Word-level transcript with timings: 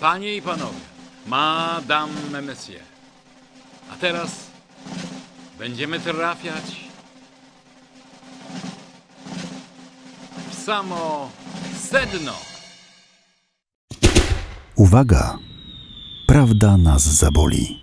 Panie 0.00 0.36
i 0.36 0.42
panowie, 0.42 0.80
Madame 1.26 2.42
Monsieur. 2.42 2.82
A 3.92 3.96
teraz 3.96 4.50
będziemy 5.58 6.00
trafiać 6.00 6.90
w 10.50 10.54
samo 10.54 11.30
sedno. 11.78 12.32
Uwaga! 14.76 15.38
Prawda 16.26 16.76
nas 16.76 17.02
zaboli. 17.02 17.82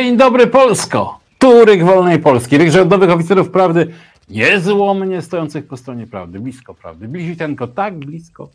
Dzień 0.00 0.16
dobry 0.16 0.46
Polsko! 0.46 1.20
Tu 1.38 1.64
Ryk 1.64 1.84
Wolnej 1.84 2.18
Polski, 2.18 2.58
Ryk 2.58 2.70
Rządowych 2.70 3.10
Oficerów 3.10 3.50
Prawdy, 3.50 3.94
niezłomnie 4.28 5.22
stojących 5.22 5.66
po 5.66 5.76
stronie 5.76 6.06
prawdy, 6.06 6.40
blisko 6.40 6.74
prawdy, 6.74 7.08
blizitenko 7.08 7.66
tak 7.66 7.98
blisko, 7.98 8.50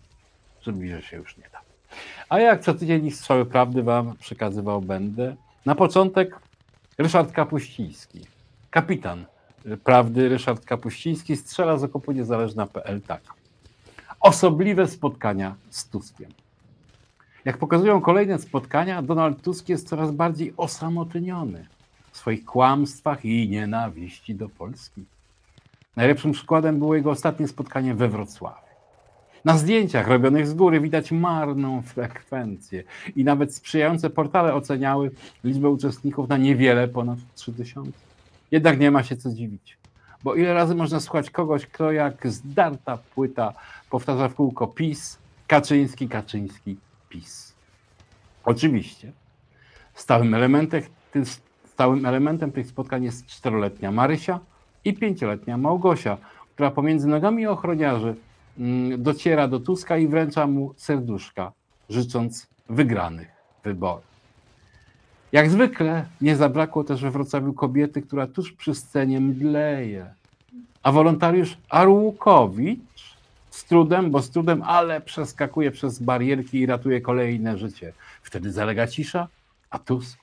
że 0.72 1.02
się 1.02 1.18
już 1.18 1.38
nie 1.38 1.50
da. 1.52 1.60
A 2.30 2.40
jak 2.40 2.62
co 2.62 2.74
tydzień 2.74 3.06
ich 3.06 3.16
strzały 3.16 3.46
prawdy 3.46 3.84
wam 3.84 4.16
przekazywał 4.20 4.82
będę. 4.82 5.36
Na 5.66 5.76
początek 5.76 6.40
Ryszard 6.98 7.32
Kapuściński, 7.32 8.26
kapitan 8.70 9.26
prawdy 9.84 10.30
Ryszard 10.30 10.66
Kapuściński 10.66 11.36
strzela 11.36 11.78
z 11.78 11.84
okopu 11.84 12.12
niezależna.pl 12.12 13.02
tak. 13.02 13.22
Osobliwe 14.20 14.88
spotkania 14.88 15.56
z 15.70 15.90
Tuskiem. 15.90 16.32
Jak 17.46 17.58
pokazują 17.58 18.02
kolejne 18.02 18.40
spotkania, 18.40 19.02
Donald 19.02 19.42
Tusk 19.42 19.70
jest 19.70 19.88
coraz 19.88 20.12
bardziej 20.12 20.54
osamotniony 20.58 21.68
w 22.12 22.18
swoich 22.18 22.46
kłamstwach 22.46 23.26
i 23.26 23.50
nienawiści 23.50 24.36
do 24.36 24.50
Polski. 24.50 25.06
Najlepszym 25.96 26.32
przykładem 26.32 26.80
było 26.80 26.96
jego 26.96 27.12
ostatnie 27.12 27.48
spotkanie 27.48 27.96
we 27.96 28.10
Wrocławiu. 28.10 28.67
Na 29.48 29.58
zdjęciach 29.58 30.08
robionych 30.08 30.48
z 30.48 30.54
góry 30.54 30.80
widać 30.80 31.12
marną 31.12 31.82
frekwencję 31.82 32.84
i 33.16 33.24
nawet 33.24 33.56
sprzyjające 33.56 34.10
portale 34.10 34.54
oceniały 34.54 35.12
liczbę 35.44 35.70
uczestników 35.70 36.30
na 36.30 36.38
niewiele 36.38 36.88
ponad 36.88 37.20
3000. 37.36 37.92
Jednak 38.52 38.80
nie 38.80 38.92
ma 38.92 39.04
się 39.04 39.18
co 39.18 39.30
dziwić, 39.30 39.78
bo 40.24 40.36
ile 40.36 40.54
razy 40.54 40.76
można 40.76 41.00
słuchać 41.00 41.30
kogoś, 41.30 41.66
kto 41.66 41.92
jak 41.92 42.28
zdarta 42.28 42.98
płyta 43.16 43.54
powtarza 43.90 44.30
w 44.30 44.36
kółko 44.36 44.68
PiS, 44.68 45.18
Kaczyński, 45.48 46.10
Kaczyński, 46.10 46.78
PiS. 47.10 47.54
Oczywiście 48.46 49.12
stałym 49.94 50.34
elementem, 50.34 50.82
stałym 51.66 52.06
elementem 52.06 52.52
tych 52.52 52.68
spotkań 52.68 53.04
jest 53.04 53.26
czteroletnia 53.26 53.92
Marysia 53.92 54.40
i 54.86 54.94
pięcioletnia 54.94 55.58
Małgosia, 55.58 56.18
która 56.54 56.72
pomiędzy 56.72 57.08
nogami 57.08 57.48
ochroniarzy 57.48 58.16
dociera 58.98 59.48
do 59.48 59.60
Tuska 59.60 59.98
i 59.98 60.08
wręcza 60.08 60.48
mu 60.48 60.74
serduszka, 60.78 61.52
życząc 61.90 62.48
wygranych 62.70 63.28
wyborów. 63.64 64.08
Jak 65.32 65.50
zwykle 65.50 66.06
nie 66.22 66.36
zabrakło 66.36 66.84
też 66.84 67.02
we 67.02 67.12
Wrocławiu 67.12 67.54
kobiety, 67.54 68.02
która 68.02 68.28
tuż 68.28 68.54
przy 68.54 68.76
scenie 68.76 69.20
mdleje. 69.20 70.14
A 70.84 70.92
wolontariusz 70.92 71.58
Arłukowicz 71.70 73.18
z 73.50 73.66
trudem, 73.66 74.12
bo 74.12 74.22
z 74.22 74.30
trudem, 74.30 74.64
ale 74.64 75.02
przeskakuje 75.02 75.72
przez 75.72 76.00
barierki 76.00 76.60
i 76.60 76.66
ratuje 76.66 77.02
kolejne 77.02 77.58
życie. 77.58 77.94
Wtedy 78.24 78.52
zalega 78.52 78.88
cisza, 78.88 79.28
a 79.70 79.80
Tusk 79.80 80.20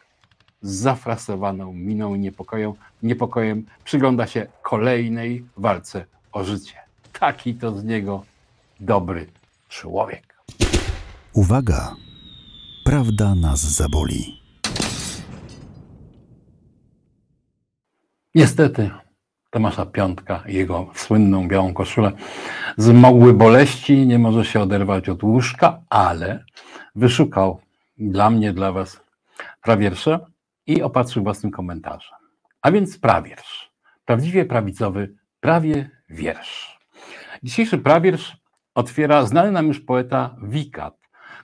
z 0.62 0.70
zafrasowaną 0.70 1.72
miną 1.72 2.14
i 2.14 2.18
niepokojem, 2.18 2.72
niepokojem 3.02 3.66
przygląda 3.84 4.26
się 4.26 4.46
kolejnej 4.62 5.44
walce 5.56 6.04
o 6.32 6.44
życie. 6.44 6.83
Taki 7.20 7.54
to 7.54 7.78
z 7.78 7.84
niego 7.84 8.24
dobry 8.80 9.26
człowiek. 9.68 10.34
Uwaga! 11.32 11.96
Prawda 12.84 13.34
nas 13.34 13.60
zaboli. 13.60 14.40
Niestety 18.34 18.90
Tomasza 19.50 19.86
Piątka 19.86 20.42
i 20.48 20.54
jego 20.54 20.90
słynną 20.94 21.48
białą 21.48 21.74
koszulę 21.74 22.12
zmogły 22.76 23.34
boleści, 23.34 24.06
nie 24.06 24.18
może 24.18 24.44
się 24.44 24.60
oderwać 24.60 25.08
od 25.08 25.22
łóżka, 25.22 25.80
ale 25.90 26.44
wyszukał 26.94 27.60
dla 27.98 28.30
mnie, 28.30 28.52
dla 28.52 28.72
was 28.72 29.00
prawiersze 29.62 30.18
i 30.66 30.82
opatrzył 30.82 31.22
własnym 31.22 31.52
komentarzem. 31.52 32.18
A 32.62 32.70
więc 32.72 32.98
prawiersz. 32.98 33.72
Prawdziwie 34.04 34.44
prawicowy, 34.44 35.14
prawie 35.40 35.90
wiersz. 36.08 36.73
Dzisiejszy 37.44 37.78
prawiersz 37.78 38.36
otwiera 38.74 39.26
znany 39.26 39.52
nam 39.52 39.66
już 39.66 39.80
poeta 39.80 40.36
Wikat, 40.42 40.96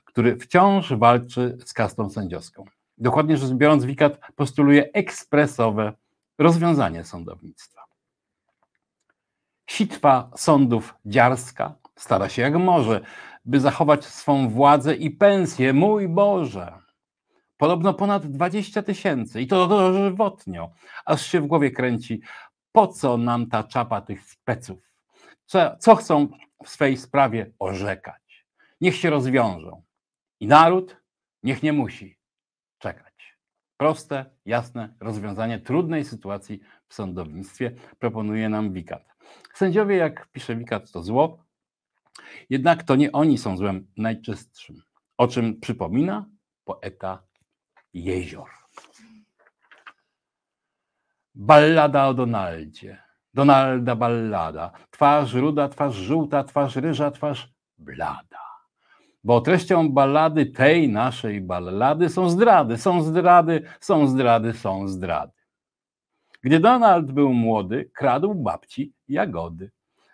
który 0.05 0.37
wciąż 0.37 0.93
walczy 0.93 1.59
z 1.65 1.73
kastą 1.73 2.11
sędziowską. 2.11 2.65
Dokładnie 2.99 3.37
rzecz 3.37 3.51
biorąc, 3.51 3.85
Wikat 3.85 4.21
postuluje 4.37 4.93
ekspresowe 4.93 5.93
rozwiązanie 6.39 7.05
sądownictwa. 7.05 7.85
Sitwa 9.71 10.31
sądów 10.37 10.95
dziarska 11.07 11.75
stara 11.97 12.29
się 12.29 12.43
jak 12.43 12.57
może, 12.57 13.01
by 13.45 13.61
zachować 13.61 14.05
swą 14.05 14.49
władzę 14.49 14.95
i 14.95 15.11
pensję. 15.11 15.73
Mój 15.73 16.09
Boże! 16.09 16.73
Podobno 17.57 17.95
ponad 17.95 18.27
20 18.27 18.83
tysięcy 18.83 19.41
i 19.41 19.47
to 19.47 19.67
dożywotnio, 19.67 20.71
aż 21.05 21.27
się 21.27 21.41
w 21.41 21.47
głowie 21.47 21.71
kręci, 21.71 22.21
po 22.73 22.87
co 22.87 23.17
nam 23.17 23.47
ta 23.47 23.65
czapa 23.65 24.01
tych 24.01 24.25
speców? 24.25 24.90
Co, 25.51 25.77
co 25.77 25.97
chcą 25.97 26.29
w 26.65 26.69
swej 26.69 26.97
sprawie 26.97 27.53
orzekać? 27.59 28.47
Niech 28.81 28.97
się 28.97 29.11
rozwiążą. 29.11 29.83
I 30.41 30.47
naród 30.47 30.97
niech 31.43 31.63
nie 31.63 31.73
musi 31.73 32.19
czekać. 32.79 33.39
Proste, 33.77 34.31
jasne 34.45 34.95
rozwiązanie 35.01 35.59
trudnej 35.59 36.05
sytuacji 36.05 36.61
w 36.89 36.95
sądownictwie 36.95 37.75
proponuje 37.99 38.49
nam 38.49 38.73
Wikat. 38.73 39.05
Sędziowie, 39.55 39.97
jak 39.97 40.29
pisze 40.29 40.57
Wikat, 40.57 40.91
to 40.91 41.03
zło, 41.03 41.45
jednak 42.51 42.83
to 42.83 42.97
nie 42.97 43.13
oni 43.13 43.39
są 43.39 43.57
złem 43.57 43.87
najczystszym, 43.97 44.83
o 45.17 45.29
czym 45.29 45.61
przypomina 45.61 46.27
poeta 46.65 47.23
Jezior. 47.95 48.51
Ballada 51.35 52.07
o 52.07 52.15
Donaldzie. 52.15 53.10
Donalda 53.35 53.97
ballada. 53.97 54.73
Twarz 54.91 55.35
ruda, 55.35 55.69
twarz 55.69 55.95
żółta, 55.95 56.45
twarz 56.45 56.77
ryża, 56.77 57.11
twarz 57.11 57.53
blada. 57.79 58.41
Bo 59.25 59.41
treścią 59.41 59.89
ballady, 59.89 60.47
tej 60.47 60.89
naszej 60.89 61.41
ballady 61.41 62.09
są 62.09 62.31
zdrady, 62.31 62.79
są 62.79 63.03
zdrady, 63.03 63.63
są 63.81 64.07
zdrady, 64.07 64.53
są 64.53 64.89
zdrady. 64.89 65.33
Gdy 66.43 66.61
Donald 66.61 67.13
był 67.13 67.33
młody, 67.33 67.91
kradł 67.95 68.35
babci 68.35 68.93
jagody. 69.09 69.71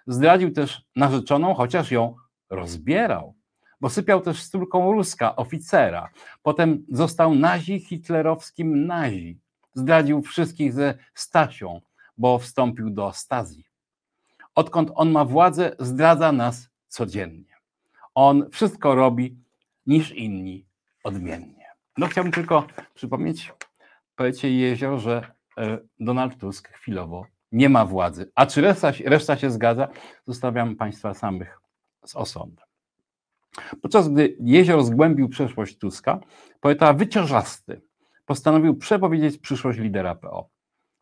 Zdradził 0.06 0.52
też 0.52 0.82
narzeczoną, 0.96 1.54
chociaż 1.54 1.90
ją 1.90 2.14
rozbierał, 2.50 3.34
bo 3.80 3.90
sypiał 3.90 4.20
też 4.20 4.42
z 4.42 4.50
córką 4.50 4.92
Ruska, 4.92 5.36
oficera. 5.36 6.10
Potem 6.42 6.86
został 6.88 7.34
nazi 7.34 7.80
hitlerowskim 7.80 8.86
nazi. 8.86 9.38
Zdradził 9.74 10.22
wszystkich 10.22 10.72
ze 10.72 10.94
Stasią, 11.14 11.80
bo 12.18 12.38
wstąpił 12.38 12.90
do 12.90 13.12
Stazji. 13.12 13.64
Odkąd 14.54 14.90
on 14.94 15.10
ma 15.10 15.24
władzę, 15.24 15.76
zdradza 15.78 16.32
nas 16.32 16.68
codziennie. 16.88 17.56
On 18.14 18.50
wszystko 18.50 18.94
robi 18.94 19.36
niż 19.86 20.12
inni 20.12 20.66
odmiennie. 21.04 21.66
No 21.98 22.06
chciałbym 22.06 22.32
tylko 22.32 22.66
przypomnieć 22.94 23.52
poecie 24.16 24.50
Jezior, 24.50 24.98
że 24.98 25.30
e, 25.58 25.78
Donald 26.00 26.36
Tusk 26.40 26.68
chwilowo 26.68 27.26
nie 27.52 27.68
ma 27.68 27.86
władzy. 27.86 28.30
A 28.34 28.46
czy 28.46 28.60
reszta, 28.60 28.92
reszta 29.04 29.36
się 29.36 29.50
zgadza, 29.50 29.88
zostawiam 30.26 30.76
Państwa 30.76 31.14
samych 31.14 31.60
z 32.04 32.16
osądem. 32.16 32.66
Podczas 33.82 34.08
gdy 34.08 34.36
Jezior 34.40 34.84
zgłębił 34.84 35.28
przeszłość 35.28 35.78
Tuska, 35.78 36.20
poeta 36.60 36.92
wyciążasty 36.92 37.80
postanowił 38.26 38.76
przepowiedzieć 38.76 39.38
przyszłość 39.38 39.78
lidera 39.78 40.14
PO. 40.14 40.48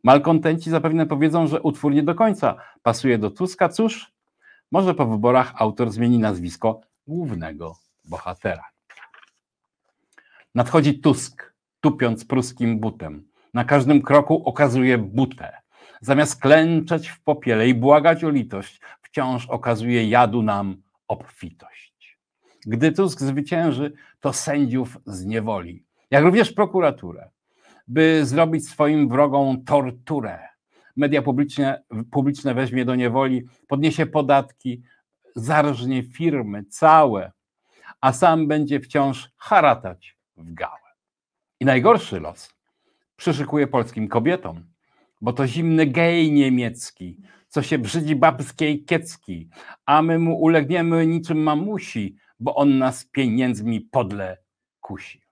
Malkontenci 0.05 0.71
zapewne 0.71 1.07
powiedzą, 1.07 1.47
że 1.47 1.63
utwór 1.63 1.93
nie 1.93 2.03
do 2.03 2.15
końca 2.15 2.57
pasuje 2.83 3.19
do 3.19 3.31
Tuska. 3.31 3.69
Cóż, 3.69 4.13
może 4.73 4.95
po 4.95 5.07
wyborach 5.07 5.53
autor 5.57 5.91
zmieni 5.91 6.19
nazwisko 6.19 6.81
głównego 7.07 7.77
bohatera. 8.05 8.65
Nadchodzi 10.55 11.01
Tusk, 11.01 11.55
tupiąc 11.81 12.25
pruskim 12.25 12.81
butem. 12.81 13.29
Na 13.55 13.65
każdym 13.65 14.03
kroku 14.03 14.43
okazuje 14.49 14.99
butę. 14.99 15.53
Zamiast 16.01 16.41
klęczeć 16.41 17.09
w 17.09 17.23
popiele 17.23 17.69
i 17.69 17.75
błagać 17.75 18.25
o 18.25 18.31
litość, 18.31 18.81
wciąż 19.03 19.47
okazuje 19.47 20.09
jadu 20.09 20.43
nam 20.43 20.83
obfitość. 21.09 22.19
Gdy 22.67 22.93
Tusk 22.93 23.21
zwycięży, 23.21 23.93
to 24.21 24.33
sędziów 24.33 24.99
zniewoli, 25.07 25.85
jak 26.11 26.25
również 26.25 26.53
prokuraturę, 26.53 27.31
by 27.87 28.27
zrobić 28.27 28.69
swoim 28.69 29.09
wrogom 29.09 29.65
torturę. 29.65 30.39
Media 30.97 31.23
publiczne, 31.23 31.83
publiczne 32.11 32.55
weźmie 32.55 32.85
do 32.85 32.95
niewoli, 32.95 33.43
podniesie 33.69 34.07
podatki, 34.07 34.83
zarżnie 35.37 36.03
firmy 36.03 36.65
całe, 36.65 37.33
a 38.01 38.13
sam 38.13 38.49
będzie 38.49 38.81
wciąż 38.81 39.31
haratać 39.37 40.17
w 40.37 40.55
gałę. 40.55 40.79
I 41.61 41.65
najgorszy 41.65 42.21
los 42.21 42.55
przyszykuje 43.17 43.67
polskim 43.67 44.09
kobietom, 44.09 44.65
bo 45.21 45.33
to 45.33 45.47
zimny 45.47 45.87
gej 45.87 46.33
niemiecki, 46.33 47.21
co 47.49 47.63
się 47.63 47.79
brzydzi 47.79 48.17
babskiej 48.17 48.85
kiecki, 48.85 49.49
a 49.87 50.03
my 50.03 50.19
mu 50.19 50.37
ulegniemy 50.41 51.07
niczym 51.07 51.39
mamusi, 51.39 52.17
bo 52.41 52.55
on 52.55 52.79
nas 52.79 53.05
pieniędzmi 53.05 53.81
podle 53.81 54.39
kusi. 54.81 55.23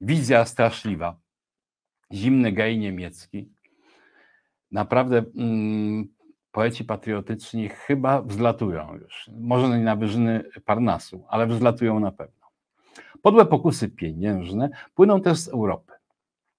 Wizja 0.00 0.44
straszliwa. 0.44 1.23
Zimny 2.14 2.52
gej 2.52 2.78
niemiecki. 2.78 3.48
Naprawdę 4.70 5.24
mm, 5.36 6.08
poeci 6.52 6.84
patriotyczni 6.84 7.68
chyba 7.68 8.22
wzlatują 8.22 8.94
już. 8.94 9.30
Może 9.40 9.68
nie 9.68 9.84
na 9.84 9.96
wyżyny 9.96 10.44
Parnasu, 10.64 11.24
ale 11.28 11.46
wzlatują 11.46 12.00
na 12.00 12.12
pewno. 12.12 12.46
Podłe 13.22 13.46
pokusy 13.46 13.88
pieniężne 13.88 14.70
płyną 14.94 15.20
też 15.20 15.38
z 15.38 15.48
Europy, 15.48 15.92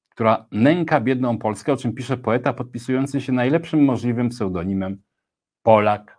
która 0.09 0.45
nęka 0.51 1.01
biedną 1.01 1.37
Polskę, 1.37 1.73
o 1.73 1.77
czym 1.77 1.93
pisze 1.93 2.17
poeta 2.17 2.53
podpisujący 2.53 3.21
się 3.21 3.31
najlepszym 3.31 3.83
możliwym 3.83 4.29
pseudonimem 4.29 5.01
Polak. 5.63 6.17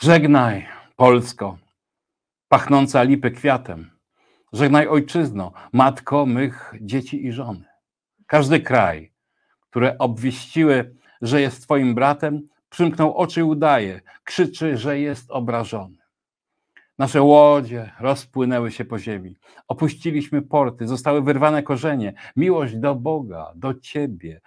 Żegnaj, 0.00 0.66
Polsko, 0.96 1.58
pachnąca 2.48 3.02
lipy 3.02 3.30
kwiatem. 3.30 3.93
Żegnaj 4.54 4.88
ojczyzno, 4.88 5.52
matko 5.72 6.26
mych 6.26 6.74
dzieci 6.80 7.26
i 7.26 7.32
żony. 7.32 7.64
Każdy 8.26 8.60
kraj, 8.60 9.12
które 9.60 9.98
obwieściły, 9.98 10.94
że 11.22 11.40
jest 11.40 11.62
twoim 11.62 11.94
bratem, 11.94 12.48
przymknął 12.68 13.16
oczy 13.16 13.40
i 13.40 13.42
udaje, 13.42 14.00
krzyczy, 14.24 14.76
że 14.76 15.00
jest 15.00 15.30
obrażony. 15.30 15.96
Nasze 16.98 17.22
łodzie 17.22 17.92
rozpłynęły 18.00 18.72
się 18.72 18.84
po 18.84 18.98
ziemi. 18.98 19.36
Opuściliśmy 19.68 20.42
porty, 20.42 20.86
zostały 20.86 21.22
wyrwane 21.22 21.62
korzenie. 21.62 22.14
Miłość 22.36 22.76
do 22.76 22.94
Boga, 22.94 23.52
do 23.54 23.74
Ciebie. 23.74 24.40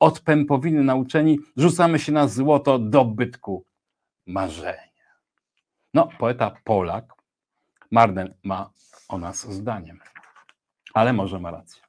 Od 0.00 0.20
pępowiny 0.20 0.84
nauczeni 0.84 1.38
rzucamy 1.56 1.98
się 1.98 2.12
na 2.12 2.28
złoto 2.28 2.78
dobytku 2.78 3.64
marzenia. 4.26 5.06
No, 5.94 6.08
poeta 6.18 6.56
Polak, 6.64 7.12
Marden 7.90 8.34
ma 8.42 8.70
o 9.08 9.18
nas 9.18 9.52
zdaniem, 9.52 9.98
ale 10.94 11.12
może 11.12 11.40
ma 11.40 11.50
rację. 11.50 11.82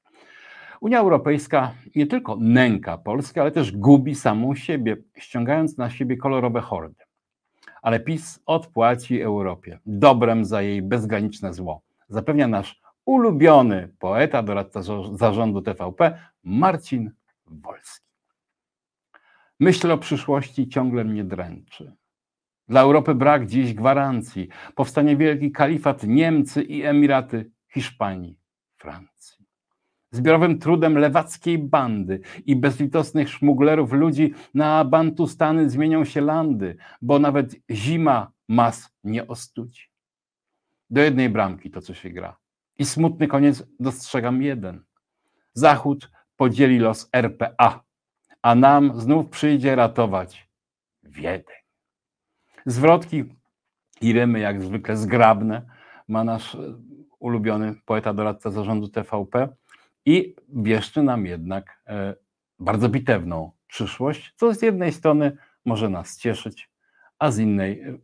Unia 0.82 1.00
Europejska 1.00 1.74
nie 1.96 2.08
tylko 2.08 2.38
nęka 2.40 2.98
Polskę, 2.98 3.42
ale 3.42 3.52
też 3.52 3.72
gubi 3.72 4.16
samą 4.16 4.56
siebie, 4.56 4.98
ściągając 5.18 5.78
na 5.78 5.90
siebie 5.90 6.18
kolorowe 6.18 6.62
hordy. 6.62 7.04
Ale 7.82 8.00
PiS 8.00 8.40
odpłaci 8.46 9.22
Europie 9.22 9.80
dobrem 9.86 10.46
za 10.46 10.62
jej 10.62 10.82
bezgraniczne 10.82 11.54
zło. 11.54 11.82
Zapewnia 12.10 12.48
nasz 12.48 12.82
ulubiony 13.06 13.94
poeta, 14.00 14.44
doradca 14.44 14.82
zarządu 15.12 15.62
TVP, 15.62 16.20
Marcin 16.44 17.12
Wolski. 17.46 18.08
Myśl 19.60 19.92
o 19.92 19.98
przyszłości 19.98 20.70
ciągle 20.70 21.04
mnie 21.04 21.24
dręczy. 21.24 21.97
Dla 22.68 22.82
Europy 22.82 23.16
brak 23.16 23.48
dziś 23.48 23.74
gwarancji. 23.74 24.48
Powstanie 24.76 25.18
wielki 25.18 25.52
kalifat 25.52 26.04
Niemcy 26.04 26.64
i 26.64 26.84
Emiraty 26.84 27.52
Hiszpanii, 27.74 28.40
Francji. 28.78 29.46
Zbiorowym 30.12 30.60
trudem 30.60 30.98
lewackiej 30.98 31.58
bandy 31.58 32.20
i 32.46 32.56
bezlitosnych 32.56 33.30
szmuglerów 33.30 33.94
ludzi 33.94 34.34
na 34.54 34.86
Bantustany 34.86 35.70
zmienią 35.70 36.06
się 36.06 36.22
landy, 36.22 36.78
bo 37.02 37.20
nawet 37.20 37.56
zima 37.72 38.32
mas 38.48 38.90
nie 39.04 39.28
ostudzi. 39.28 39.92
Do 40.90 41.02
jednej 41.02 41.30
bramki 41.30 41.72
to, 41.72 41.82
co 41.82 41.94
się 41.94 42.10
gra. 42.10 42.38
I 42.80 42.86
smutny 42.86 43.28
koniec 43.28 43.64
dostrzegam 43.80 44.42
jeden. 44.42 44.84
Zachód 45.54 46.12
podzieli 46.36 46.80
los 46.80 47.10
RPA, 47.14 47.84
a 48.42 48.56
nam 48.56 49.02
znów 49.02 49.30
przyjdzie 49.30 49.76
ratować 49.76 50.50
Wiedeń. 51.04 51.67
Zwrotki 52.68 53.24
i 54.02 54.14
rymy, 54.14 54.40
jak 54.40 54.62
zwykle 54.62 54.98
zgrabne, 54.98 55.62
ma 56.08 56.24
nasz 56.24 56.56
e, 56.56 56.60
ulubiony 57.20 57.76
poeta 57.86 58.14
doradca 58.14 58.52
zarządu 58.52 58.88
TVP 58.88 59.48
i 60.06 60.36
wieszczy 60.50 61.04
nam 61.04 61.26
jednak 61.26 61.82
e, 61.88 62.16
bardzo 62.60 62.90
bitewną 62.90 63.52
przyszłość, 63.68 64.34
co 64.36 64.54
z 64.54 64.62
jednej 64.62 64.92
strony 64.92 65.38
może 65.66 65.90
nas 65.90 66.18
cieszyć, 66.18 66.70
a 67.20 67.32
z 67.32 67.40
innej 67.40 67.82
e, 67.82 67.98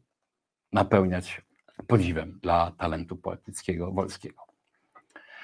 napełniać 0.73 1.41
podziwem 1.87 2.39
dla 2.41 2.71
talentu 2.71 3.15
poetyckiego 3.15 3.91
Wolskiego. 3.91 4.43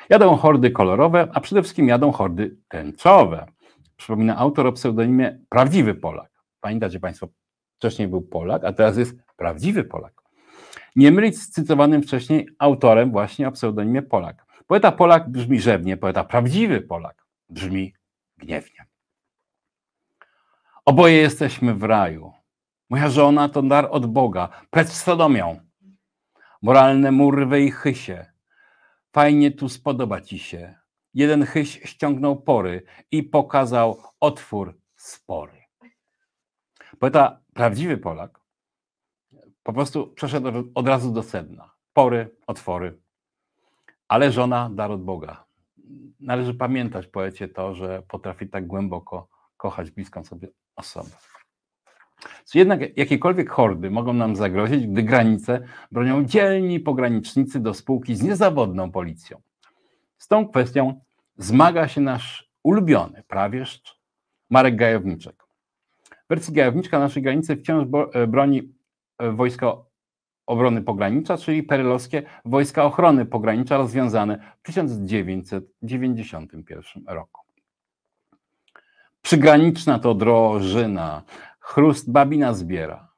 Jadą 0.10 0.36
hordy 0.36 0.72
kolorowe, 0.72 1.27
a 1.33 1.39
przede 1.39 1.62
wszystkim 1.62 1.88
jadą 1.88 2.12
hordy 2.12 2.57
tęczowe. 2.68 3.45
Przypomina 3.98 4.38
autor 4.38 4.68
o 4.68 4.72
pseudonimie 4.72 5.39
Prawdziwy 5.50 5.95
Polak. 5.95 6.31
Pamiętacie 6.62 7.00
Państwo, 7.00 7.27
wcześniej 7.79 8.07
był 8.07 8.21
Polak, 8.21 8.63
a 8.63 8.73
teraz 8.73 8.97
jest 8.97 9.15
prawdziwy 9.37 9.83
Polak. 9.83 10.21
Nie 10.95 11.11
mylić 11.11 11.41
z 11.41 11.49
cytowanym 11.49 12.01
wcześniej 12.03 12.49
autorem 12.59 13.11
właśnie 13.11 13.47
o 13.47 13.51
pseudonimie 13.51 14.01
Polak. 14.01 14.45
Poeta 14.67 14.91
Polak 14.91 15.29
brzmi 15.29 15.61
rzewnie, 15.61 15.97
poeta 15.97 16.23
prawdziwy 16.23 16.81
Polak 16.81 17.25
brzmi 17.49 17.93
gniewnie. 18.37 18.85
Oboje 20.85 21.15
jesteśmy 21.15 21.75
w 21.75 21.83
raju. 21.83 22.31
Moja 22.89 23.09
żona 23.09 23.49
to 23.49 23.61
dar 23.61 23.87
od 23.91 24.05
Boga, 24.05 24.49
precz 24.69 24.87
z 24.87 25.03
Sodomią. 25.03 25.59
Moralne 26.61 27.11
murwy 27.11 27.61
i 27.61 27.71
chysie. 27.71 28.25
Fajnie 29.11 29.51
tu 29.51 29.69
spodoba 29.69 30.21
ci 30.21 30.39
się. 30.39 30.75
Jeden 31.13 31.45
chyś 31.45 31.81
ściągnął 31.83 32.41
pory 32.41 32.83
i 33.11 33.23
pokazał 33.23 34.03
otwór 34.19 34.79
spory. 34.95 35.59
Poeta, 36.99 37.38
prawdziwy 37.54 37.98
Polak, 37.98 38.40
po 39.63 39.74
prostu 39.74 40.07
przeszedł 40.07 40.72
od 40.75 40.88
razu 40.88 41.12
do 41.12 41.24
sedna. 41.24 41.72
Pory, 41.94 42.36
otwory. 42.48 43.00
Ale 44.07 44.31
żona 44.31 44.69
dar 44.74 44.92
od 44.92 45.04
Boga. 45.04 45.44
Należy 46.19 46.54
pamiętać 46.54 47.07
poecie 47.07 47.48
to, 47.48 47.75
że 47.75 48.04
potrafi 48.07 48.50
tak 48.50 48.68
głęboko 48.68 49.28
kochać 49.57 49.92
bliską 49.92 50.24
sobie 50.25 50.48
osobę. 50.75 51.10
Jednak 52.54 52.98
jakiekolwiek 52.98 53.50
hordy 53.50 53.92
mogą 53.92 54.13
nam 54.13 54.36
zagrozić, 54.36 54.88
gdy 54.88 55.04
granice 55.04 55.62
bronią 55.91 56.25
dzielni 56.25 56.79
pogranicznicy 56.79 57.60
do 57.60 57.74
spółki 57.74 58.15
z 58.15 58.22
niezawodną 58.22 58.91
policją. 58.91 59.41
Z 60.18 60.27
tą 60.27 60.48
kwestią 60.48 61.01
zmaga 61.38 61.88
się 61.88 62.01
nasz 62.01 62.50
ulubiony 62.63 63.24
prawieszcz 63.27 64.00
Marek 64.50 64.75
Gajowniczek. 64.75 65.38
W 66.29 66.36
wersji 66.36 66.53
Gajowniczka 66.53 67.00
naszej 67.00 67.24
granicy 67.24 67.57
wciąż 67.57 67.88
e, 68.13 68.27
broni 68.27 68.74
e, 69.17 69.31
Wojska 69.31 69.74
Obrony 70.45 70.81
Pogranicza, 70.81 71.38
czyli 71.38 71.63
perelowskie 71.63 72.24
Wojska 72.45 72.83
Ochrony 72.83 73.25
Pogranicza 73.25 73.77
rozwiązane 73.77 74.53
w 74.59 74.63
1991 74.63 77.03
roku. 77.07 77.41
Przygraniczna 79.21 80.00
to 80.00 80.13
drożyna, 80.13 81.24
chrust 81.59 82.12
babina 82.12 82.53
zbiera. 82.53 83.13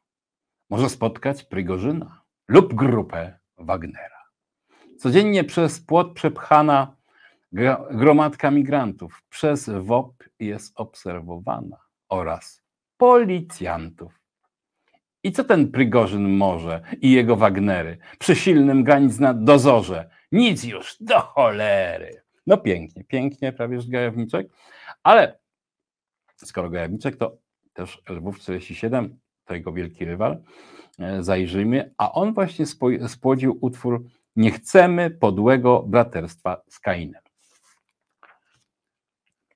Może 0.69 0.89
spotkać 0.89 1.43
Prygorzyna 1.43 2.21
lub 2.47 2.73
grupę 2.73 3.39
Wagnera. 3.57 4.21
Codziennie 4.97 5.43
przez 5.43 5.79
płot 5.79 6.13
przepchana 6.13 6.95
gromadka 7.91 8.51
migrantów 8.51 9.23
przez 9.29 9.69
WOP 9.69 10.23
jest 10.39 10.73
obserwowana 10.75 11.77
oraz 12.09 12.60
policjantów. 13.01 14.19
I 15.23 15.31
co 15.31 15.43
ten 15.43 15.71
Prygorzyn 15.71 16.29
może 16.29 16.81
i 17.01 17.11
jego 17.11 17.35
Wagnery 17.35 17.97
przy 18.19 18.35
silnym 18.35 18.83
granic 18.83 19.19
na 19.19 19.33
dozorze? 19.33 20.09
Nic 20.31 20.63
już, 20.63 20.97
do 20.99 21.19
cholery. 21.19 22.21
No 22.47 22.57
pięknie, 22.57 23.03
pięknie, 23.03 23.53
prawie 23.53 23.79
Gajowniczek, 23.87 24.47
ale 25.03 25.39
skoro 26.35 26.69
Gajowniczek, 26.69 27.15
to 27.15 27.37
też 27.73 28.01
Lwów 28.09 28.39
47, 28.39 29.19
to 29.45 29.53
jego 29.53 29.73
wielki 29.73 30.05
rywal, 30.05 30.43
e, 30.99 31.23
zajrzyjmy, 31.23 31.93
a 31.97 32.11
on 32.11 32.33
właśnie 32.33 32.65
spłodził 33.07 33.57
utwór 33.61 34.05
Nie 34.35 34.51
chcemy 34.51 35.09
podłego 35.09 35.83
braterstwa 35.83 36.61
z 36.69 36.79
Kainem. 36.79 37.21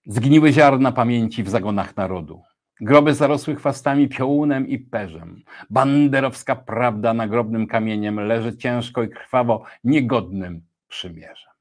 Zgniły 0.05 0.53
ziarna 0.53 0.91
pamięci 0.91 1.43
w 1.43 1.49
zagonach 1.49 1.97
narodu. 1.97 2.43
Groby 2.81 3.13
zarosły 3.13 3.55
chwastami, 3.55 4.09
piołunem 4.09 4.67
i 4.67 4.79
perzem. 4.79 5.43
Banderowska 5.69 6.55
prawda 6.55 7.13
nagrobnym 7.13 7.67
kamieniem 7.67 8.19
leży 8.19 8.57
ciężko 8.57 9.03
i 9.03 9.09
krwawo, 9.09 9.63
niegodnym 9.83 10.61
przymierzem. 10.87 11.51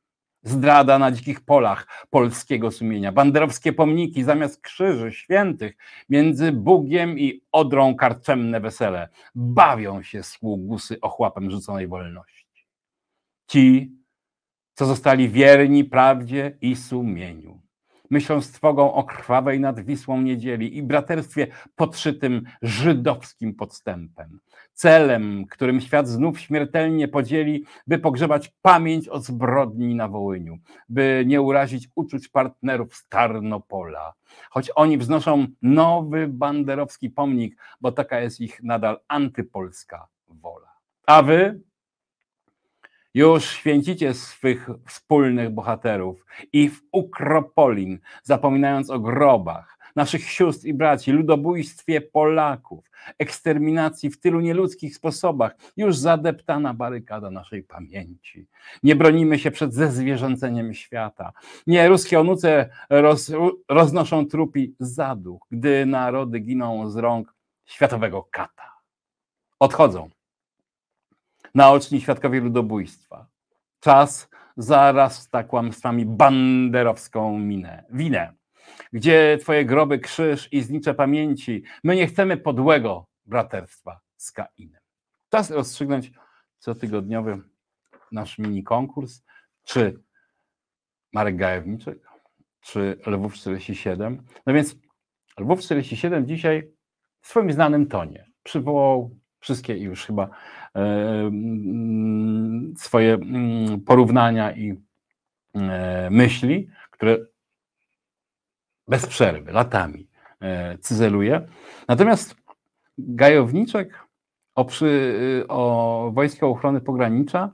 Zdrada 0.42 0.99
na 0.99 1.12
dzikich 1.12 1.40
polach 1.40 2.06
polskiego 2.11 2.71
sumienia, 2.71 3.12
banderowskie 3.12 3.73
pomniki 3.73 4.25
zamiast 4.25 4.61
krzyży 4.61 5.12
świętych, 5.12 5.76
między 6.09 6.52
Bugiem 6.52 7.18
i 7.18 7.42
Odrą 7.52 7.97
karczemne 7.97 8.61
wesele. 8.61 9.09
Bawią 9.35 10.02
się 10.02 10.23
sługusy 10.23 11.00
ochłapem 11.00 11.50
rzuconej 11.50 11.88
wolności. 11.88 12.66
Ci, 13.47 13.92
co 14.75 14.87
zostali 14.87 15.28
wierni 15.28 15.85
prawdzie 15.85 16.59
i 16.61 16.76
sumieniu. 16.76 17.63
Myślą 18.14 18.40
z 18.40 18.50
trwogą 18.50 18.92
o 18.92 19.04
krwawej 19.04 19.61
nad 19.61 19.80
Wisłą 19.80 20.21
niedzieli 20.21 20.76
i 20.76 20.83
braterstwie 20.83 21.47
podszytym 21.76 22.42
żydowskim 22.62 23.54
podstępem. 23.54 24.40
Celem, 24.73 25.44
którym 25.50 25.80
świat 25.80 26.09
znów 26.09 26.40
śmiertelnie 26.40 27.09
podzieli, 27.09 27.64
by 27.87 27.99
pogrzebać 27.99 28.52
pamięć 28.62 29.09
o 29.09 29.21
zbrodni 29.21 29.94
na 29.94 30.09
Wołyniu, 30.09 30.59
by 30.88 31.25
nie 31.26 31.40
urazić 31.42 31.88
uczuć 31.94 32.28
partnerów 32.28 32.94
z 32.97 33.09
Tarnopola. 33.09 34.14
Choć 34.50 34.71
oni 34.75 34.99
wznoszą 34.99 35.47
nowy 35.62 36.28
banderowski 36.28 37.11
pomnik, 37.11 37.56
bo 37.80 37.92
taka 37.92 38.21
jest 38.21 38.40
ich 38.40 38.62
nadal 38.62 39.00
antypolska 39.09 40.09
wola. 40.28 40.71
A 41.06 41.23
wy, 41.23 41.61
już 43.14 43.44
święcicie 43.44 44.14
swych 44.14 44.68
wspólnych 44.87 45.50
bohaterów 45.50 46.26
i 46.52 46.68
w 46.68 46.83
Ukropolin, 46.92 47.99
zapominając 48.23 48.90
o 48.90 48.99
grobach, 48.99 49.78
naszych 49.97 50.30
sióstr 50.30 50.66
i 50.66 50.75
braci, 50.75 51.12
ludobójstwie 51.12 52.00
Polaków, 52.00 52.90
eksterminacji 53.18 54.11
w 54.11 54.21
tylu 54.21 54.40
nieludzkich 54.40 54.97
sposobach, 54.97 55.56
już 55.76 55.97
zadeptana 55.97 56.75
barykada 56.75 57.30
naszej 57.30 57.62
pamięci. 57.62 58.47
Nie 58.83 58.97
bronimy 58.97 59.38
się 59.38 59.50
przed 59.50 59.75
zezwierzęceniem 59.75 60.75
świata. 60.75 61.33
Nie 61.66 61.88
ruskie 61.88 62.21
onuce 62.21 62.68
roz, 62.90 63.33
roznoszą 63.68 64.26
trupi 64.26 64.75
zaduch, 64.80 65.47
gdy 65.50 65.87
narody 65.87 66.40
giną 66.40 66.90
z 66.90 66.97
rąk 66.97 67.35
światowego 67.64 68.28
kata. 68.30 68.73
Odchodzą 69.59 70.11
naoczni 71.54 72.00
świadkowie 72.00 72.40
ludobójstwa. 72.40 73.26
Czas 73.80 74.28
zarasta 74.56 75.44
kłamstwami 75.44 76.06
banderowską 76.06 77.38
minę, 77.38 77.84
winę. 77.90 78.32
Gdzie 78.92 79.38
twoje 79.40 79.64
groby 79.64 79.99
krzyż 79.99 80.52
i 80.52 80.62
znicze 80.62 80.94
pamięci? 80.94 81.62
My 81.84 81.96
nie 81.96 82.06
chcemy 82.06 82.37
podłego 82.37 83.06
braterstwa 83.26 84.00
z 84.16 84.32
Kainem. 84.32 84.80
Czas 85.30 85.50
rozstrzygnąć 85.50 86.12
cotygodniowy 86.58 87.40
nasz 88.12 88.38
mini 88.38 88.62
konkurs, 88.64 89.23
czy 89.64 90.02
Marek 91.12 91.37
Gajewniczek, 91.37 91.99
czy 92.61 93.00
Lwów 93.06 93.34
47. 93.34 94.25
No 94.46 94.54
więc 94.54 94.76
Lwów 95.38 95.61
47 95.61 96.26
dzisiaj 96.26 96.70
w 97.20 97.28
swoim 97.28 97.52
znanym 97.52 97.87
tonie 97.87 98.26
przywołał 98.42 99.16
wszystkie 99.40 99.76
już 99.76 100.06
chyba 100.06 100.30
swoje 102.76 103.14
mm, 103.14 103.81
porównania 103.81 104.52
i 104.52 104.75
e, 105.54 106.09
myśli, 106.11 106.69
które 106.90 107.19
bez 108.88 109.07
przerwy, 109.07 109.52
latami 109.52 110.09
e, 110.40 110.78
cyzeluje. 110.78 111.47
Natomiast 111.88 112.37
Gajowniczek 112.99 114.04
o, 114.54 114.64
przy, 114.64 115.14
o 115.49 116.12
Ochrony 116.40 116.81
Pogranicza 116.81 117.52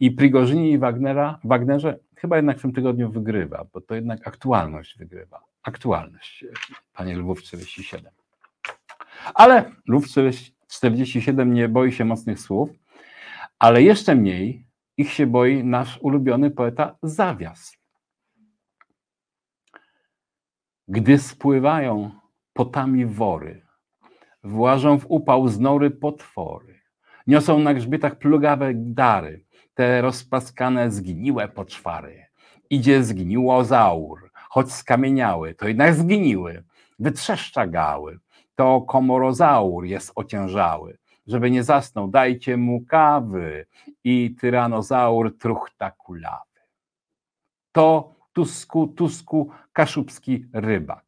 i 0.00 0.10
Prigorzynie 0.10 0.70
i 0.70 0.78
Wagnera, 0.78 1.38
Wagnerze 1.44 1.98
chyba 2.16 2.36
jednak 2.36 2.58
w 2.58 2.62
tym 2.62 2.72
tygodniu 2.72 3.10
wygrywa, 3.10 3.66
bo 3.72 3.80
to 3.80 3.94
jednak 3.94 4.28
aktualność 4.28 4.98
wygrywa. 4.98 5.40
Aktualność, 5.62 6.44
panie 6.92 7.16
Lwów 7.16 7.42
47. 7.42 8.12
Ale 9.34 9.70
Lwów 9.88 10.08
47 10.08 10.57
nie 11.46 11.68
boi 11.68 11.92
się 11.92 12.04
mocnych 12.04 12.40
słów, 12.40 12.70
ale 13.58 13.82
jeszcze 13.82 14.14
mniej 14.14 14.66
ich 14.96 15.12
się 15.12 15.26
boi 15.26 15.64
nasz 15.64 15.98
ulubiony 16.02 16.50
poeta 16.50 16.96
Zawias. 17.02 17.78
Gdy 20.88 21.18
spływają 21.18 22.10
potami 22.52 23.06
wory, 23.06 23.66
włażą 24.44 24.98
w 24.98 25.06
upał 25.08 25.48
z 25.48 25.60
nory 25.60 25.90
potwory, 25.90 26.80
niosą 27.26 27.58
na 27.58 27.74
grzbietach 27.74 28.18
plugawe 28.18 28.70
dary, 28.74 29.44
te 29.74 30.00
rozpaskane 30.00 30.90
zgniłe 30.90 31.48
poczwary. 31.48 32.26
Idzie 32.70 33.04
zgniłozaur, 33.04 34.30
choć 34.48 34.72
skamieniały, 34.72 35.54
to 35.54 35.68
jednak 35.68 35.94
zgniły, 35.94 36.64
wytrzeszcza 36.98 37.66
gały, 37.66 38.18
to 38.58 38.80
komorozaur 38.80 39.84
jest 39.84 40.12
ociężały. 40.14 40.98
Żeby 41.26 41.50
nie 41.50 41.62
zasnął, 41.62 42.08
dajcie 42.08 42.56
mu 42.56 42.80
kawy 42.80 43.66
i 44.04 44.36
tyranozaur 44.40 45.38
truchta 45.38 45.90
kulawy. 45.90 46.60
To 47.72 48.14
Tusku, 48.32 48.86
Tusku, 48.88 49.50
kaszubski 49.72 50.44
rybak. 50.52 51.04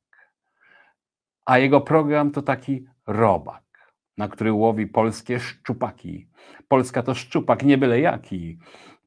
A 1.46 1.58
jego 1.58 1.80
program 1.80 2.30
to 2.30 2.42
taki 2.42 2.84
robak, 3.06 3.92
na 4.18 4.28
który 4.28 4.52
łowi 4.52 4.86
polskie 4.86 5.40
szczupaki. 5.40 6.28
Polska 6.68 7.02
to 7.02 7.14
szczupak, 7.14 7.62
nie 7.62 7.78
byle 7.78 8.00
jaki 8.00 8.58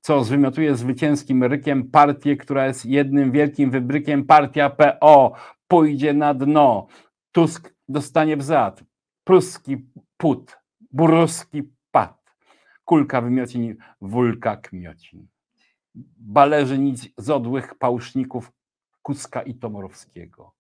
co 0.06 0.24
zwymiotuje 0.24 0.76
zwycięskim 0.76 1.44
rykiem 1.44 1.92
partię, 1.92 2.38
która 2.38 2.68
jest 2.68 2.86
jednym 2.86 3.32
wielkim 3.32 3.72
wybrykiem. 3.72 4.26
Partia 4.26 4.70
PO 4.70 5.34
pójdzie 5.68 6.14
na 6.14 6.34
dno. 6.34 6.88
Tusk 7.32 7.74
dostanie 7.94 8.38
w 8.38 8.44
zad. 8.44 8.84
Pruski 9.24 9.78
put, 10.18 10.58
buruski 10.92 11.64
pad, 11.92 12.24
kulka 12.86 13.22
wymiocin, 13.22 13.76
wulka 14.02 14.58
kmiocin. 14.58 15.28
Bależy 16.18 16.78
nic 16.78 17.10
z 17.18 17.30
odłych 17.30 17.76
pałszników 17.76 18.52
Kuska 19.02 19.42
i 19.42 19.56
Tomorowskiego. 19.56 20.54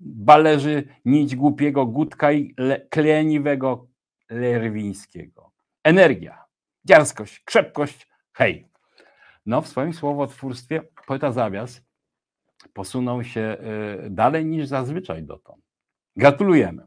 Bależy 0.00 0.88
nić 1.04 1.36
głupiego 1.36 1.86
Gutka 1.86 2.32
i 2.32 2.54
le, 2.58 2.80
kleniwego 2.80 3.86
Lerwińskiego. 4.30 5.52
Energia, 5.84 6.44
dziarskość, 6.84 7.40
krzepkość, 7.44 8.08
hej. 8.32 8.68
No, 9.46 9.62
w 9.62 9.68
swoim 9.68 9.92
słowotwórstwie 9.92 10.82
poeta 11.06 11.32
Zawias 11.32 11.82
posunął 12.72 13.24
się 13.24 13.56
y, 14.06 14.10
dalej 14.10 14.46
niż 14.46 14.66
zazwyczaj 14.66 15.22
dotąd. 15.22 15.71
Gratulujemy. 16.16 16.86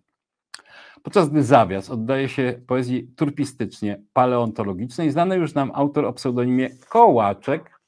Podczas 1.04 1.30
gdy 1.30 1.44
zawias 1.44 1.90
oddaje 1.90 2.30
się 2.30 2.62
poezji 2.68 3.08
turpistycznie 3.16 4.02
paleontologicznej, 4.14 5.12
znany 5.12 5.36
już 5.36 5.54
nam 5.54 5.72
autor 5.74 6.06
o 6.06 6.14
pseudonimie 6.14 6.70
Kołaczek 6.90 7.80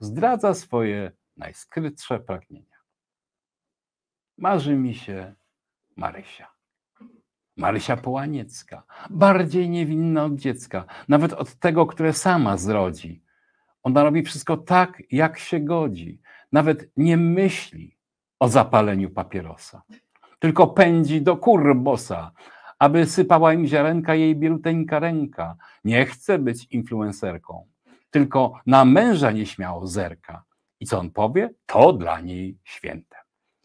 zdradza 0.00 0.54
swoje 0.54 1.12
najskrytsze 1.36 2.20
pragnienia. 2.20 2.76
Marzy 4.38 4.76
mi 4.76 4.94
się 4.94 5.34
Marysia. 5.96 6.48
Marysia 7.56 7.96
Połaniecka, 7.96 8.82
bardziej 9.10 9.70
niewinna 9.70 10.24
od 10.24 10.34
dziecka, 10.34 10.84
nawet 11.08 11.32
od 11.32 11.54
tego, 11.54 11.86
które 11.86 12.12
sama 12.12 12.56
zrodzi. 12.56 13.22
Ona 13.82 14.02
robi 14.04 14.22
wszystko 14.22 14.56
tak, 14.56 15.02
jak 15.10 15.38
się 15.38 15.60
godzi, 15.60 16.20
nawet 16.52 16.90
nie 16.96 17.16
myśli 17.16 17.98
o 18.38 18.48
zapaleniu 18.48 19.10
papierosa 19.10 19.82
tylko 20.38 20.66
pędzi 20.66 21.22
do 21.22 21.36
kurbosa, 21.36 22.32
aby 22.78 23.06
sypała 23.06 23.52
im 23.52 23.66
ziarenka 23.66 24.14
jej 24.14 24.36
bieluteńka 24.36 24.98
ręka. 24.98 25.56
Nie 25.84 26.06
chce 26.06 26.38
być 26.38 26.66
influencerką, 26.70 27.66
tylko 28.10 28.60
na 28.66 28.84
męża 28.84 29.30
nieśmiało 29.30 29.86
zerka. 29.86 30.42
I 30.80 30.86
co 30.86 30.98
on 30.98 31.10
powie, 31.10 31.50
to 31.66 31.92
dla 31.92 32.20
niej 32.20 32.58
święte. 32.64 33.16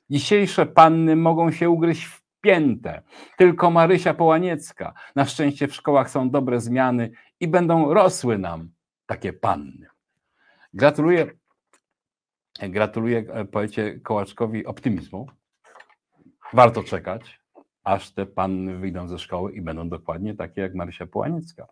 Dzisiejsze 0.09 0.65
panny 0.65 1.15
mogą 1.15 1.51
się 1.51 1.69
ugryźć 1.69 2.05
w 2.05 2.23
piętę, 2.41 3.01
tylko 3.37 3.71
Marysia 3.71 4.13
Połaniecka. 4.13 4.93
Na 5.15 5.25
szczęście 5.25 5.67
w 5.67 5.75
szkołach 5.75 6.09
są 6.09 6.29
dobre 6.29 6.61
zmiany 6.61 7.11
i 7.39 7.47
będą 7.47 7.93
rosły 7.93 8.37
nam 8.37 8.69
takie 9.05 9.33
panny. 9.33 9.87
Gratuluję, 10.73 11.27
gratuluję 12.59 13.23
poecie 13.51 13.99
Kołaczkowi 13.99 14.65
optymizmu, 14.65 15.27
warto 16.53 16.83
czekać, 16.83 17.39
aż 17.83 18.11
te 18.11 18.25
panny 18.25 18.77
wyjdą 18.77 19.07
ze 19.07 19.19
szkoły 19.19 19.51
i 19.51 19.61
będą 19.61 19.89
dokładnie 19.89 20.35
takie 20.35 20.61
jak 20.61 20.75
Marysia 20.75 21.07
Połaniecka. 21.07 21.67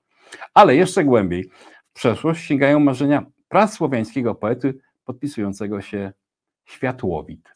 Ale 0.54 0.76
jeszcze 0.76 1.04
głębiej, 1.04 1.50
w 1.90 1.94
przeszłość 1.94 2.46
sięgają 2.46 2.80
marzenia 2.80 3.26
prasłowiańskiego 3.48 4.36
poety 4.36 4.80
podpisującego 5.06 5.82
się 5.82 6.14
Światłowit. 6.66 7.54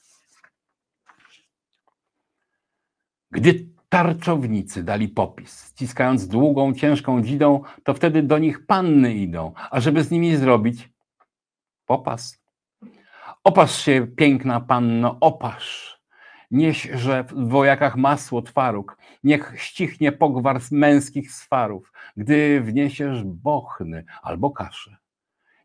Gdy 3.32 3.66
tarczownicy 3.90 4.84
dali 4.84 5.10
popis, 5.10 5.70
ściskając 5.70 6.28
długą, 6.28 6.74
ciężką 6.74 7.22
dzidą, 7.22 7.64
to 7.84 7.94
wtedy 7.94 8.24
do 8.24 8.38
nich 8.38 8.66
panny 8.66 9.14
idą, 9.14 9.54
a 9.72 9.80
żeby 9.80 10.04
z 10.04 10.12
nimi 10.12 10.36
zrobić 10.36 10.90
popas, 11.86 12.46
Opasz 13.46 13.82
się, 13.82 14.08
piękna 14.16 14.60
panno, 14.60 15.18
opasz. 15.20 15.95
Nieś, 16.52 16.90
że 16.94 17.24
w 17.24 17.50
wojakach 17.50 17.96
masło 17.96 18.42
twaróg, 18.42 18.98
niech 19.24 19.54
ścichnie 19.58 20.12
pogwar 20.12 20.62
męskich 20.72 21.32
swarów, 21.32 21.94
gdy 22.18 22.62
wniesiesz 22.62 23.24
bochny 23.24 24.06
albo 24.22 24.52
kaszę. 24.52 24.98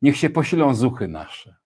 Niech 0.03 0.17
się 0.17 0.31
posilą 0.31 0.75
zuchy 0.75 1.09
nasze. 1.09 1.57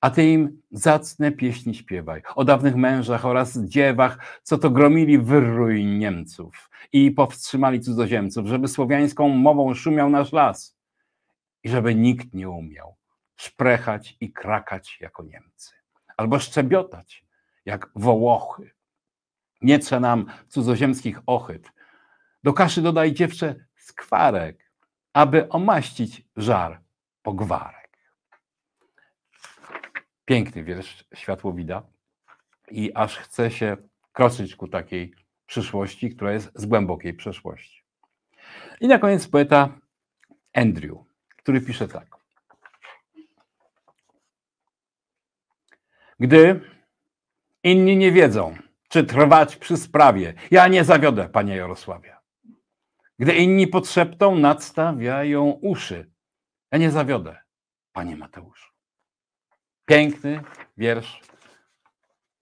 A 0.00 0.10
ty 0.10 0.30
im 0.30 0.62
zacne 0.70 1.32
pieśni 1.32 1.74
śpiewaj 1.74 2.22
o 2.34 2.44
dawnych 2.44 2.76
mężach 2.76 3.24
oraz 3.24 3.58
dziewach, 3.58 4.40
co 4.42 4.58
to 4.58 4.70
gromili 4.70 5.18
wyrrój 5.18 5.84
Niemców 5.84 6.70
i 6.92 7.10
powstrzymali 7.10 7.80
cudzoziemców, 7.80 8.46
żeby 8.46 8.68
słowiańską 8.68 9.28
mową 9.28 9.74
szumiał 9.74 10.10
nasz 10.10 10.32
las 10.32 10.76
i 11.62 11.68
żeby 11.68 11.94
nikt 11.94 12.34
nie 12.34 12.50
umiał 12.50 12.96
szprechać 13.36 14.16
i 14.20 14.32
krakać 14.32 14.98
jako 15.00 15.22
Niemcy, 15.22 15.74
albo 16.16 16.38
szczebiotać 16.38 17.23
jak 17.64 17.90
Wołochy. 17.94 18.70
Nie 19.62 19.78
trze 19.78 20.00
nam 20.00 20.26
cudzoziemskich 20.48 21.20
ochyt. 21.26 21.72
Do 22.42 22.52
kaszy 22.52 22.82
dodaj 22.82 23.12
dziewczę 23.12 23.54
skwarek, 23.76 24.70
aby 25.12 25.48
omaścić 25.48 26.22
żar 26.36 26.80
pogwarek. 27.22 27.98
Piękny 30.24 30.64
wiersz 30.64 31.04
Światłowida 31.14 31.82
i 32.70 32.94
aż 32.94 33.16
chce 33.18 33.50
się 33.50 33.76
kroczyć 34.12 34.56
ku 34.56 34.68
takiej 34.68 35.14
przyszłości, 35.46 36.10
która 36.10 36.32
jest 36.32 36.52
z 36.54 36.66
głębokiej 36.66 37.14
przeszłości. 37.14 37.84
I 38.80 38.88
na 38.88 38.98
koniec 38.98 39.28
poeta 39.28 39.78
Andrew, 40.54 40.98
który 41.36 41.60
pisze 41.60 41.88
tak. 41.88 42.16
Gdy 46.20 46.60
inni 47.64 47.96
nie 47.96 48.12
wiedzą, 48.12 48.56
czy 48.88 49.04
trwać 49.04 49.56
przy 49.56 49.76
sprawie, 49.76 50.34
ja 50.50 50.68
nie 50.68 50.84
zawiodę, 50.84 51.28
panie 51.28 51.56
Jarosławie. 51.56 52.16
Gdy 53.18 53.34
inni 53.34 53.66
podszeptą, 53.66 54.36
nadstawiają 54.36 55.50
uszy, 55.50 56.10
ja 56.72 56.78
nie 56.78 56.90
zawiodę, 56.90 57.36
panie 57.92 58.16
Mateuszu. 58.16 58.72
Piękny 59.86 60.42
wiersz, 60.76 61.20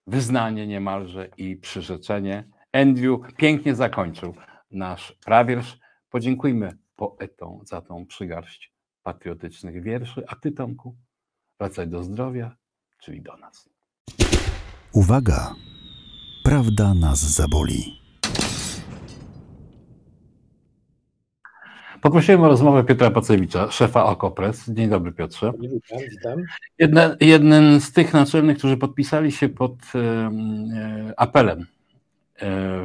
wyznanie 0.07 0.67
niemalże 0.67 1.29
i 1.37 1.55
przyrzeczenie. 1.55 2.43
Andrew 2.73 3.19
pięknie 3.37 3.75
zakończył 3.75 4.35
nasz 4.71 5.11
prawiersz. 5.25 5.79
Podziękujmy 6.09 6.77
poetom 6.95 7.59
za 7.65 7.81
tą 7.81 8.05
przygarść 8.05 8.73
patriotycznych 9.03 9.83
wierszy. 9.83 10.23
A 10.27 10.35
ty, 10.35 10.51
Tomku, 10.51 10.95
wracaj 11.59 11.87
do 11.87 12.03
zdrowia, 12.03 12.55
czyli 12.99 13.21
do 13.21 13.37
nas. 13.37 13.72
Uwaga! 14.93 15.55
Prawda 16.43 16.93
nas 16.93 17.19
zaboli. 17.19 17.99
Poprosiłem 22.01 22.41
o 22.41 22.47
rozmowę 22.47 22.83
Piotra 22.83 23.11
Pacewicza, 23.11 23.71
szefa 23.71 24.05
Okopres. 24.05 24.69
Dzień 24.69 24.89
dobry, 24.89 25.11
Piotrze. 25.11 25.53
Witam, 25.59 25.99
witam. 26.11 26.41
Jeden, 26.79 27.17
jeden 27.19 27.81
z 27.81 27.91
tych 27.91 28.13
naczelnych, 28.13 28.57
którzy 28.57 28.77
podpisali 28.77 29.31
się 29.31 29.49
pod 29.49 29.73
e, 29.95 30.31
apelem 31.17 31.59
e, 31.59 31.65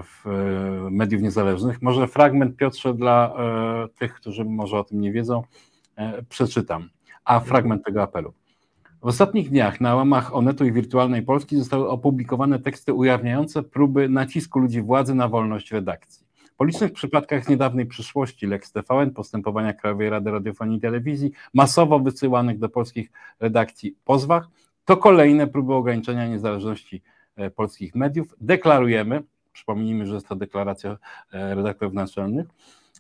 w 0.03 0.27
e, 0.27 0.91
mediów 0.91 1.23
niezależnych. 1.23 1.83
Może 1.83 2.07
fragment, 2.07 2.57
Piotrze, 2.57 2.95
dla 2.95 3.35
e, 3.38 3.88
tych, 3.99 4.15
którzy 4.15 4.45
może 4.45 4.79
o 4.79 4.85
tym 4.85 5.00
nie 5.00 5.12
wiedzą, 5.12 5.43
e, 5.97 6.23
przeczytam. 6.23 6.88
A 7.25 7.41
fragment 7.41 7.85
tego 7.85 8.03
apelu. 8.03 8.33
W 9.02 9.07
ostatnich 9.07 9.50
dniach 9.50 9.81
na 9.81 9.95
łamach 9.95 10.35
Onetu 10.35 10.64
i 10.64 10.73
Wirtualnej 10.73 11.23
Polski 11.23 11.57
zostały 11.57 11.88
opublikowane 11.88 12.59
teksty 12.59 12.95
ujawniające 12.95 13.62
próby 13.62 14.09
nacisku 14.09 14.59
ludzi 14.59 14.83
władzy 14.83 15.14
na 15.14 15.28
wolność 15.28 15.73
redakcji. 15.73 16.26
Po 16.57 16.64
licznych 16.64 16.93
przypadkach 16.93 17.45
z 17.45 17.49
niedawnej 17.49 17.87
przyszłości 17.87 18.47
Lex 18.47 18.73
TVN, 18.73 19.11
postępowania 19.11 19.73
Krajowej 19.73 20.11
Rady 20.11 20.31
Radiofonii 20.31 20.78
i 20.78 20.81
Telewizji, 20.81 21.33
masowo 21.55 21.99
wysyłanych 21.99 22.58
do 22.58 22.69
polskich 22.69 23.11
redakcji 23.41 23.97
pozwach, 24.04 24.49
to 24.84 24.97
kolejne 24.97 25.47
próby 25.47 25.75
ograniczenia 25.75 26.28
niezależności 26.28 27.02
e, 27.37 27.50
polskich 27.50 27.95
mediów. 27.95 28.34
Deklarujemy, 28.41 29.23
przypomnijmy, 29.52 30.06
że 30.06 30.15
jest 30.15 30.28
to 30.28 30.37
deklaracja 30.37 30.97
e, 31.32 31.54
redaktorów 31.54 31.95
naczelnych 31.95 32.47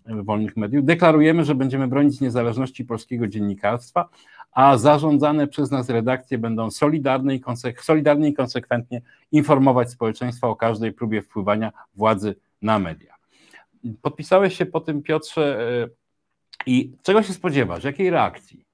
e, 0.06 0.22
wolnych 0.22 0.56
mediów, 0.56 0.84
deklarujemy, 0.84 1.44
że 1.44 1.54
będziemy 1.54 1.88
bronić 1.88 2.20
niezależności 2.20 2.84
polskiego 2.84 3.28
dziennikarstwa, 3.28 4.08
a 4.58 4.78
zarządzane 4.78 5.48
przez 5.48 5.70
nas 5.70 5.88
redakcje 5.88 6.38
będą 6.38 6.70
solidarne 6.70 7.34
i, 7.34 7.42
solidarnie 7.82 8.28
i 8.28 8.34
konsekwentnie 8.34 9.02
informować 9.32 9.90
społeczeństwo 9.90 10.48
o 10.48 10.56
każdej 10.56 10.92
próbie 10.92 11.22
wpływania 11.22 11.72
władzy 11.94 12.34
na 12.62 12.78
media. 12.78 13.14
Podpisałeś 14.02 14.56
się 14.56 14.66
po 14.66 14.80
tym, 14.80 15.02
Piotrze, 15.02 15.60
e, 15.60 15.88
i 16.66 16.92
czego 17.02 17.22
się 17.22 17.32
spodziewasz? 17.32 17.84
Jakiej 17.84 18.10
reakcji? 18.10 18.64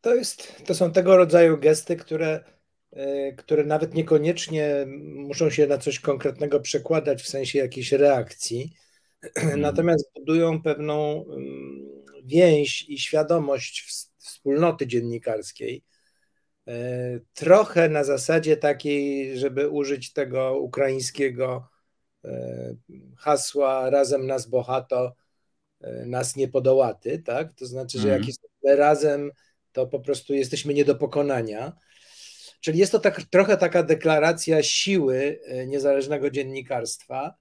To, 0.00 0.14
jest, 0.14 0.64
to 0.66 0.74
są 0.74 0.92
tego 0.92 1.16
rodzaju 1.16 1.58
gesty, 1.58 1.96
które, 1.96 2.44
e, 2.92 3.32
które 3.32 3.64
nawet 3.64 3.94
niekoniecznie 3.94 4.86
muszą 5.14 5.50
się 5.50 5.66
na 5.66 5.78
coś 5.78 6.00
konkretnego 6.00 6.60
przekładać 6.60 7.22
w 7.22 7.28
sensie 7.28 7.58
jakiejś 7.58 7.92
reakcji, 7.92 8.72
hmm. 9.38 9.60
natomiast 9.60 10.10
budują 10.14 10.62
pewną 10.62 11.24
mm, 11.24 11.91
więź 12.24 12.84
i 12.88 12.98
świadomość 12.98 13.86
wspólnoty 14.18 14.86
dziennikarskiej. 14.86 15.84
E, 16.68 16.74
trochę 17.34 17.88
na 17.88 18.04
zasadzie 18.04 18.56
takiej, 18.56 19.38
żeby 19.38 19.68
użyć 19.68 20.12
tego 20.12 20.58
ukraińskiego 20.58 21.72
E, 22.24 22.74
hasła 23.16 23.90
razem 23.90 24.26
nas 24.26 24.46
bohato, 24.46 25.14
e, 25.80 26.06
nas 26.06 26.36
nie 26.36 26.48
podołaty, 26.48 27.18
tak? 27.18 27.52
To 27.54 27.66
znaczy, 27.66 27.98
że 27.98 28.08
jak 28.08 28.18
mhm. 28.18 28.28
jesteśmy 28.28 28.76
razem, 28.76 29.30
to 29.72 29.86
po 29.86 30.00
prostu 30.00 30.34
jesteśmy 30.34 30.74
nie 30.74 30.84
do 30.84 30.94
pokonania. 30.94 31.72
Czyli 32.60 32.78
jest 32.78 32.92
to 32.92 32.98
tak, 32.98 33.22
trochę 33.22 33.56
taka 33.56 33.82
deklaracja 33.82 34.62
siły 34.62 35.40
niezależnego 35.66 36.30
dziennikarstwa, 36.30 37.34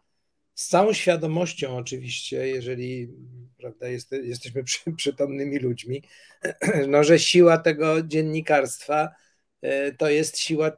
z 0.61 0.67
całą 0.67 0.93
świadomością 0.93 1.77
oczywiście, 1.77 2.47
jeżeli 2.47 3.09
prawda, 3.57 3.87
jest, 3.87 4.11
jesteśmy 4.11 4.63
przy, 4.63 4.93
przytomnymi 4.93 5.59
ludźmi, 5.59 6.03
no, 6.87 7.03
że 7.03 7.19
siła 7.19 7.57
tego 7.57 8.01
dziennikarstwa 8.01 9.09
to 9.97 10.09
jest 10.09 10.39
siła 10.39 10.71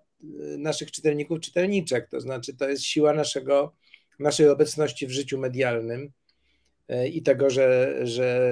naszych 0.57 0.91
czytelników, 0.91 1.39
czytelniczek, 1.39 2.09
to 2.09 2.21
znaczy 2.21 2.53
to 2.53 2.69
jest 2.69 2.83
siła 2.83 3.13
naszego 3.13 3.75
naszej 4.19 4.49
obecności 4.49 5.07
w 5.07 5.11
życiu 5.11 5.39
medialnym 5.39 6.11
e, 6.87 7.07
i 7.07 7.21
tego, 7.21 7.49
że, 7.49 7.99
że 8.03 8.51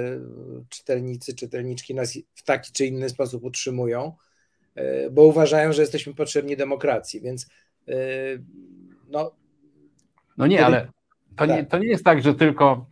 czytelnicy, 0.68 1.34
czytelniczki 1.34 1.94
nas 1.94 2.18
w 2.34 2.42
taki 2.42 2.72
czy 2.72 2.86
inny 2.86 3.08
sposób 3.08 3.44
utrzymują, 3.44 4.16
e, 4.74 5.10
bo 5.10 5.24
uważają, 5.24 5.72
że 5.72 5.82
jesteśmy 5.82 6.14
potrzebni 6.14 6.56
demokracji, 6.56 7.20
więc 7.20 7.46
e, 7.88 7.94
no. 9.08 9.36
No 10.36 10.46
nie, 10.46 10.66
ale 10.66 10.88
to, 11.36 11.46
tak. 11.46 11.48
nie, 11.48 11.64
to 11.64 11.78
nie 11.78 11.88
jest 11.88 12.04
tak, 12.04 12.22
że 12.22 12.34
tylko 12.34 12.86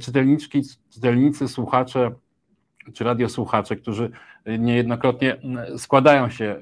czytelniczki, 0.00 0.62
czytelnicy, 0.90 1.48
słuchacze 1.48 2.10
czy 2.92 3.04
radiosłuchacze, 3.04 3.76
którzy 3.76 4.10
niejednokrotnie 4.58 5.36
składają 5.76 6.30
się 6.30 6.56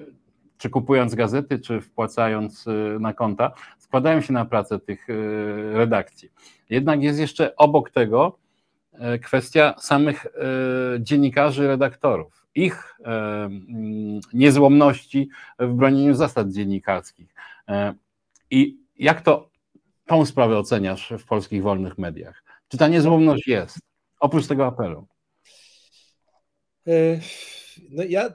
czy 0.58 0.70
kupując 0.70 1.14
gazety, 1.14 1.58
czy 1.58 1.80
wpłacając 1.80 2.66
y, 2.66 2.96
na 3.00 3.12
konta, 3.12 3.52
składają 3.78 4.20
się 4.20 4.32
na 4.32 4.44
pracę 4.44 4.78
tych 4.78 5.06
redakcji. 5.72 6.30
Jednak 6.70 7.02
jest 7.02 7.18
jeszcze 7.18 7.56
obok 7.56 7.90
tego 7.90 8.38
kwestia 9.22 9.74
samych 9.78 10.26
dziennikarzy, 11.00 11.66
redaktorów, 11.68 12.46
ich 12.54 12.98
niezłomności 14.32 15.28
w 15.58 15.72
bronieniu 15.72 16.14
zasad 16.14 16.50
dziennikarskich. 16.50 17.34
I 18.50 18.78
jak 18.98 19.20
to 19.20 19.50
tą 20.06 20.26
sprawę 20.26 20.58
oceniasz 20.58 21.12
w 21.18 21.24
polskich 21.24 21.62
wolnych 21.62 21.98
mediach? 21.98 22.42
Czy 22.68 22.78
ta 22.78 22.88
niezłomność 22.88 23.46
jest, 23.46 23.78
oprócz 24.20 24.46
tego 24.46 24.66
apelu? 24.66 25.06
No 27.90 28.04
ja 28.08 28.34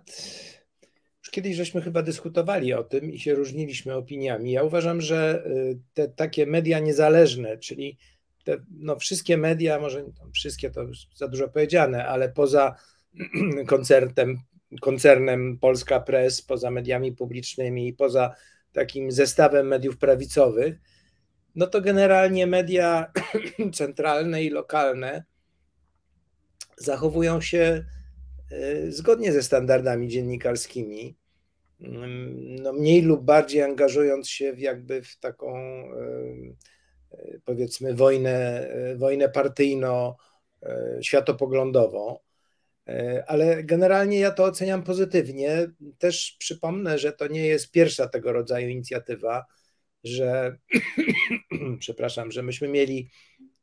kiedyś 1.32 1.56
żeśmy 1.56 1.82
chyba 1.82 2.02
dyskutowali 2.02 2.74
o 2.74 2.84
tym 2.84 3.12
i 3.12 3.20
się 3.20 3.36
różniliśmy 3.36 3.96
opiniami. 3.96 4.52
Ja 4.52 4.64
uważam, 4.64 5.02
że 5.02 5.44
y, 5.46 5.80
te 5.94 6.08
takie 6.08 6.46
media 6.46 6.80
niezależne, 6.80 7.58
czyli 7.58 7.98
te 8.44 8.58
no, 8.72 8.96
wszystkie 8.96 9.38
media, 9.38 9.80
może 9.80 10.06
wszystkie 10.34 10.70
to 10.70 10.82
za 11.16 11.28
dużo 11.28 11.48
powiedziane, 11.48 12.08
ale 12.08 12.30
poza 12.30 12.76
koncertem, 13.68 14.38
koncernem 14.82 15.58
Polska 15.62 16.00
Press, 16.00 16.42
poza 16.42 16.72
mediami 16.72 17.12
publicznymi, 17.12 17.94
poza 17.94 18.36
takim 18.72 19.12
zestawem 19.12 19.68
mediów 19.68 19.98
prawicowych, 19.98 20.80
no 21.56 21.68
to 21.68 21.82
generalnie 21.82 22.48
media 22.48 23.12
centralne 23.74 24.44
i 24.44 24.50
lokalne 24.50 25.24
zachowują 26.78 27.42
się 27.42 27.86
zgodnie 28.90 29.32
ze 29.32 29.44
standardami 29.44 30.08
dziennikarskimi, 30.08 31.18
mm, 31.80 32.56
no 32.56 32.74
mniej 32.74 33.02
lub 33.02 33.24
bardziej 33.24 33.62
angażując 33.62 34.30
się 34.30 34.54
w 34.54 34.60
jakby 34.60 35.02
w 35.02 35.18
taką 35.18 35.54
powiedzmy 37.46 37.94
wojnę, 37.94 38.68
wojnę 38.98 39.30
partyjno 39.30 40.18
światopoglądową, 41.02 42.18
ale 43.28 43.64
generalnie 43.64 44.20
ja 44.20 44.32
to 44.32 44.44
oceniam 44.44 44.84
pozytywnie. 44.84 45.68
Też 45.98 46.36
przypomnę, 46.40 47.00
że 47.00 47.14
to 47.14 47.28
nie 47.28 47.48
jest 47.48 47.72
pierwsza 47.72 48.08
tego 48.08 48.34
rodzaju 48.34 48.70
inicjatywa, 48.70 49.46
że 50.04 50.58
przepraszam, 51.80 52.32
że 52.32 52.44
myśmy 52.44 52.68
mieli, 52.68 53.10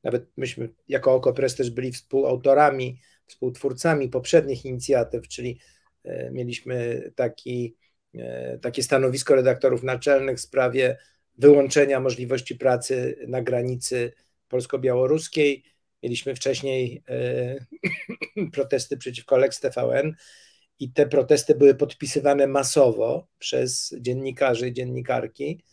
nawet 0.05 0.27
myśmy 0.37 0.68
jako 0.88 1.14
Okopres 1.14 1.57
też 1.57 1.70
byli 1.70 1.92
współautorami, 1.92 3.01
współtwórcami 3.27 4.09
poprzednich 4.09 4.64
inicjatyw, 4.64 5.29
czyli 5.29 5.61
e, 6.05 6.31
mieliśmy 6.31 7.03
taki, 7.14 7.77
e, 8.14 8.59
takie 8.59 8.83
stanowisko 8.83 9.35
redaktorów 9.35 9.83
naczelnych 9.83 10.38
w 10.38 10.40
sprawie 10.40 10.96
wyłączenia 11.38 12.01
możliwości 12.01 12.57
pracy 12.57 13.16
na 13.29 13.42
granicy 13.42 14.12
polsko-białoruskiej. 14.48 15.64
Mieliśmy 16.03 16.35
wcześniej 16.35 17.03
e, 17.09 17.57
protesty 18.53 18.96
przeciwko 18.96 19.37
Lex 19.37 19.61
TVN 19.61 20.14
i 20.81 20.92
te 20.92 21.07
protesty 21.07 21.55
były 21.55 21.74
podpisywane 21.74 22.46
masowo 22.46 23.29
przez 23.38 23.94
dziennikarzy 24.01 24.68
i 24.68 24.72
dziennikarki. 24.72 25.64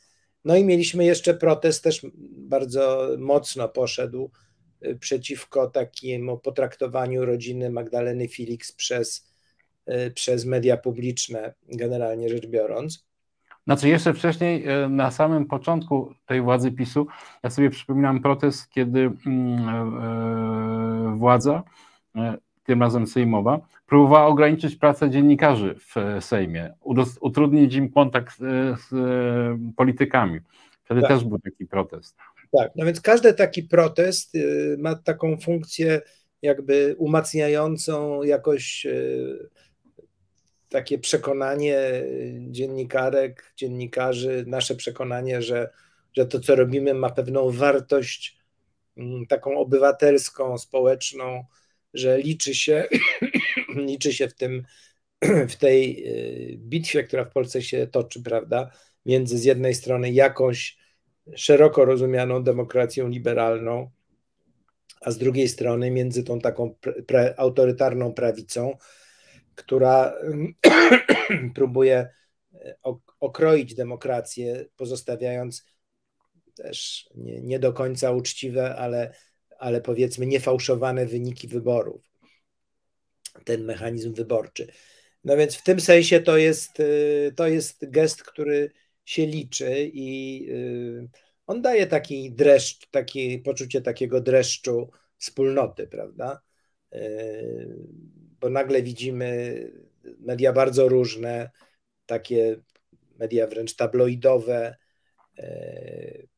No 0.45 0.55
i 0.55 0.65
mieliśmy 0.65 1.05
jeszcze 1.05 1.34
protest, 1.34 1.84
też 1.84 2.05
bardzo 2.38 3.10
mocno 3.17 3.69
poszedł 3.69 4.31
y, 4.86 4.95
przeciwko 4.95 5.67
takiemu 5.67 6.38
potraktowaniu 6.38 7.25
rodziny 7.25 7.69
Magdaleny 7.69 8.27
Felix 8.27 8.71
przez, 8.71 9.31
y, 10.08 10.12
przez 10.12 10.45
media 10.45 10.77
publiczne, 10.77 11.53
generalnie 11.67 12.29
rzecz 12.29 12.47
biorąc. 12.47 13.05
Znaczy 13.67 13.89
jeszcze 13.89 14.13
wcześniej, 14.13 14.69
y, 14.69 14.89
na 14.89 15.12
samym 15.12 15.45
początku 15.45 16.13
tej 16.25 16.41
władzy 16.41 16.71
PiSu, 16.71 17.08
ja 17.43 17.49
sobie 17.49 17.69
przypominam 17.69 18.21
protest, 18.21 18.69
kiedy 18.69 19.12
mm, 19.25 19.99
władza, 21.17 21.63
tym 22.65 22.82
razem 22.82 23.08
sejmowa, 23.08 23.60
próbowała 23.88 24.28
ograniczyć 24.28 24.75
pracę 24.75 25.10
dziennikarzy 25.10 25.75
w 25.80 25.97
e, 25.97 26.21
Sejmie, 26.21 26.73
utrudnić 27.21 27.75
im 27.75 27.91
kontakt 27.91 28.38
z, 28.38 28.39
z 28.80 28.93
e, 28.93 29.73
politykami. 29.75 30.39
Wtedy 30.84 31.01
tak. 31.01 31.10
też 31.10 31.23
był 31.23 31.39
taki 31.39 31.65
protest. 31.65 32.17
Tak, 32.58 32.71
no 32.75 32.86
więc 32.86 33.01
każdy 33.01 33.34
taki 33.34 33.63
protest 33.63 34.36
y, 34.36 34.78
ma 34.80 34.95
taką 34.95 35.38
funkcję 35.38 36.01
jakby 36.41 36.95
umacniającą 36.97 38.23
jakoś 38.23 38.88
takie 40.69 40.99
przekonanie 40.99 41.78
dziennikarek, 42.39 43.54
dziennikarzy, 43.56 44.43
nasze 44.47 44.75
przekonanie, 44.75 45.41
że, 45.41 45.69
że 46.13 46.25
to, 46.25 46.39
co 46.39 46.56
robimy, 46.56 46.93
ma 46.93 47.10
pewną 47.10 47.51
wartość 47.51 48.38
mm, 48.97 49.28
taką 49.28 49.58
obywatelską, 49.58 50.58
społeczną, 50.58 51.43
że 51.95 52.17
liczy 52.17 52.55
się, 52.55 52.88
liczy 53.75 54.13
się 54.13 54.27
w 54.27 54.34
tym, 54.34 54.63
w 55.49 55.55
tej 55.55 56.08
y, 56.53 56.58
bitwie, 56.58 57.03
która 57.03 57.25
w 57.25 57.31
Polsce 57.31 57.62
się 57.62 57.88
toczy, 57.88 58.23
prawda, 58.23 58.71
między 59.05 59.38
z 59.38 59.43
jednej 59.43 59.75
strony 59.75 60.12
jakąś 60.12 60.77
szeroko 61.36 61.86
rozumianą 61.86 62.43
demokracją 62.43 63.08
liberalną, 63.08 63.91
a 65.01 65.12
z 65.12 65.17
drugiej 65.17 65.49
strony 65.49 65.91
między 65.91 66.23
tą 66.23 66.39
taką 66.39 66.75
pre, 67.08 67.34
autorytarną 67.38 68.13
prawicą, 68.13 68.77
która 69.55 70.13
próbuje 71.55 72.10
e, 72.53 72.75
okroić 73.19 73.75
demokrację, 73.75 74.65
pozostawiając 74.75 75.65
też 76.55 77.10
nie, 77.15 77.41
nie 77.41 77.60
do 77.60 77.73
końca 77.73 78.12
uczciwe, 78.12 78.75
ale 78.75 79.13
ale 79.60 79.82
powiedzmy 79.82 80.26
niefałszowane 80.26 81.06
wyniki 81.06 81.48
wyborów, 81.48 82.02
ten 83.44 83.63
mechanizm 83.63 84.13
wyborczy. 84.13 84.68
No 85.24 85.38
więc 85.38 85.56
w 85.56 85.63
tym 85.63 85.80
sensie 85.82 86.20
to 86.20 86.38
jest, 86.38 86.80
y, 86.80 87.34
to 87.36 87.48
jest 87.48 87.89
gest, 87.89 88.24
który 88.24 88.72
się 89.06 89.26
liczy 89.26 89.89
i 89.94 90.48
y, 90.52 91.10
on 91.48 91.62
daje 91.62 91.88
taki 91.88 92.32
dreszcz, 92.32 92.88
takie 92.91 93.39
poczucie 93.39 93.82
takiego 93.82 94.22
dreszczu 94.22 94.89
wspólnoty, 95.18 95.88
prawda? 95.88 96.41
Y, 96.96 97.76
bo 98.39 98.50
nagle 98.50 98.82
widzimy 98.82 99.60
media 100.20 100.54
bardzo 100.54 100.88
różne, 100.89 101.50
takie 102.06 102.56
media 103.20 103.48
wręcz 103.48 103.76
tabloidowe, 103.76 104.76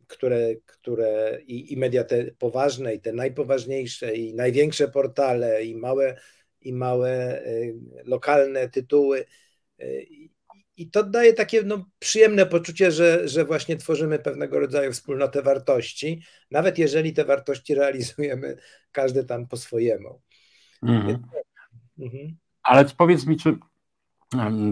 które, 0.08 0.56
które 0.66 1.40
i, 1.48 1.74
i 1.74 1.78
media 1.78 2.04
te 2.04 2.26
poważne, 2.26 2.96
i 2.96 3.00
te 3.00 3.14
najpoważniejsze, 3.14 4.16
i 4.16 4.34
największe 4.34 4.88
portale, 4.88 5.64
i 5.64 5.76
małe, 5.76 6.18
i 6.62 6.74
małe 6.74 7.42
y, 7.46 7.76
lokalne 8.06 8.70
tytuły. 8.70 9.26
Y, 9.82 10.08
I 10.78 10.92
to 10.92 11.04
daje 11.04 11.34
takie 11.34 11.64
no, 11.64 11.86
przyjemne 12.00 12.46
poczucie, 12.46 12.92
że, 12.92 13.28
że 13.28 13.46
właśnie 13.46 13.78
tworzymy 13.78 14.20
pewnego 14.20 14.60
rodzaju 14.60 14.92
wspólnotę 14.92 15.42
wartości, 15.42 16.22
nawet 16.52 16.78
jeżeli 16.78 17.14
te 17.14 17.26
wartości 17.26 17.76
realizujemy 17.76 18.58
każdy 18.92 19.24
tam 19.24 19.48
po 19.48 19.58
swojemu. 19.58 20.22
Mhm. 20.84 21.24
Mhm. 22.00 22.38
Ale 22.64 22.86
powiedz 22.86 23.26
mi, 23.26 23.38
czy 23.38 23.58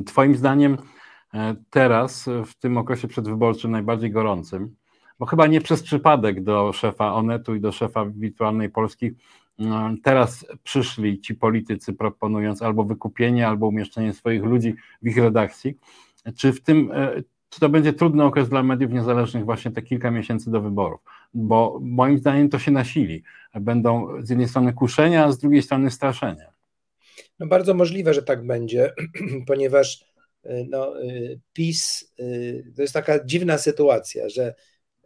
Twoim 0.06 0.36
zdaniem 0.36 0.78
e, 1.34 1.56
teraz, 1.70 2.26
w 2.46 2.56
tym 2.60 2.78
okresie 2.78 3.08
przedwyborczym 3.08 3.72
najbardziej 3.72 4.12
gorącym, 4.12 4.76
bo 5.20 5.26
chyba 5.26 5.48
nie 5.48 5.62
przez 5.62 5.84
przypadek 5.84 6.44
do 6.44 6.74
szefa 6.74 7.14
Onetu 7.14 7.56
i 7.56 7.62
do 7.62 7.72
szefa 7.72 8.06
Wirtualnej 8.06 8.70
Polski 8.70 9.12
mm, 9.60 10.02
teraz 10.02 10.46
przyszli 10.64 11.22
ci 11.22 11.36
politycy 11.36 11.94
proponując 11.94 12.62
albo 12.62 12.84
wykupienie, 12.84 13.48
albo 13.48 13.68
umieszczenie 13.68 14.14
swoich 14.14 14.44
ludzi 14.44 14.76
w 15.02 15.08
ich 15.08 15.18
redakcji. 15.18 15.78
Czy 16.38 16.54
w 16.54 16.62
tym, 16.62 16.92
e, 16.94 17.22
czy 17.50 17.60
to 17.60 17.70
będzie 17.70 17.94
trudny 17.94 18.24
okres 18.24 18.50
dla 18.50 18.64
mediów 18.64 18.92
niezależnych 18.92 19.46
właśnie 19.46 19.72
te 19.72 19.82
kilka 19.82 20.12
miesięcy 20.12 20.52
do 20.52 20.62
wyborów? 20.62 21.00
Bo 21.34 21.80
moim 21.82 22.18
zdaniem 22.18 22.50
to 22.50 22.60
się 22.60 22.72
nasili. 22.72 23.24
Będą 23.62 24.08
z 24.24 24.30
jednej 24.30 24.48
strony 24.48 24.74
kuszenia, 24.74 25.26
a 25.26 25.32
z 25.32 25.38
drugiej 25.38 25.62
strony 25.62 25.92
straszenia. 25.92 26.56
No 27.40 27.48
bardzo 27.48 27.74
możliwe, 27.74 28.14
że 28.14 28.24
tak 28.24 28.48
będzie, 28.48 28.94
ponieważ 29.48 30.06
e, 30.44 30.64
no, 30.70 31.02
e, 31.02 31.06
PiS 31.54 32.14
to 32.76 32.82
jest 32.82 32.94
taka 32.94 33.26
dziwna 33.26 33.58
sytuacja, 33.58 34.30
że 34.30 34.56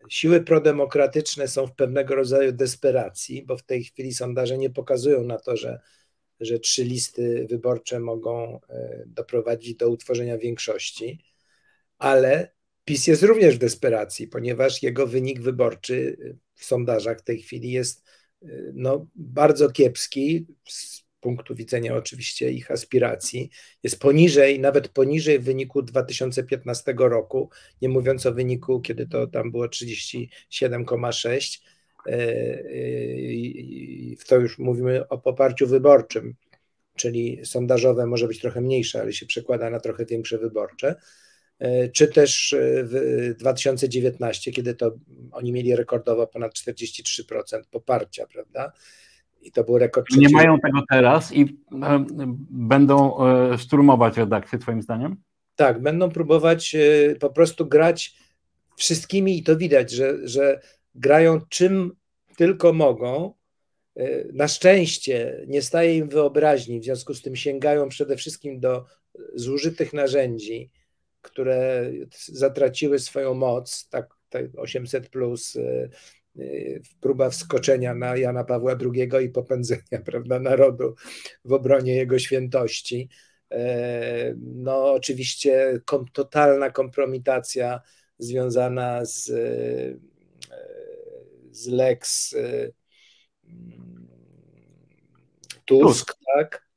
siły 0.09 0.41
prodemokratyczne 0.41 1.47
są 1.47 1.67
w 1.67 1.75
pewnego 1.75 2.15
rodzaju 2.15 2.51
desperacji, 2.51 3.43
bo 3.45 3.57
w 3.57 3.63
tej 3.63 3.83
chwili 3.83 4.13
sondaże 4.13 4.57
nie 4.57 4.69
pokazują 4.69 5.23
na 5.23 5.39
to, 5.39 5.57
że, 5.57 5.79
że 6.39 6.59
trzy 6.59 6.83
listy 6.83 7.47
wyborcze 7.49 7.99
mogą 7.99 8.59
e, 8.69 9.03
doprowadzić 9.07 9.75
do 9.75 9.89
utworzenia 9.89 10.38
większości, 10.38 11.23
ale 11.97 12.51
PiS 12.85 13.07
jest 13.07 13.23
również 13.23 13.55
w 13.55 13.59
desperacji, 13.59 14.27
ponieważ 14.27 14.83
jego 14.83 15.07
wynik 15.07 15.41
wyborczy 15.41 16.17
w 16.55 16.65
sondażach 16.65 17.19
w 17.19 17.23
tej 17.23 17.41
chwili 17.41 17.71
jest 17.71 18.03
e, 18.41 18.47
no, 18.73 19.07
bardzo 19.15 19.69
kiepski 19.69 20.47
punktu 21.21 21.55
widzenia 21.55 21.95
oczywiście 21.95 22.51
ich 22.51 22.71
aspiracji, 22.71 23.49
jest 23.84 23.99
poniżej, 23.99 24.60
nawet 24.60 24.88
poniżej 24.88 25.39
wyniku 25.39 25.82
2015 25.82 26.93
roku, 26.97 27.49
nie 27.82 27.89
mówiąc 27.89 28.25
o 28.25 28.34
wyniku, 28.34 28.82
kiedy 28.82 29.08
to 29.08 29.27
tam 29.27 29.51
było 29.51 29.65
37,6. 29.67 31.62
E, 32.08 32.12
e, 32.12 32.25
w 34.15 34.25
to 34.27 34.36
już 34.36 34.60
mówimy 34.60 35.08
o 35.08 35.17
poparciu 35.17 35.67
wyborczym, 35.67 36.36
czyli 36.95 37.45
sondażowe 37.45 38.05
może 38.05 38.27
być 38.27 38.39
trochę 38.39 38.62
mniejsze, 38.62 39.01
ale 39.01 39.13
się 39.13 39.25
przekłada 39.25 39.69
na 39.69 39.79
trochę 39.79 40.05
większe 40.05 40.38
wyborcze. 40.38 40.95
E, 41.60 41.89
czy 41.89 42.08
też 42.08 42.55
w 42.84 43.34
2019, 43.38 44.51
kiedy 44.51 44.75
to 44.75 44.91
oni 45.32 45.51
mieli 45.51 45.75
rekordowo 45.75 46.27
ponad 46.27 46.53
43% 46.53 47.62
poparcia, 47.71 48.27
prawda? 48.27 48.71
I 49.41 49.52
to 49.52 49.63
był 49.63 49.78
rekord. 49.78 50.08
Nie 50.17 50.30
mają 50.30 50.60
tego 50.60 50.80
teraz 50.89 51.34
i 51.34 51.41
e, 51.82 52.06
będą 52.49 53.28
e, 53.28 53.58
szturmować 53.58 54.17
redakcję, 54.17 54.60
Twoim 54.60 54.82
zdaniem? 54.82 55.15
Tak, 55.56 55.82
będą 55.82 56.10
próbować 56.10 56.75
e, 56.75 57.15
po 57.15 57.30
prostu 57.30 57.65
grać 57.65 58.15
wszystkimi 58.75 59.38
i 59.38 59.43
to 59.43 59.58
widać, 59.58 59.91
że, 59.91 60.28
że 60.28 60.62
grają 60.95 61.41
czym 61.49 61.91
tylko 62.38 62.73
mogą. 62.73 63.39
Na 64.34 64.47
szczęście 64.47 65.45
nie 65.47 65.62
staje 65.62 65.97
im 65.97 66.10
wyobraźni, 66.10 66.80
w 66.80 66.84
związku 66.84 67.13
z 67.13 67.21
tym 67.21 67.36
sięgają 67.36 67.89
przede 67.89 68.17
wszystkim 68.17 68.60
do 68.60 68.86
zużytych 69.34 69.93
narzędzi, 69.93 70.71
które 71.21 71.91
zatraciły 72.25 72.99
swoją 72.99 73.34
moc, 73.34 73.89
tak, 73.89 74.15
tak 74.30 74.45
800 74.58 75.10
plus 75.10 75.58
próba 77.02 77.30
wskoczenia 77.30 77.95
na 77.95 78.17
Jana 78.17 78.43
Pawła 78.43 78.75
II 78.93 79.25
i 79.25 79.30
popędzenia 79.30 80.02
prawda, 80.06 80.39
narodu 80.39 80.95
w 81.45 81.54
obronie 81.54 81.95
jego 81.95 82.19
świętości. 82.19 83.10
No, 84.38 84.93
oczywiście 84.93 85.82
kom, 85.86 86.06
totalna 86.13 86.69
kompromitacja 86.69 87.82
związana 88.17 89.06
z, 89.06 89.32
z 91.52 91.67
Lex 91.67 92.36
Tusk, 95.65 96.06
Tusk, 96.06 96.17
tak? 96.36 96.67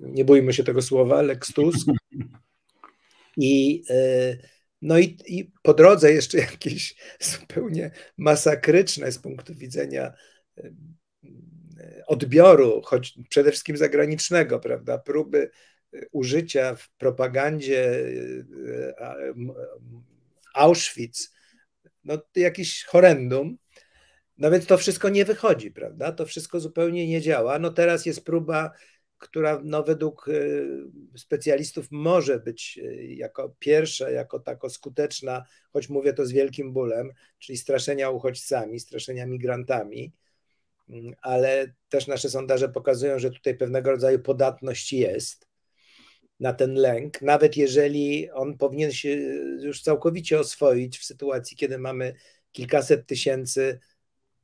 Nie 0.00 0.24
bójmy 0.24 0.52
się 0.52 0.64
tego 0.64 0.82
słowa, 0.82 1.22
Lex 1.22 1.52
Tusk. 1.52 1.88
I, 3.36 3.82
e, 3.90 4.36
no 4.82 4.98
i, 4.98 5.18
i 5.26 5.52
po 5.62 5.74
drodze 5.74 6.12
jeszcze 6.12 6.38
jakieś 6.52 6.96
zupełnie 7.20 7.90
masakryczne 8.16 9.12
z 9.12 9.18
punktu 9.18 9.54
widzenia 9.54 10.12
e, 10.58 10.70
odbioru, 12.06 12.82
choć 12.84 13.18
przede 13.28 13.50
wszystkim 13.50 13.76
zagranicznego, 13.76 14.60
prawda? 14.60 14.98
Próby 14.98 15.50
użycia 16.12 16.74
w 16.74 16.90
propagandzie 16.90 18.06
e, 18.68 19.14
Auschwitz, 20.54 21.30
no 22.04 22.18
jakiś 22.36 22.84
horrendum. 22.84 23.58
No 24.38 24.50
więc 24.50 24.66
to 24.66 24.78
wszystko 24.78 25.08
nie 25.08 25.24
wychodzi, 25.24 25.70
prawda? 25.70 26.12
To 26.12 26.26
wszystko 26.26 26.60
zupełnie 26.60 27.08
nie 27.08 27.20
działa. 27.20 27.58
No 27.58 27.70
teraz 27.70 28.06
jest 28.06 28.24
próba 28.24 28.70
która 29.18 29.60
no, 29.64 29.82
według 29.82 30.28
y, 30.28 30.66
specjalistów 31.16 31.86
może 31.90 32.38
być 32.38 32.78
y, 32.82 33.04
jako 33.04 33.54
pierwsza, 33.58 34.10
jako 34.10 34.40
tako 34.40 34.70
skuteczna, 34.70 35.44
choć 35.72 35.88
mówię 35.88 36.12
to 36.12 36.26
z 36.26 36.32
wielkim 36.32 36.72
bólem, 36.72 37.12
czyli 37.38 37.58
straszenia 37.58 38.10
uchodźcami, 38.10 38.80
straszenia 38.80 39.26
migrantami, 39.26 40.12
mm, 40.88 41.14
ale 41.22 41.74
też 41.88 42.06
nasze 42.06 42.30
sondaże 42.30 42.68
pokazują, 42.68 43.18
że 43.18 43.30
tutaj 43.30 43.56
pewnego 43.56 43.90
rodzaju 43.90 44.18
podatność 44.18 44.92
jest 44.92 45.48
na 46.40 46.52
ten 46.52 46.74
lęk, 46.74 47.22
nawet 47.22 47.56
jeżeli 47.56 48.30
on 48.30 48.58
powinien 48.58 48.92
się 48.92 49.08
już 49.60 49.82
całkowicie 49.82 50.40
oswoić 50.40 50.98
w 50.98 51.04
sytuacji, 51.04 51.56
kiedy 51.56 51.78
mamy 51.78 52.14
kilkaset 52.52 53.06
tysięcy 53.06 53.80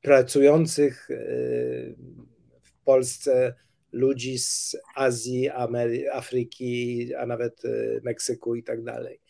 pracujących 0.02 1.10
y, 1.10 1.96
w 2.62 2.84
Polsce 2.84 3.54
ludzi 3.94 4.38
z 4.38 4.76
Azji, 4.94 5.50
Amery 5.50 6.12
Afryki, 6.12 7.14
a 7.14 7.26
nawet 7.26 7.64
y, 7.64 8.00
Meksyku 8.04 8.54
i 8.54 8.62
tak 8.62 8.84
dalej. 8.84 9.20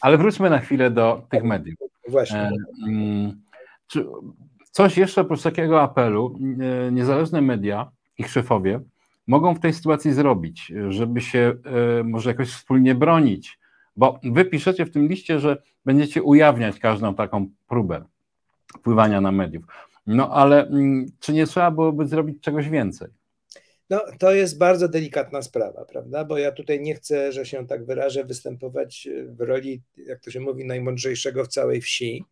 Ale 0.00 0.18
wróćmy 0.18 0.50
na 0.50 0.58
chwilę 0.58 0.90
do 0.90 1.26
tych 1.30 1.44
mediów. 1.44 1.74
Właśnie. 2.08 2.38
E, 2.38 2.52
mm, 2.86 3.42
czy 3.86 4.06
coś 4.70 4.98
jeszcze 4.98 5.20
oprócz 5.20 5.42
takiego 5.42 5.82
apelu, 5.82 6.38
e, 6.60 6.92
niezależne 6.92 7.40
media, 7.40 7.90
ich 8.18 8.30
szefowie, 8.30 8.80
mogą 9.26 9.54
w 9.54 9.60
tej 9.60 9.72
sytuacji 9.72 10.12
zrobić, 10.12 10.72
żeby 10.88 11.20
się 11.20 11.54
e, 12.00 12.04
może 12.04 12.30
jakoś 12.30 12.48
wspólnie 12.48 12.94
bronić? 12.94 13.58
Bo 13.96 14.20
wy 14.24 14.44
piszecie 14.44 14.86
w 14.86 14.90
tym 14.90 15.08
liście, 15.08 15.40
że 15.40 15.62
będziecie 15.84 16.22
ujawniać 16.22 16.78
każdą 16.78 17.14
taką 17.14 17.46
próbę 17.68 18.04
wpływania 18.78 19.20
na 19.20 19.32
mediów. 19.32 19.64
No 20.06 20.30
ale 20.30 20.66
mm, 20.66 21.06
czy 21.20 21.32
nie 21.32 21.46
trzeba 21.46 21.70
byłoby 21.70 22.06
zrobić 22.06 22.40
czegoś 22.40 22.68
więcej? 22.68 23.08
No, 23.90 24.04
to 24.18 24.34
jest 24.34 24.58
bardzo 24.58 24.88
delikatna 24.88 25.42
sprawa, 25.42 25.84
prawda? 25.84 26.24
Bo 26.24 26.38
ja 26.38 26.52
tutaj 26.52 26.80
nie 26.80 26.94
chcę, 26.94 27.32
że 27.32 27.46
się 27.46 27.66
tak 27.66 27.86
wyrażę, 27.86 28.24
występować 28.24 29.08
w 29.26 29.40
roli, 29.40 29.82
jak 29.96 30.20
to 30.20 30.30
się 30.30 30.40
mówi, 30.40 30.64
najmądrzejszego 30.64 31.44
w 31.44 31.48
całej 31.48 31.80
wsi, 31.80 32.24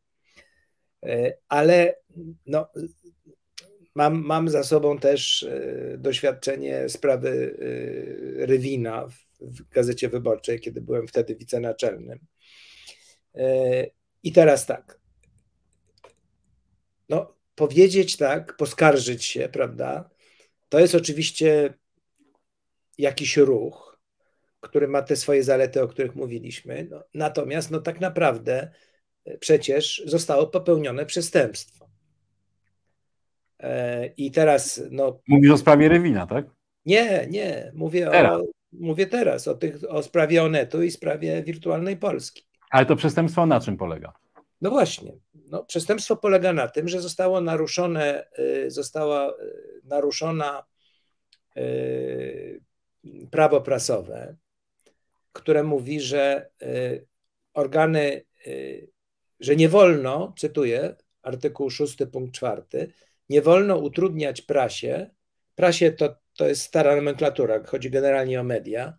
e, 1.06 1.36
ale 1.48 1.96
no, 2.46 2.68
mam, 3.94 4.24
mam 4.24 4.48
za 4.48 4.64
sobą 4.64 4.98
też 4.98 5.42
e, 5.42 5.98
doświadczenie 5.98 6.88
sprawy 6.88 7.56
e, 8.40 8.46
Rywina 8.46 9.08
w 9.40 9.68
Gazecie 9.68 10.08
Wyborczej, 10.08 10.60
kiedy 10.60 10.80
byłem 10.80 11.08
wtedy 11.08 11.36
wicenaczelnym. 11.36 12.18
I 14.22 14.32
teraz 14.32 14.66
tak. 14.66 15.00
No, 17.08 17.34
powiedzieć 17.54 18.16
tak, 18.16 18.56
poskarżyć 18.56 19.24
się, 19.24 19.48
prawda? 19.48 20.10
To 20.72 20.80
jest 20.80 20.94
oczywiście 20.94 21.74
jakiś 22.98 23.36
ruch, 23.36 23.98
który 24.60 24.88
ma 24.88 25.02
te 25.02 25.16
swoje 25.16 25.44
zalety, 25.44 25.82
o 25.82 25.88
których 25.88 26.14
mówiliśmy. 26.14 26.86
No, 26.90 27.04
natomiast 27.14 27.70
no, 27.70 27.80
tak 27.80 28.00
naprawdę 28.00 28.70
e, 29.24 29.38
przecież 29.38 30.02
zostało 30.06 30.46
popełnione 30.46 31.06
przestępstwo. 31.06 31.88
E, 33.60 34.06
I 34.06 34.30
teraz. 34.30 34.82
No, 34.90 35.20
Mówisz 35.28 35.50
o 35.50 35.58
sprawie 35.58 35.88
Rewina, 35.88 36.26
tak? 36.26 36.46
Nie, 36.86 37.26
nie. 37.30 37.72
Mówię 37.74 38.08
teraz. 38.10 38.40
o. 38.40 38.44
Mówię 38.72 39.06
teraz 39.06 39.48
o, 39.48 39.54
tych, 39.54 39.76
o 39.88 40.02
sprawie 40.02 40.42
Onetu 40.42 40.82
i 40.82 40.90
sprawie 40.90 41.42
wirtualnej 41.42 41.96
Polski. 41.96 42.42
Ale 42.70 42.86
to 42.86 42.96
przestępstwo 42.96 43.46
na 43.46 43.60
czym 43.60 43.76
polega? 43.76 44.12
No 44.60 44.70
właśnie. 44.70 45.12
No, 45.52 45.64
przestępstwo 45.64 46.16
polega 46.16 46.52
na 46.52 46.68
tym, 46.68 46.88
że 46.88 47.00
zostało 47.00 47.40
naruszone, 47.40 48.24
y, 48.38 48.70
została 48.70 49.30
y, 49.30 49.34
naruszona 49.84 50.64
y, 51.56 52.60
prawo 53.30 53.60
prasowe, 53.60 54.36
które 55.32 55.62
mówi, 55.62 56.00
że 56.00 56.50
organy, 57.54 58.24
że 59.40 59.56
nie 59.56 59.68
wolno, 59.68 60.34
cytuję, 60.38 60.96
artykuł 61.22 61.70
6 61.70 61.96
punkt 62.12 62.34
4, 62.34 62.92
nie 63.28 63.42
wolno 63.42 63.76
utrudniać 63.76 64.42
prasie, 64.42 65.10
prasie 65.54 65.92
to, 65.92 66.16
to 66.36 66.48
jest 66.48 66.62
stara 66.62 66.96
nomenklatura, 66.96 67.62
chodzi 67.66 67.90
generalnie 67.90 68.40
o 68.40 68.44
media, 68.44 68.98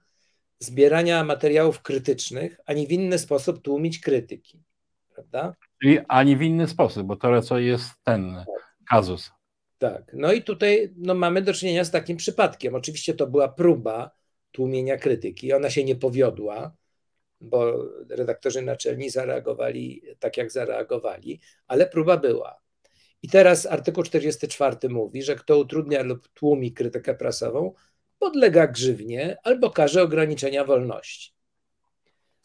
zbierania 0.59 1.23
materiałów 1.23 1.81
krytycznych, 1.81 2.59
ani 2.65 2.87
w 2.87 2.91
inny 2.91 3.19
sposób 3.19 3.61
tłumić 3.61 3.99
krytyki 3.99 4.63
prawda? 5.13 5.55
Czyli 5.83 5.99
ani 6.07 6.37
w 6.37 6.41
inny 6.41 6.67
sposób, 6.67 7.07
bo 7.07 7.15
to 7.15 7.41
co 7.41 7.59
jest 7.59 7.85
ten 8.03 8.45
kazus. 8.89 9.31
Tak, 9.77 10.11
no 10.13 10.33
i 10.33 10.41
tutaj 10.41 10.93
no, 10.97 11.13
mamy 11.13 11.41
do 11.41 11.53
czynienia 11.53 11.83
z 11.83 11.91
takim 11.91 12.17
przypadkiem. 12.17 12.75
Oczywiście 12.75 13.13
to 13.13 13.27
była 13.27 13.49
próba 13.49 14.11
tłumienia 14.51 14.97
krytyki, 14.97 15.53
ona 15.53 15.69
się 15.69 15.83
nie 15.83 15.95
powiodła, 15.95 16.75
bo 17.41 17.85
redaktorzy 18.09 18.61
naczelni 18.61 19.09
zareagowali 19.09 20.01
tak, 20.19 20.37
jak 20.37 20.51
zareagowali, 20.51 21.39
ale 21.67 21.87
próba 21.87 22.17
była. 22.17 22.61
I 23.21 23.29
teraz 23.29 23.65
artykuł 23.65 24.03
44 24.03 24.89
mówi, 24.89 25.23
że 25.23 25.35
kto 25.35 25.59
utrudnia 25.59 26.03
lub 26.03 26.27
tłumi 26.27 26.73
krytykę 26.73 27.15
prasową, 27.15 27.73
podlega 28.19 28.67
grzywnie 28.67 29.37
albo 29.43 29.69
karze 29.69 30.03
ograniczenia 30.03 30.65
wolności. 30.65 31.33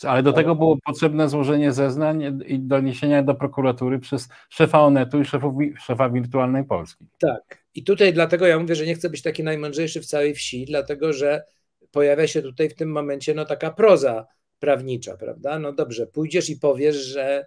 Ale 0.05 0.23
do 0.23 0.33
tego 0.33 0.55
było 0.55 0.79
potrzebne 0.85 1.29
złożenie 1.29 1.73
zeznań 1.73 2.43
i 2.47 2.59
doniesienia 2.59 3.23
do 3.23 3.35
prokuratury 3.35 3.99
przez 3.99 4.29
szefa 4.49 4.81
Onetu 4.83 5.21
i 5.21 5.25
szefów, 5.25 5.55
szefa 5.79 6.11
Wirtualnej 6.11 6.65
Polski. 6.65 7.07
Tak. 7.19 7.65
I 7.75 7.85
tutaj 7.85 8.13
dlatego 8.13 8.47
ja 8.47 8.59
mówię, 8.59 8.75
że 8.75 8.87
nie 8.87 8.95
chcę 8.95 9.11
być 9.11 9.23
taki 9.23 9.43
najmądrzejszy 9.43 10.01
w 10.01 10.07
całej 10.07 10.35
wsi, 10.35 10.65
dlatego 10.65 11.13
że 11.13 11.43
pojawia 11.91 12.27
się 12.27 12.43
tutaj 12.43 12.69
w 12.69 12.75
tym 12.75 12.93
momencie 12.93 13.35
no, 13.35 13.45
taka 13.45 13.71
proza 13.71 14.27
prawnicza, 14.59 15.17
prawda? 15.17 15.59
No 15.59 15.73
dobrze, 15.73 16.07
pójdziesz 16.07 16.51
i 16.51 16.57
powiesz, 16.57 16.97
że 16.97 17.47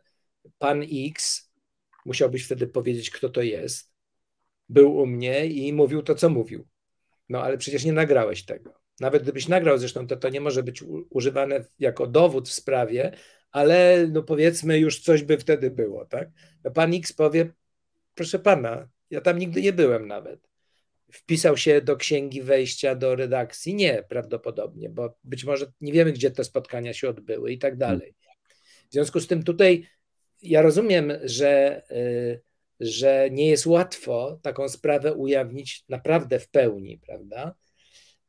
pan 0.57 0.83
X, 1.07 1.49
musiałbyś 2.05 2.45
wtedy 2.45 2.67
powiedzieć, 2.67 3.09
kto 3.09 3.29
to 3.29 3.41
jest, 3.41 3.91
był 4.69 4.95
u 4.95 5.05
mnie 5.05 5.45
i 5.45 5.73
mówił 5.73 6.01
to, 6.01 6.15
co 6.15 6.29
mówił. 6.29 6.67
No 7.29 7.43
ale 7.43 7.57
przecież 7.57 7.85
nie 7.85 7.93
nagrałeś 7.93 8.45
tego. 8.45 8.80
Nawet 8.99 9.23
gdybyś 9.23 9.47
nagrał, 9.47 9.77
zresztą 9.77 10.07
to, 10.07 10.17
to 10.17 10.29
nie 10.29 10.41
może 10.41 10.63
być 10.63 10.83
używane 11.09 11.65
jako 11.79 12.07
dowód 12.07 12.49
w 12.49 12.53
sprawie, 12.53 13.11
ale 13.51 14.07
no 14.11 14.23
powiedzmy 14.23 14.79
już 14.79 14.99
coś 14.99 15.23
by 15.23 15.37
wtedy 15.37 15.71
było, 15.71 16.05
tak? 16.05 16.29
No 16.63 16.71
pan 16.71 16.93
X 16.93 17.13
powie, 17.13 17.53
proszę 18.15 18.39
pana, 18.39 18.89
ja 19.09 19.21
tam 19.21 19.39
nigdy 19.39 19.61
nie 19.61 19.73
byłem 19.73 20.07
nawet. 20.07 20.49
Wpisał 21.11 21.57
się 21.57 21.81
do 21.81 21.97
księgi 21.97 22.41
wejścia 22.41 22.95
do 22.95 23.15
redakcji? 23.15 23.75
Nie, 23.75 24.03
prawdopodobnie, 24.09 24.89
bo 24.89 25.17
być 25.23 25.43
może 25.43 25.71
nie 25.81 25.93
wiemy, 25.93 26.11
gdzie 26.11 26.31
te 26.31 26.43
spotkania 26.43 26.93
się 26.93 27.09
odbyły 27.09 27.51
i 27.51 27.57
tak 27.57 27.77
dalej. 27.77 28.15
W 28.89 28.93
związku 28.93 29.19
z 29.19 29.27
tym 29.27 29.43
tutaj 29.43 29.87
ja 30.41 30.61
rozumiem, 30.61 31.13
że, 31.23 31.83
y, 31.91 32.41
że 32.79 33.29
nie 33.31 33.49
jest 33.49 33.65
łatwo 33.65 34.39
taką 34.41 34.69
sprawę 34.69 35.13
ujawnić 35.13 35.85
naprawdę 35.89 36.39
w 36.39 36.49
pełni, 36.49 36.97
prawda? 36.97 37.55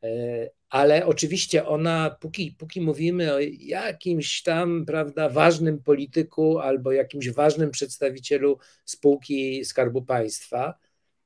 E, 0.02 0.50
ale 0.70 1.06
oczywiście 1.06 1.66
ona, 1.66 2.16
póki, 2.20 2.52
póki 2.58 2.80
mówimy 2.80 3.34
o 3.34 3.38
jakimś 3.58 4.42
tam, 4.42 4.84
prawda, 4.86 5.28
ważnym 5.28 5.82
polityku 5.82 6.58
albo 6.58 6.92
jakimś 6.92 7.30
ważnym 7.30 7.70
przedstawicielu 7.70 8.58
spółki 8.84 9.64
Skarbu 9.64 10.02
Państwa, 10.02 10.74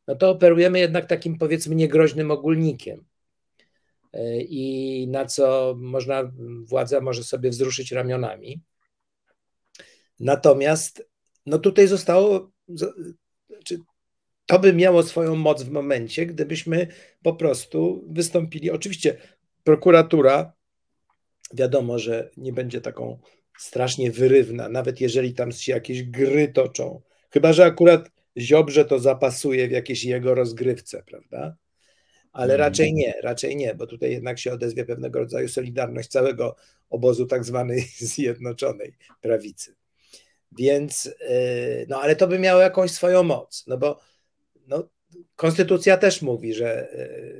no 0.07 0.15
to 0.15 0.31
operujemy 0.31 0.79
jednak 0.79 1.07
takim, 1.07 1.39
powiedzmy, 1.39 1.75
niegroźnym 1.75 2.31
ogólnikiem. 2.31 3.05
E, 4.13 4.41
I 4.41 5.09
na 5.09 5.27
co 5.27 5.75
można, 5.79 6.33
władza 6.65 7.01
może 7.01 7.25
sobie 7.25 7.51
wzruszyć 7.51 7.93
ramionami. 7.93 8.61
Natomiast, 10.21 11.09
no 11.47 11.59
tutaj 11.59 11.87
zostało 11.87 12.51
to 14.47 14.59
by 14.59 14.73
miało 14.73 15.03
swoją 15.03 15.37
moc 15.37 15.63
w 15.63 15.71
momencie, 15.71 16.27
gdybyśmy 16.27 16.87
po 17.23 17.35
prostu 17.35 18.05
wystąpili. 18.09 18.71
Oczywiście 18.71 19.17
prokuratura, 19.65 20.53
wiadomo, 21.55 21.99
że 21.99 22.31
nie 22.37 22.53
będzie 22.53 22.81
taką 22.81 23.19
strasznie 23.59 24.11
wyrywna, 24.11 24.69
nawet 24.69 25.01
jeżeli 25.01 25.35
tam 25.35 25.53
się 25.53 25.73
jakieś 25.73 26.03
gry 26.03 26.49
toczą. 26.49 27.03
Chyba, 27.31 27.53
że 27.53 27.65
akurat 27.65 28.11
Ziobrze 28.39 28.85
to 28.85 28.99
zapasuje 28.99 29.69
w 29.69 29.71
jakiejś 29.71 30.05
jego 30.05 30.35
rozgrywce, 30.35 31.03
prawda? 31.07 31.57
Ale 32.33 32.55
Mhm. 32.55 32.61
raczej 32.61 32.95
nie, 32.95 33.15
raczej 33.23 33.57
nie, 33.57 33.75
bo 33.75 33.87
tutaj 33.87 34.11
jednak 34.11 34.39
się 34.39 34.53
odezwie 34.53 34.85
pewnego 34.85 35.19
rodzaju 35.19 35.49
solidarność 35.49 36.09
całego 36.09 36.57
obozu 36.91 37.27
tak 37.27 37.45
zwanej 37.45 37.81
zjednoczonej 38.15 38.97
prawicy. 39.21 39.75
Więc, 40.59 41.05
yy, 41.05 41.87
no 41.89 42.01
ale 42.01 42.17
to 42.17 42.29
by 42.29 42.39
miało 42.39 42.61
jakąś 42.61 42.91
swoją 42.91 43.23
moc, 43.23 43.65
no 43.67 43.79
bo 43.79 44.01
no, 44.67 44.89
konstytucja 45.37 45.97
też 45.97 46.23
mówi, 46.23 46.55
że, 46.55 46.89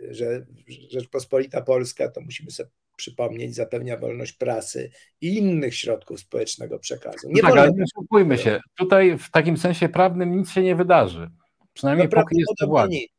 yy, 0.03 0.15
że 0.15 0.47
Rzeczpospolita 0.91 1.63
Polska, 1.63 2.09
to 2.09 2.21
musimy 2.21 2.51
sobie 2.51 2.71
przypomnieć, 2.97 3.55
zapewnia 3.55 3.97
wolność 3.97 4.33
prasy 4.33 4.91
i 5.21 5.39
innych 5.39 5.75
środków 5.75 6.21
społecznego 6.21 6.79
przekazu. 6.79 7.29
Nie 7.29 7.43
tak, 7.43 7.51
wolno 7.51 7.63
ale 7.63 7.73
nie 7.73 7.85
oszukujmy 7.97 8.39
się. 8.39 8.61
Tutaj 8.79 9.19
w 9.19 9.31
takim 9.31 9.57
sensie 9.57 9.89
prawnym 9.89 10.37
nic 10.37 10.51
się 10.51 10.63
nie 10.63 10.77
wydarzy. 10.77 11.31
Przynajmniej 11.73 12.09
No, 12.13 12.23
póki 12.23 12.39
jest 12.39 12.49
to 12.49 12.55
prawdopodobnie 12.55 12.99
władza. 12.99 13.17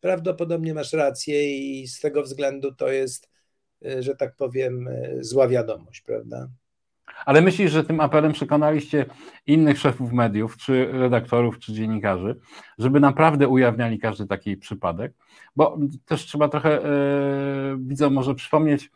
Prawdopodobnie 0.00 0.74
masz 0.74 0.92
rację 0.92 1.58
i 1.58 1.86
z 1.86 2.00
tego 2.00 2.22
względu 2.22 2.74
to 2.74 2.88
jest, 2.88 3.28
y, 3.86 4.02
że 4.02 4.16
tak 4.16 4.36
powiem, 4.36 4.88
y, 4.88 5.18
zła 5.20 5.48
wiadomość, 5.48 6.00
prawda? 6.00 6.48
Ale 7.26 7.40
myślisz, 7.40 7.72
że 7.72 7.84
tym 7.84 8.00
apelem 8.00 8.32
przekonaliście 8.32 9.06
innych 9.46 9.78
szefów 9.78 10.12
mediów, 10.12 10.56
czy 10.56 10.88
redaktorów, 10.92 11.58
czy 11.58 11.72
dziennikarzy, 11.72 12.36
żeby 12.78 13.00
naprawdę 13.00 13.48
ujawniali 13.48 13.98
każdy 13.98 14.26
taki 14.26 14.56
przypadek? 14.56 15.12
Bo 15.56 15.78
też 16.04 16.26
trzeba 16.26 16.48
trochę 16.48 16.80
widzom 17.78 18.14
może 18.14 18.34
przypomnieć, 18.34 18.90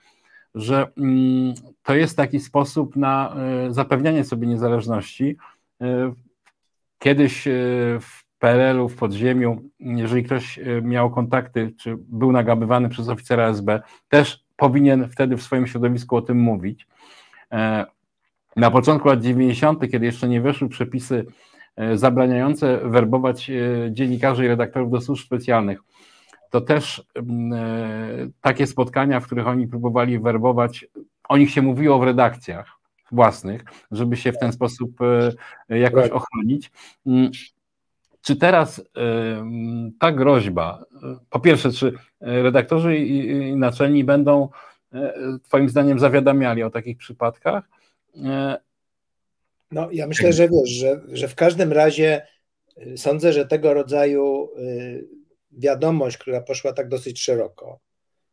że 0.55 0.87
mm, 0.97 1.55
to 1.83 1.95
jest 1.95 2.17
taki 2.17 2.41
sposób 2.41 2.97
na 2.97 3.37
e, 3.37 3.73
zapewnianie 3.73 4.25
sobie 4.25 4.47
niezależności. 4.47 5.37
E, 5.81 6.13
Kiedyś 6.99 7.45
w 8.01 8.39
PRL-u, 8.39 8.89
w 8.89 8.97
podziemiu, 8.97 9.63
jeżeli 9.81 10.25
ktoś 10.25 10.61
miał 10.83 11.11
kontakty, 11.11 11.73
czy 11.79 11.97
był 11.99 12.33
nagabywany 12.33 12.89
przez 12.89 13.09
oficera 13.09 13.49
SB, 13.49 13.83
też 14.09 14.45
powinien 14.57 15.09
wtedy 15.09 15.37
w 15.37 15.43
swoim 15.43 15.67
środowisku 15.67 16.17
o 16.17 16.23
tym 16.23 16.39
mówić. 16.39 16.87
Na 18.57 18.71
początku 18.71 19.09
lat 19.09 19.21
90., 19.21 19.91
kiedy 19.91 20.07
jeszcze 20.07 20.29
nie 20.29 20.41
weszły 20.41 20.69
przepisy 20.69 21.27
e, 21.77 21.99
zabraniające 21.99 22.79
werbować 22.85 23.51
e, 23.51 23.55
dziennikarzy 23.91 24.45
i 24.45 24.49
redaktorów 24.49 24.91
do 24.91 25.01
służb 25.01 25.25
specjalnych, 25.27 25.81
to 26.51 26.61
też 26.61 27.05
mm, 27.15 27.53
e, 27.53 28.29
takie 28.41 28.67
spotkania, 28.67 29.21
w 29.21 29.27
których 29.27 29.47
oni 29.47 29.69
próbowali 29.69 30.19
werbować, 30.19 30.87
o 31.29 31.37
nich 31.37 31.51
się 31.51 31.63
mówiło 31.63 31.99
w 31.99 32.03
redakcjach 32.03 32.67
własnych, 33.13 33.65
żeby 33.91 34.17
się 34.17 34.33
w 34.33 34.39
ten 34.39 34.53
sposób 34.53 34.91
jakoś 35.69 36.03
Tak. 36.03 36.13
ochronić. 36.13 36.71
Mm, 37.07 37.31
Czy 38.23 38.37
teraz 38.37 38.85
ta 39.99 40.13
groźba, 40.13 40.85
po 41.31 41.41
pierwsze, 41.41 41.73
czy 41.73 41.93
redaktorzy 42.21 42.97
i, 42.97 43.57
naczelni 43.57 44.05
będą 44.05 44.49
Twoim 45.45 45.69
zdaniem 45.69 45.99
zawiadamiali 45.99 46.63
o 46.63 46.71
takich 46.71 46.97
przypadkach? 46.99 47.65
No, 49.73 49.89
ja 49.93 50.07
myślę, 50.07 50.33
że 50.33 50.49
wiesz, 50.49 50.71
że, 50.71 51.01
że 51.09 51.29
w 51.29 51.35
każdym 51.35 51.73
razie 51.73 52.27
y, 52.87 52.99
sądzę, 52.99 53.33
że 53.33 53.47
tego 53.47 53.75
rodzaju 53.75 54.49
y, 54.59 55.09
wiadomość, 55.53 56.19
która 56.19 56.41
poszła 56.41 56.73
tak 56.73 56.89
dosyć 56.89 57.23
szeroko, 57.23 57.81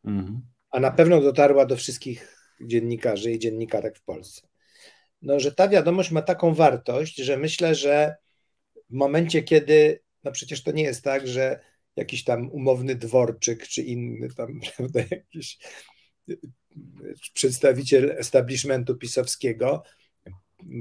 mhm. 0.04 0.40
a 0.70 0.80
na 0.80 0.90
pewno 0.90 1.20
dotarła 1.20 1.66
do 1.66 1.76
wszystkich 1.76 2.36
dziennikarzy 2.60 3.32
i 3.32 3.38
dziennikarek 3.38 3.98
w 3.98 4.02
Polsce. 4.02 4.48
No, 5.22 5.40
że 5.40 5.52
ta 5.52 5.68
wiadomość 5.68 6.10
ma 6.10 6.22
taką 6.22 6.54
wartość, 6.54 7.16
że 7.16 7.36
myślę, 7.36 7.74
że 7.74 8.16
w 8.90 8.94
momencie, 8.94 9.42
kiedy, 9.42 10.00
no 10.24 10.32
przecież 10.32 10.62
to 10.62 10.72
nie 10.72 10.82
jest 10.82 11.04
tak, 11.04 11.26
że 11.26 11.60
jakiś 11.96 12.24
tam 12.24 12.50
umowny 12.50 12.94
dworczyk 12.94 13.68
czy 13.68 13.82
inny 13.82 14.28
tam, 14.34 14.60
prawda, 14.76 15.00
jakiś 15.10 15.58
y, 16.28 16.38
przedstawiciel 17.34 18.10
establishmentu 18.10 18.96
pisowskiego 18.96 19.82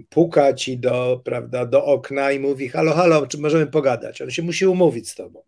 puka 0.09 0.53
ci 0.53 0.77
do, 0.79 1.21
prawda, 1.25 1.65
do 1.65 1.85
okna 1.85 2.31
i 2.31 2.39
mówi 2.39 2.69
halo, 2.69 2.93
halo, 2.93 3.27
czy 3.27 3.37
możemy 3.37 3.67
pogadać? 3.67 4.21
On 4.21 4.31
się 4.31 4.41
musi 4.41 4.65
umówić 4.65 5.09
z 5.09 5.15
tobą. 5.15 5.43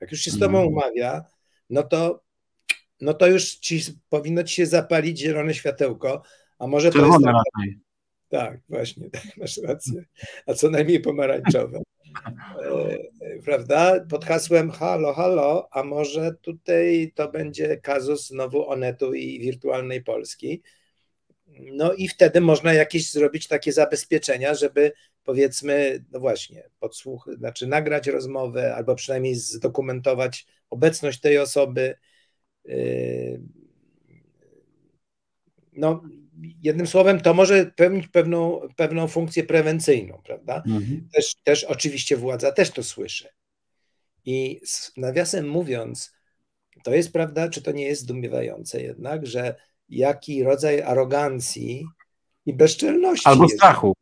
Jak 0.00 0.10
już 0.12 0.20
się 0.20 0.30
z 0.30 0.38
tobą 0.38 0.58
Mhm. 0.58 0.66
umawia, 0.68 1.24
no 1.70 1.82
to, 1.82 2.22
no 3.00 3.14
to 3.14 3.26
już 3.26 3.54
ci, 3.54 3.80
powinno 4.08 4.44
ci 4.44 4.54
się 4.54 4.66
zapalić 4.66 5.18
zielone 5.18 5.54
światełko, 5.54 6.22
a 6.58 6.66
może 6.66 6.90
to 6.90 6.98
jest 6.98 7.10
Czerwone 7.10 7.32
tak, 7.32 7.34
raczej. 7.56 7.78
tak, 8.28 8.60
właśnie, 8.68 9.10
tak, 9.10 9.36
masz 9.36 9.58
rację, 9.58 10.04
a 10.46 10.54
co 10.54 10.70
najmniej 10.70 11.00
pomarańczowe. 11.00 11.78
E, 13.20 13.42
prawda? 13.44 14.00
Pod 14.08 14.24
hasłem 14.24 14.70
halo, 14.70 15.12
halo, 15.12 15.68
a 15.72 15.82
może 15.82 16.34
tutaj 16.42 17.12
to 17.14 17.30
będzie 17.30 17.76
kazus 17.76 18.26
znowu 18.26 18.68
Onetu 18.70 19.14
i 19.14 19.40
wirtualnej 19.40 20.04
Polski. 20.04 20.62
No 21.72 21.92
i 21.92 22.08
wtedy 22.08 22.40
można 22.40 22.72
jakieś 22.72 23.10
zrobić 23.12 23.48
takie 23.48 23.72
zabezpieczenia, 23.72 24.54
żeby 24.54 24.92
powiedzmy, 25.24 26.04
no 26.10 26.20
właśnie, 26.20 26.70
podsłuch, 26.80 27.28
znaczy 27.38 27.66
nagrać 27.66 28.06
rozmowę 28.06 28.74
albo 28.74 28.94
przynajmniej 28.94 29.34
zdokumentować 29.34 30.46
obecność 30.70 31.20
tej 31.20 31.38
osoby. 31.38 31.96
Yy, 32.64 33.40
No, 35.72 36.02
jednym 36.62 36.86
słowem, 36.86 37.20
to 37.20 37.34
może 37.34 37.66
pełnić 37.76 38.08
pewną, 38.08 38.60
pewną 38.76 39.08
funkcję 39.08 39.44
prewencyjną, 39.44 40.20
prawda? 40.24 40.56
Mhm. 40.66 41.08
Też, 41.14 41.34
też 41.44 41.64
oczywiście 41.64 42.16
władza 42.16 42.52
też 42.52 42.70
to 42.70 42.82
słyszy. 42.82 43.28
I 44.24 44.60
z- 44.64 44.92
nawiasem 44.96 45.48
mówiąc, 45.48 46.12
to 46.84 46.94
jest 46.94 47.12
prawda, 47.12 47.48
czy 47.48 47.62
to 47.62 47.72
nie 47.72 47.84
jest 47.84 48.02
zdumiewające 48.02 48.82
jednak, 48.82 49.26
że 49.26 49.54
jaki 49.88 50.42
rodzaj 50.42 50.82
arogancji 50.82 51.86
i 52.46 52.52
bezczelności 52.54 53.28
Albo 53.28 53.44
jest. 53.44 53.54
strachu. 53.56 53.92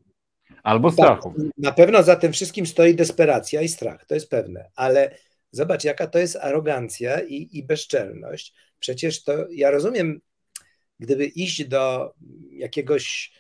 Albo 0.62 0.88
Tak, 0.88 0.94
strachu. 0.94 1.34
na 1.58 1.72
pewno 1.72 2.02
za 2.02 2.16
tym 2.16 2.32
wszystkim 2.32 2.66
stoi 2.66 2.94
desperacja 2.94 3.62
i 3.62 3.68
strach, 3.68 4.06
to 4.06 4.14
jest 4.14 4.30
pewne, 4.30 4.70
ale 4.76 5.18
zobacz, 5.50 5.84
jaka 5.84 6.06
to 6.06 6.18
jest 6.18 6.36
arogancja 6.36 7.20
i, 7.20 7.48
i 7.52 7.62
bezczelność. 7.62 8.54
Przecież 8.78 9.22
to 9.22 9.32
ja 9.50 9.70
rozumiem, 9.70 10.20
gdyby 11.00 11.26
iść 11.26 11.64
do 11.64 12.14
jakiegoś 12.50 13.32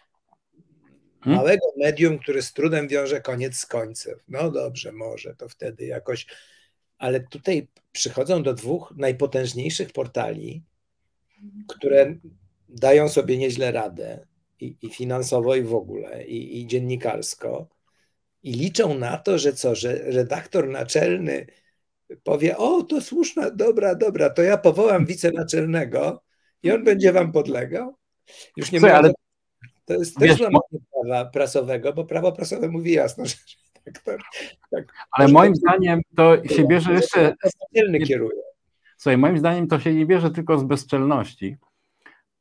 Hmm? 1.20 1.36
małego 1.36 1.66
medium, 1.76 2.18
które 2.18 2.42
z 2.42 2.52
trudem 2.52 2.88
wiąże 2.88 3.20
koniec 3.20 3.56
z 3.56 3.66
końcem. 3.66 4.18
No 4.28 4.50
dobrze, 4.50 4.92
może 4.92 5.34
to 5.34 5.48
wtedy 5.48 5.86
jakoś, 5.86 6.26
ale 6.98 7.20
tutaj 7.20 7.68
przychodzą 7.92 8.42
do 8.42 8.54
dwóch 8.54 8.94
najpotężniejszych 8.96 9.92
portali, 9.92 10.62
które 11.68 12.14
dają 12.68 13.08
sobie 13.08 13.38
nieźle 13.38 13.72
radę 13.72 14.26
i, 14.60 14.76
i 14.82 14.90
finansowo, 14.90 15.56
i 15.56 15.62
w 15.62 15.74
ogóle, 15.74 16.24
i, 16.26 16.60
i 16.60 16.66
dziennikarsko, 16.66 17.68
i 18.42 18.52
liczą 18.52 18.98
na 18.98 19.18
to, 19.18 19.38
że 19.38 19.52
co, 19.52 19.74
że 19.74 19.94
redaktor 19.94 20.68
naczelny 20.68 21.46
powie: 22.24 22.56
O, 22.56 22.82
to 22.82 23.00
słuszna, 23.00 23.50
dobra, 23.50 23.94
dobra, 23.94 24.30
to 24.30 24.42
ja 24.42 24.58
powołam 24.58 25.06
wicenaczelnego 25.06 26.22
i 26.62 26.70
on 26.70 26.84
będzie 26.84 27.12
wam 27.12 27.32
podlegał. 27.32 27.96
Już 28.56 28.72
nie 28.72 28.80
Słuchaj, 28.80 28.96
ale- 28.96 29.12
to 29.84 29.94
jest 29.94 30.16
też 30.16 30.36
złamanie 30.36 30.78
prawa 30.92 31.30
prasowego, 31.30 31.92
bo 31.92 32.04
prawo 32.04 32.32
prasowe 32.32 32.68
mówi 32.68 32.92
jasno, 32.92 33.26
że 33.26 33.34
redaktor. 33.86 34.20
Tak, 34.70 34.84
Ale 35.10 35.28
moim 35.28 35.54
zdaniem 35.56 36.00
to 36.16 36.48
się 36.48 36.66
bierze 36.66 36.92
jeszcze. 36.92 37.34
Naczelny 37.44 38.00
kieruje. 38.00 38.42
Słuchaj, 38.96 39.18
moim 39.18 39.38
zdaniem 39.38 39.68
to 39.68 39.80
się 39.80 39.94
nie 39.94 40.06
bierze 40.06 40.30
tylko 40.30 40.58
z 40.58 40.64
bezczelności, 40.64 41.56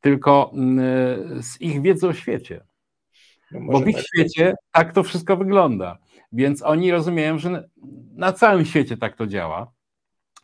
tylko 0.01 0.51
mm, 0.53 1.43
z 1.43 1.61
ich 1.61 1.81
wiedzy 1.81 2.07
o 2.07 2.13
świecie. 2.13 2.63
No 3.51 3.71
Bo 3.71 3.79
w 3.79 3.87
ich 3.87 3.95
tak. 3.95 4.05
świecie 4.05 4.53
tak 4.71 4.93
to 4.93 5.03
wszystko 5.03 5.37
wygląda. 5.37 5.97
Więc 6.31 6.61
oni 6.61 6.91
rozumieją, 6.91 7.37
że 7.37 7.69
na 8.13 8.33
całym 8.33 8.65
świecie 8.65 8.97
tak 8.97 9.15
to 9.15 9.27
działa. 9.27 9.71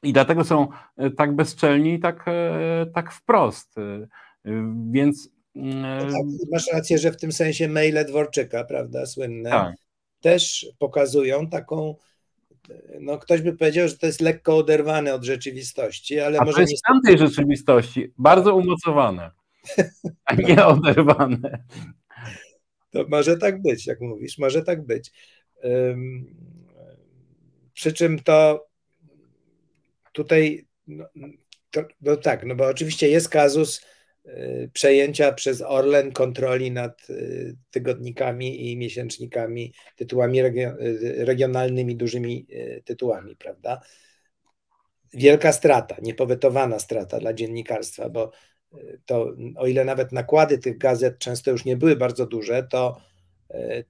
I 0.03 0.13
dlatego 0.13 0.43
są 0.43 0.67
e, 0.97 1.09
tak 1.09 1.35
bezczelni 1.35 1.93
i 1.93 1.99
tak, 1.99 2.25
e, 2.27 2.85
tak 2.93 3.11
wprost. 3.11 3.77
E, 3.77 4.07
Więc. 4.91 5.29
No 5.55 6.01
tak, 6.01 6.21
masz 6.51 6.67
rację, 6.73 6.97
że 6.97 7.11
w 7.11 7.17
tym 7.17 7.31
sensie 7.31 7.67
maile 7.67 8.05
Dworczyka, 8.05 8.63
prawda, 8.63 9.05
słynne, 9.05 9.49
Tak. 9.49 9.75
też 10.21 10.65
pokazują 10.79 11.49
taką, 11.49 11.95
no 12.99 13.17
ktoś 13.17 13.41
by 13.41 13.57
powiedział, 13.57 13.87
że 13.87 13.97
to 13.97 14.05
jest 14.05 14.21
lekko 14.21 14.57
oderwane 14.57 15.13
od 15.13 15.23
rzeczywistości, 15.23 16.19
ale 16.19 16.39
A 16.39 16.45
może 16.45 16.55
to 16.55 16.61
jest 16.61 16.83
tamtej 16.87 17.17
rzeczywistości 17.17 18.13
bardzo 18.17 18.55
umocowane, 18.55 19.31
a 20.25 20.35
nie 20.47 20.65
oderwane. 20.65 21.63
To 22.89 23.05
może 23.09 23.37
tak 23.37 23.61
być, 23.61 23.87
jak 23.87 24.01
mówisz, 24.01 24.37
może 24.37 24.63
tak 24.63 24.85
być. 24.85 25.11
Przy 27.73 27.93
czym 27.93 28.19
to 28.19 28.65
tutaj, 30.13 30.67
no, 30.87 31.05
to, 31.71 31.83
no 32.01 32.17
tak, 32.17 32.45
no 32.45 32.55
bo 32.55 32.67
oczywiście 32.67 33.09
jest 33.09 33.29
kazus 33.29 33.81
y, 34.25 34.69
przejęcia 34.73 35.31
przez 35.31 35.61
Orlen 35.61 36.11
kontroli 36.11 36.71
nad 36.71 37.09
y, 37.09 37.55
tygodnikami 37.71 38.71
i 38.71 38.77
miesięcznikami, 38.77 39.73
tytułami 39.95 40.39
y, 40.39 41.25
regionalnymi, 41.25 41.95
dużymi 41.95 42.47
tytułami, 42.85 43.35
prawda? 43.35 43.81
Wielka 45.13 45.51
strata, 45.51 45.95
niepowetowana 46.01 46.79
strata 46.79 47.19
dla 47.19 47.33
dziennikarstwa, 47.33 48.09
bo 48.09 48.31
to 49.05 49.33
o 49.55 49.67
ile 49.67 49.85
nawet 49.85 50.11
nakłady 50.11 50.57
tych 50.57 50.77
gazet 50.77 51.19
często 51.19 51.51
już 51.51 51.65
nie 51.65 51.77
były 51.77 51.95
bardzo 51.95 52.25
duże, 52.25 52.63
to, 52.63 53.01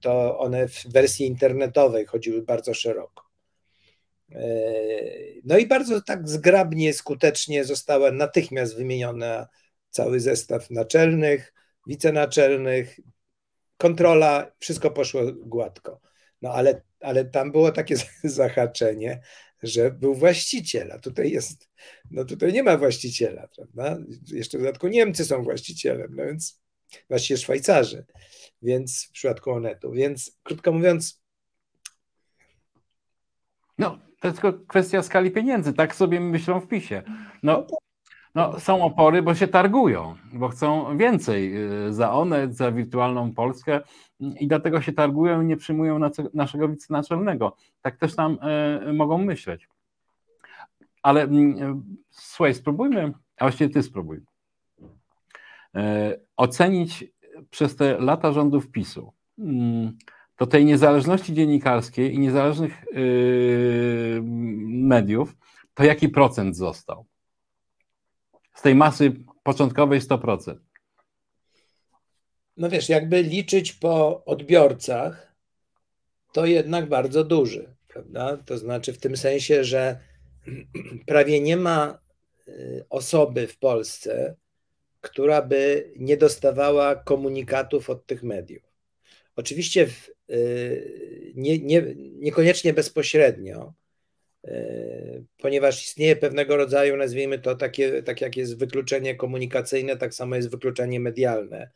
to 0.00 0.38
one 0.38 0.68
w 0.68 0.92
wersji 0.92 1.26
internetowej 1.26 2.06
chodziły 2.06 2.42
bardzo 2.42 2.74
szeroko. 2.74 3.23
No 5.44 5.58
i 5.58 5.66
bardzo 5.66 6.02
tak 6.02 6.28
zgrabnie, 6.28 6.92
skutecznie 6.92 7.64
została 7.64 8.12
natychmiast 8.12 8.76
wymieniona 8.76 9.48
cały 9.90 10.20
zestaw 10.20 10.70
naczelnych, 10.70 11.54
wicenaczelnych, 11.86 13.00
kontrola, 13.76 14.52
wszystko 14.58 14.90
poszło 14.90 15.22
gładko. 15.32 16.00
No 16.42 16.52
ale, 16.52 16.82
ale 17.00 17.24
tam 17.24 17.52
było 17.52 17.72
takie 17.72 17.96
zahaczenie, 18.24 19.20
że 19.62 19.90
był 19.90 20.14
właściciel, 20.14 20.92
a 20.92 20.98
tutaj 20.98 21.30
jest, 21.30 21.68
no 22.10 22.24
tutaj 22.24 22.52
nie 22.52 22.62
ma 22.62 22.76
właściciela, 22.76 23.48
prawda? 23.56 23.98
Jeszcze 24.32 24.58
w 24.58 24.60
dodatku 24.60 24.88
Niemcy 24.88 25.24
są 25.24 25.42
właścicielem, 25.42 26.14
no 26.14 26.24
więc 26.24 26.60
właściwie 27.08 27.38
Szwajcarzy, 27.38 28.04
więc 28.62 29.06
w 29.06 29.10
przypadku 29.12 29.50
Onetu, 29.50 29.92
więc 29.92 30.38
krótko 30.42 30.72
mówiąc. 30.72 31.22
No, 33.78 33.98
to 34.24 34.28
jest 34.28 34.40
tylko 34.40 34.58
kwestia 34.66 35.02
skali 35.02 35.30
pieniędzy, 35.30 35.72
tak 35.72 35.94
sobie 35.94 36.20
myślą 36.20 36.60
w 36.60 36.68
PiSie. 36.68 37.02
No, 37.42 37.66
no, 38.34 38.60
są 38.60 38.82
opory, 38.82 39.22
bo 39.22 39.34
się 39.34 39.48
targują, 39.48 40.14
bo 40.32 40.48
chcą 40.48 40.96
więcej 40.96 41.56
y, 41.86 41.92
za 41.92 42.12
Onet, 42.12 42.56
za 42.56 42.72
wirtualną 42.72 43.34
Polskę 43.34 43.80
i 44.20 44.48
dlatego 44.48 44.80
się 44.80 44.92
targują 44.92 45.42
i 45.42 45.46
nie 45.46 45.56
przyjmują 45.56 46.00
naszego 46.34 46.68
wicenaczelnego. 46.68 47.56
Tak 47.82 47.96
też 47.96 48.16
tam 48.16 48.38
y, 48.88 48.92
mogą 48.92 49.18
myśleć. 49.18 49.68
Ale 51.02 51.22
mm, 51.22 51.82
słuchaj, 52.10 52.54
spróbujmy, 52.54 53.12
a 53.38 53.44
właściwie 53.44 53.70
ty 53.70 53.82
spróbuj, 53.82 54.20
y, 55.76 55.80
ocenić 56.36 57.04
przez 57.50 57.76
te 57.76 57.98
lata 57.98 58.32
rządów 58.32 58.70
PiSu 58.70 59.12
to 60.36 60.46
tej 60.46 60.64
niezależności 60.64 61.34
dziennikarskiej 61.34 62.14
i 62.14 62.18
niezależnych 62.18 62.84
yy, 62.92 64.20
mediów, 64.64 65.36
to 65.74 65.84
jaki 65.84 66.08
procent 66.08 66.56
został? 66.56 67.06
Z 68.54 68.62
tej 68.62 68.74
masy 68.74 69.12
początkowej 69.42 70.00
100%. 70.00 70.56
No 72.56 72.70
wiesz, 72.70 72.88
jakby 72.88 73.22
liczyć 73.22 73.72
po 73.72 74.24
odbiorcach, 74.24 75.34
to 76.32 76.46
jednak 76.46 76.88
bardzo 76.88 77.24
duży, 77.24 77.74
prawda? 77.88 78.36
To 78.36 78.58
znaczy 78.58 78.92
w 78.92 78.98
tym 78.98 79.16
sensie, 79.16 79.64
że 79.64 79.98
prawie 81.06 81.40
nie 81.40 81.56
ma 81.56 81.98
y, 82.48 82.84
osoby 82.90 83.46
w 83.46 83.58
Polsce, 83.58 84.36
która 85.00 85.42
by 85.42 85.92
nie 85.96 86.16
dostawała 86.16 86.94
komunikatów 86.94 87.90
od 87.90 88.06
tych 88.06 88.22
mediów. 88.22 88.63
Oczywiście 89.36 89.86
w, 89.86 90.10
y, 90.30 91.32
nie, 91.34 91.58
nie, 91.58 91.94
niekoniecznie 91.96 92.74
bezpośrednio, 92.74 93.74
y, 94.48 95.24
ponieważ 95.38 95.84
istnieje 95.84 96.16
pewnego 96.16 96.56
rodzaju, 96.56 96.96
nazwijmy 96.96 97.38
to 97.38 97.54
takie, 97.54 98.02
tak 98.02 98.20
jak 98.20 98.36
jest 98.36 98.58
wykluczenie 98.58 99.14
komunikacyjne, 99.14 99.96
tak 99.96 100.14
samo 100.14 100.36
jest 100.36 100.50
wykluczenie 100.50 101.00
medialne 101.00 101.70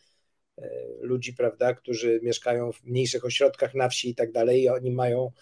y, 0.59 0.63
ludzi, 1.01 1.35
prawda, 1.35 1.75
którzy 1.75 2.21
mieszkają 2.23 2.73
w 2.73 2.85
mniejszych 2.85 3.25
ośrodkach 3.25 3.75
na 3.75 3.89
wsi 3.89 4.11
i 4.11 4.15
tak 4.15 4.33
dalej, 4.33 4.63
i 4.63 4.69
oni 4.69 4.91
mają 4.91 5.33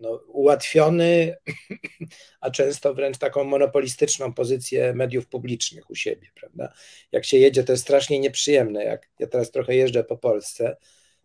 no, 0.00 0.20
ułatwiony, 0.28 1.36
a 2.40 2.50
często 2.50 2.94
wręcz 2.94 3.18
taką 3.18 3.44
monopolistyczną 3.44 4.34
pozycję 4.34 4.94
mediów 4.94 5.26
publicznych 5.26 5.90
u 5.90 5.94
siebie, 5.94 6.28
prawda? 6.34 6.72
Jak 7.12 7.24
się 7.24 7.36
jedzie, 7.36 7.64
to 7.64 7.72
jest 7.72 7.82
strasznie 7.82 8.20
nieprzyjemne. 8.20 8.84
Jak 8.84 9.08
ja 9.18 9.26
teraz 9.26 9.50
trochę 9.50 9.74
jeżdżę 9.74 10.04
po 10.04 10.16
Polsce, 10.16 10.76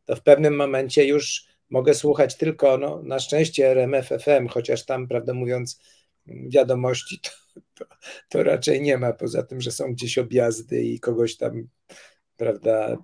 to 0.06 0.16
w 0.16 0.24
pewnym 0.24 0.56
momencie 0.56 1.06
już 1.06 1.46
mogę 1.70 1.94
słuchać 1.94 2.38
tylko, 2.38 2.78
no, 2.78 3.02
na 3.04 3.20
szczęście 3.20 3.68
RMF 3.68 4.08
FM, 4.08 4.48
chociaż 4.48 4.86
tam, 4.86 5.08
prawdę 5.08 5.34
mówiąc, 5.34 5.80
wiadomości 6.28 7.20
to, 7.20 7.62
to, 7.74 7.86
to 8.30 8.44
raczej 8.44 8.82
nie 8.82 8.98
ma, 8.98 9.14
poza 9.14 9.44
tym, 9.44 9.62
że 9.62 9.72
są 9.72 9.94
gdzieś 9.94 10.18
objazdy 10.18 10.84
i 10.84 11.00
kogoś 11.00 11.38
tam, 11.38 11.68
prawda, 12.38 12.98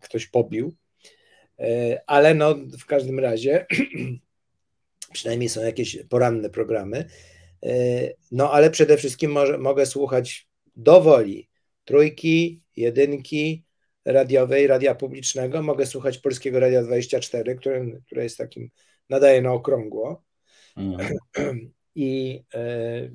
ktoś 0.00 0.26
pobił. 0.26 0.74
E, 1.58 2.00
ale 2.06 2.34
no, 2.34 2.54
w 2.54 2.86
każdym 2.86 3.18
razie 3.18 3.66
przynajmniej 5.12 5.48
są 5.48 5.62
jakieś 5.62 5.98
poranne 6.08 6.50
programy. 6.50 7.04
E, 7.64 7.72
no 8.32 8.52
ale 8.52 8.70
przede 8.70 8.96
wszystkim 8.96 9.30
może, 9.30 9.58
mogę 9.58 9.86
słuchać 9.86 10.48
do 10.76 11.00
woli 11.00 11.50
trójki, 11.84 12.62
jedynki 12.76 13.64
radiowej, 14.04 14.66
radia 14.66 14.94
publicznego, 14.94 15.62
mogę 15.62 15.86
słuchać 15.86 16.18
Polskiego 16.18 16.60
Radia 16.60 16.82
24, 16.82 17.54
które, 17.54 17.86
które 18.06 18.22
jest 18.22 18.38
takim, 18.38 18.70
nadaje 19.08 19.42
na 19.42 19.52
okrągło. 19.52 20.24
Mhm. 20.76 21.18
I 21.94 22.42
e, 22.54 23.10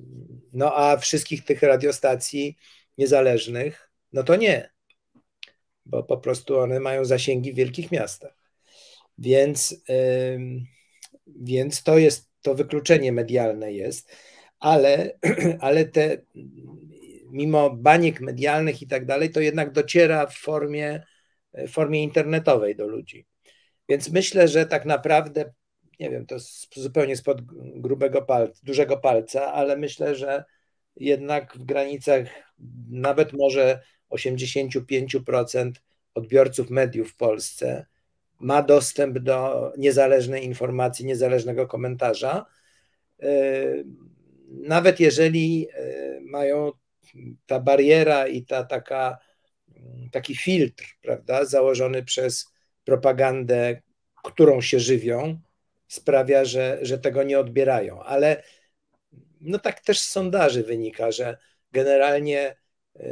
no 0.54 0.76
a 0.76 0.98
wszystkich 0.98 1.44
tych 1.44 1.62
radiostacji 1.62 2.58
niezależnych, 2.98 3.92
no 4.14 4.24
to 4.24 4.36
nie, 4.36 4.70
bo 5.86 6.04
po 6.04 6.18
prostu 6.18 6.60
one 6.60 6.80
mają 6.80 7.06
zasięgi 7.06 7.54
w 7.54 7.56
wielkich 7.56 7.92
miastach. 7.92 8.38
Więc 9.18 9.84
więc 11.28 11.84
to 11.84 11.98
jest, 11.98 12.30
to 12.42 12.56
wykluczenie 12.56 13.12
medialne 13.12 13.74
jest, 13.74 14.12
ale, 14.60 15.18
ale 15.60 15.86
te, 15.86 16.18
mimo 17.32 17.70
baniek 17.70 18.22
medialnych 18.22 18.82
i 18.82 18.88
tak 18.88 19.06
dalej, 19.06 19.32
to 19.32 19.40
jednak 19.40 19.72
dociera 19.72 20.28
w 20.28 20.36
formie, 20.38 21.04
w 21.54 21.72
formie 21.72 22.04
internetowej 22.04 22.76
do 22.76 22.88
ludzi. 22.88 23.26
Więc 23.90 24.10
myślę, 24.10 24.48
że 24.48 24.66
tak 24.66 24.86
naprawdę, 24.86 25.54
nie 26.00 26.10
wiem, 26.10 26.26
to 26.26 26.36
zupełnie 26.76 27.18
spod 27.18 27.42
grubego 27.76 28.22
palca, 28.22 28.60
dużego 28.64 28.98
palca, 28.98 29.54
ale 29.54 29.78
myślę, 29.78 30.16
że 30.16 30.44
jednak 30.96 31.58
w 31.58 31.66
granicach 31.66 32.28
nawet 32.90 33.34
może 33.34 33.82
85% 34.10 35.72
odbiorców 36.14 36.70
mediów 36.70 37.12
w 37.12 37.16
Polsce 37.16 37.86
ma 38.40 38.62
dostęp 38.62 39.20
do 39.20 39.72
niezależnej 39.78 40.46
informacji, 40.46 41.06
niezależnego 41.06 41.68
komentarza. 41.68 42.46
E, 43.22 43.30
nawet 44.50 45.00
jeżeli 45.00 45.68
e, 45.74 46.20
mają 46.22 46.72
ta 47.46 47.60
bariera 47.60 48.28
i 48.28 48.46
ta 48.46 48.64
taka, 48.64 49.18
taki 50.12 50.36
filtr, 50.36 50.86
prawda, 51.02 51.46
założony 51.46 52.04
przez 52.04 52.46
propagandę, 52.84 53.82
którą 54.24 54.62
się 54.62 54.80
żywią, 54.80 55.40
sprawia, 55.88 56.46
że, 56.46 56.80
że 56.82 56.98
tego 56.98 57.24
nie 57.24 57.40
odbierają. 57.40 58.04
Ale 58.04 58.44
no 59.42 59.60
tak 59.60 59.80
też 59.80 60.00
z 60.00 60.10
sondaży 60.10 60.64
wynika, 60.64 61.12
że 61.12 61.38
generalnie 61.72 62.56
yy, 62.96 63.04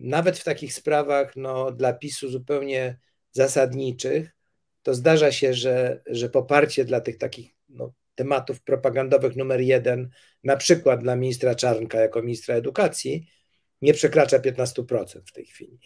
nawet 0.00 0.38
w 0.38 0.44
takich 0.44 0.74
sprawach 0.74 1.36
no, 1.36 1.72
dla 1.72 1.92
PiSu 1.92 2.28
zupełnie 2.28 2.98
zasadniczych, 3.32 4.36
to 4.82 4.94
zdarza 4.94 5.32
się, 5.32 5.54
że, 5.54 6.02
że 6.06 6.28
poparcie 6.28 6.84
dla 6.84 7.00
tych 7.00 7.18
takich 7.18 7.54
no, 7.68 7.92
tematów 8.14 8.62
propagandowych 8.62 9.36
numer 9.36 9.60
jeden, 9.60 10.10
na 10.44 10.56
przykład 10.56 11.02
dla 11.02 11.16
ministra 11.16 11.54
Czarnka 11.54 12.00
jako 12.00 12.22
ministra 12.22 12.54
edukacji, 12.54 13.26
nie 13.82 13.94
przekracza 13.94 14.38
15% 14.38 15.20
w 15.26 15.32
tej 15.32 15.46
chwili. 15.46 15.78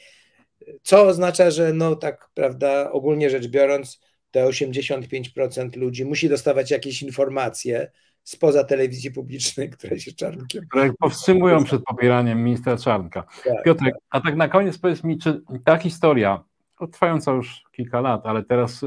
Co 0.83 1.03
oznacza, 1.03 1.51
że 1.51 1.73
no 1.73 1.97
tak, 1.97 2.29
prawda, 2.35 2.91
ogólnie 2.93 3.31
rzecz 3.31 3.47
biorąc, 3.47 4.01
te 4.31 4.45
85% 4.45 5.77
ludzi 5.77 6.05
musi 6.05 6.29
dostawać 6.29 6.71
jakieś 6.71 7.03
informacje 7.03 7.91
spoza 8.23 8.65
telewizji 8.65 9.11
publicznej, 9.11 9.71
które 9.71 10.01
się 10.01 10.13
Czarnkiem. 10.13 10.67
Które 10.71 10.93
powstrzymują 10.99 11.65
przed 11.65 11.83
popieraniem 11.85 12.45
ministra 12.45 12.77
Czarnka. 12.77 13.27
Tak, 13.45 13.63
Piotrek, 13.65 13.95
tak. 13.95 14.03
a 14.11 14.21
tak 14.21 14.37
na 14.37 14.49
koniec 14.49 14.79
powiedz 14.79 15.05
mi, 15.05 15.19
czy 15.19 15.43
ta 15.65 15.77
historia 15.77 16.45
trwająca 16.93 17.33
już 17.33 17.65
kilka 17.73 18.01
lat, 18.01 18.27
ale 18.27 18.43
teraz 18.43 18.83
e, 18.83 18.87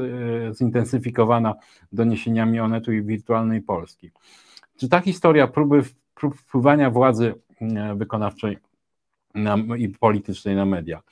zintensyfikowana 0.54 1.54
doniesieniami 1.92 2.60
Onetu 2.60 2.92
i 2.92 3.02
wirtualnej 3.02 3.62
Polski. 3.62 4.10
Czy 4.76 4.88
ta 4.88 5.00
historia 5.00 5.46
próby 5.46 5.82
prób 6.14 6.36
wpływania 6.36 6.90
władzy 6.90 7.34
e, 7.60 7.94
wykonawczej 7.94 8.58
na, 9.34 9.56
i 9.78 9.88
politycznej 9.88 10.56
na 10.56 10.64
media 10.64 11.02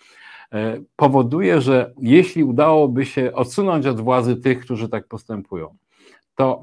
e, 0.52 0.80
powoduje, 0.96 1.60
że 1.60 1.92
jeśli 2.00 2.44
udałoby 2.44 3.06
się 3.06 3.32
odsunąć 3.32 3.86
od 3.86 4.00
władzy 4.00 4.36
tych, 4.36 4.60
którzy 4.60 4.88
tak 4.88 5.08
postępują, 5.08 5.76
to 6.34 6.62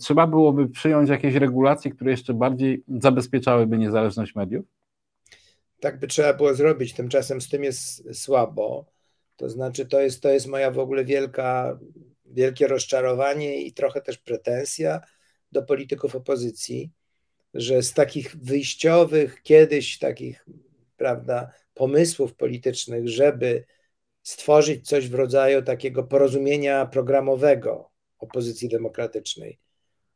trzeba 0.00 0.26
byłoby 0.26 0.68
przyjąć 0.68 1.08
jakieś 1.08 1.34
regulacje, 1.34 1.90
które 1.90 2.10
jeszcze 2.10 2.34
bardziej 2.34 2.82
zabezpieczałyby 2.88 3.78
niezależność 3.78 4.34
mediów? 4.34 4.64
Tak 5.80 6.00
by 6.00 6.06
trzeba 6.06 6.34
było 6.34 6.54
zrobić, 6.54 6.94
tymczasem 6.94 7.40
z 7.40 7.48
tym 7.48 7.64
jest 7.64 8.14
słabo. 8.22 8.95
To 9.36 9.50
znaczy, 9.50 9.86
to 9.86 10.00
jest, 10.00 10.22
to 10.22 10.30
jest 10.30 10.46
moja 10.46 10.70
w 10.70 10.78
ogóle 10.78 11.04
wielka, 11.04 11.78
wielkie 12.24 12.66
rozczarowanie 12.66 13.62
i 13.62 13.72
trochę 13.72 14.00
też 14.00 14.18
pretensja 14.18 15.00
do 15.52 15.62
polityków 15.62 16.16
opozycji, 16.16 16.92
że 17.54 17.82
z 17.82 17.92
takich 17.92 18.36
wyjściowych, 18.36 19.42
kiedyś 19.42 19.98
takich, 19.98 20.46
prawda, 20.96 21.52
pomysłów 21.74 22.34
politycznych, 22.34 23.08
żeby 23.08 23.64
stworzyć 24.22 24.88
coś 24.88 25.08
w 25.08 25.14
rodzaju 25.14 25.62
takiego 25.62 26.04
porozumienia 26.04 26.86
programowego 26.86 27.90
opozycji 28.18 28.68
demokratycznej, 28.68 29.58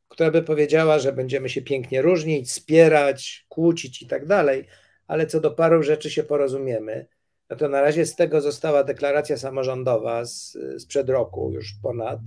która 0.09 0.31
by 0.31 0.43
powiedziała, 0.43 0.99
że 0.99 1.13
będziemy 1.13 1.49
się 1.49 1.63
pięknie 1.63 2.03
różnić, 2.03 2.49
wspierać, 2.49 3.47
kłócić 3.49 4.03
i 4.03 4.07
tak 4.07 4.27
dalej, 4.27 4.67
ale 5.07 5.27
co 5.27 5.41
do 5.41 5.51
paru 5.51 5.83
rzeczy 5.83 6.11
się 6.11 6.23
porozumiemy. 6.23 7.07
No 7.51 7.57
to 7.57 7.69
na 7.69 7.81
razie 7.81 8.07
z 8.07 8.17
tego 8.17 8.41
została 8.41 8.85
deklaracja 8.85 9.37
samorządowa 9.37 10.25
z, 10.25 10.59
sprzed 10.79 11.09
roku, 11.09 11.53
już 11.53 11.75
ponad. 11.83 12.21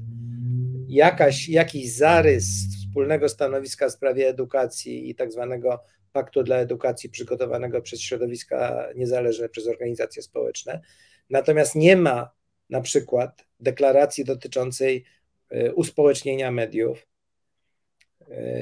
Jakaś, 0.88 1.50
jakiś 1.50 1.96
zarys 1.96 2.46
wspólnego 2.80 3.30
stanowiska 3.30 3.90
w 3.90 3.92
sprawie 3.92 4.28
edukacji 4.28 5.10
i 5.10 5.16
tak 5.16 5.32
zwanego 5.32 5.84
paktu 6.12 6.44
dla 6.44 6.56
edukacji 6.56 7.10
przygotowanego 7.10 7.82
przez 7.82 8.02
środowiska 8.02 8.88
niezależne, 8.96 9.50
przez 9.50 9.68
organizacje 9.68 10.22
społeczne. 10.22 10.82
Natomiast 11.30 11.76
nie 11.76 11.98
ma 11.98 12.32
na 12.70 12.82
przykład 12.82 13.46
deklaracji 13.60 14.26
dotyczącej 14.26 15.06
e, 15.50 15.74
uspołecznienia 15.74 16.52
mediów, 16.52 17.08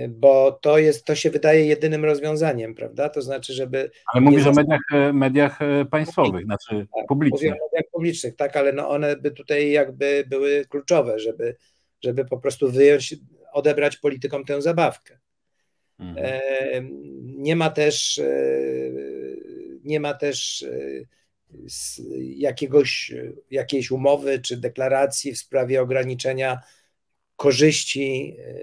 bo 0.09 0.51
to 0.51 0.78
jest, 0.78 1.05
to 1.05 1.15
się 1.15 1.30
wydaje 1.30 1.65
jedynym 1.65 2.05
rozwiązaniem, 2.05 2.76
prawda? 2.76 3.09
To 3.09 3.22
znaczy, 3.22 3.53
żeby. 3.53 3.91
Ale 4.13 4.22
mówisz 4.22 4.47
o 4.47 4.51
mediach, 4.51 4.82
e, 4.93 5.13
mediach 5.13 5.59
państwowych, 5.91 6.45
znaczy 6.45 6.88
tak, 6.95 7.07
publicznych. 7.07 7.41
Mówię 7.41 7.61
o 7.61 7.65
mediach 7.65 7.91
publicznych, 7.91 8.36
tak, 8.36 8.55
ale 8.57 8.74
no 8.74 8.89
one 8.89 9.15
by 9.15 9.32
tutaj 9.32 9.72
jakby 9.72 10.24
były 10.28 10.65
kluczowe, 10.69 11.19
żeby, 11.19 11.55
żeby 12.03 12.26
po 12.26 12.38
prostu 12.38 12.72
wyjąć, 12.72 13.15
odebrać 13.53 13.97
politykom 13.97 14.45
tę 14.45 14.61
zabawkę. 14.61 15.19
Mhm. 15.99 16.89
Nie 17.24 17.55
ma 17.55 17.69
też 17.69 18.22
nie 19.84 19.99
ma 19.99 20.13
też 20.13 20.65
jakiegoś, 22.19 23.13
jakiejś 23.51 23.91
umowy 23.91 24.39
czy 24.39 24.57
deklaracji 24.57 25.34
w 25.34 25.38
sprawie 25.38 25.82
ograniczenia 25.82 26.61
korzyści 27.36 28.38
e, 28.39 28.53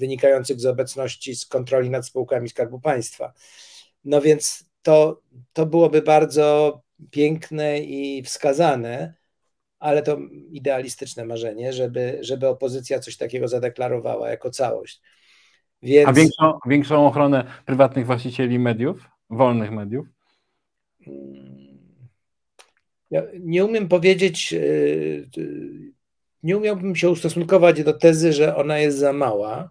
wynikających 0.00 0.60
z 0.60 0.66
obecności 0.66 1.36
z 1.36 1.46
kontroli 1.46 1.90
nad 1.90 2.06
spółkami 2.06 2.48
Skarbu 2.48 2.80
Państwa. 2.80 3.32
No 4.04 4.20
więc 4.20 4.64
to, 4.82 5.20
to 5.52 5.66
byłoby 5.66 6.02
bardzo 6.02 6.80
piękne 7.10 7.80
i 7.80 8.22
wskazane, 8.22 9.14
ale 9.78 10.02
to 10.02 10.18
idealistyczne 10.50 11.24
marzenie, 11.24 11.72
żeby, 11.72 12.18
żeby 12.20 12.48
opozycja 12.48 12.98
coś 12.98 13.16
takiego 13.16 13.48
zadeklarowała 13.48 14.30
jako 14.30 14.50
całość. 14.50 15.00
Więc... 15.82 16.08
A 16.08 16.12
większą, 16.12 16.58
większą 16.66 17.06
ochronę 17.06 17.44
prywatnych 17.66 18.06
właścicieli 18.06 18.58
mediów, 18.58 19.08
wolnych 19.30 19.70
mediów? 19.70 20.06
Ja 23.10 23.22
nie 23.40 23.64
umiem 23.64 23.88
powiedzieć, 23.88 24.54
e, 24.54 25.40
nie 26.42 26.56
umiałbym 26.56 26.96
się 26.96 27.10
ustosunkować 27.10 27.82
do 27.82 27.92
tezy, 27.92 28.32
że 28.32 28.56
ona 28.56 28.78
jest 28.78 28.98
za 28.98 29.12
mała, 29.12 29.70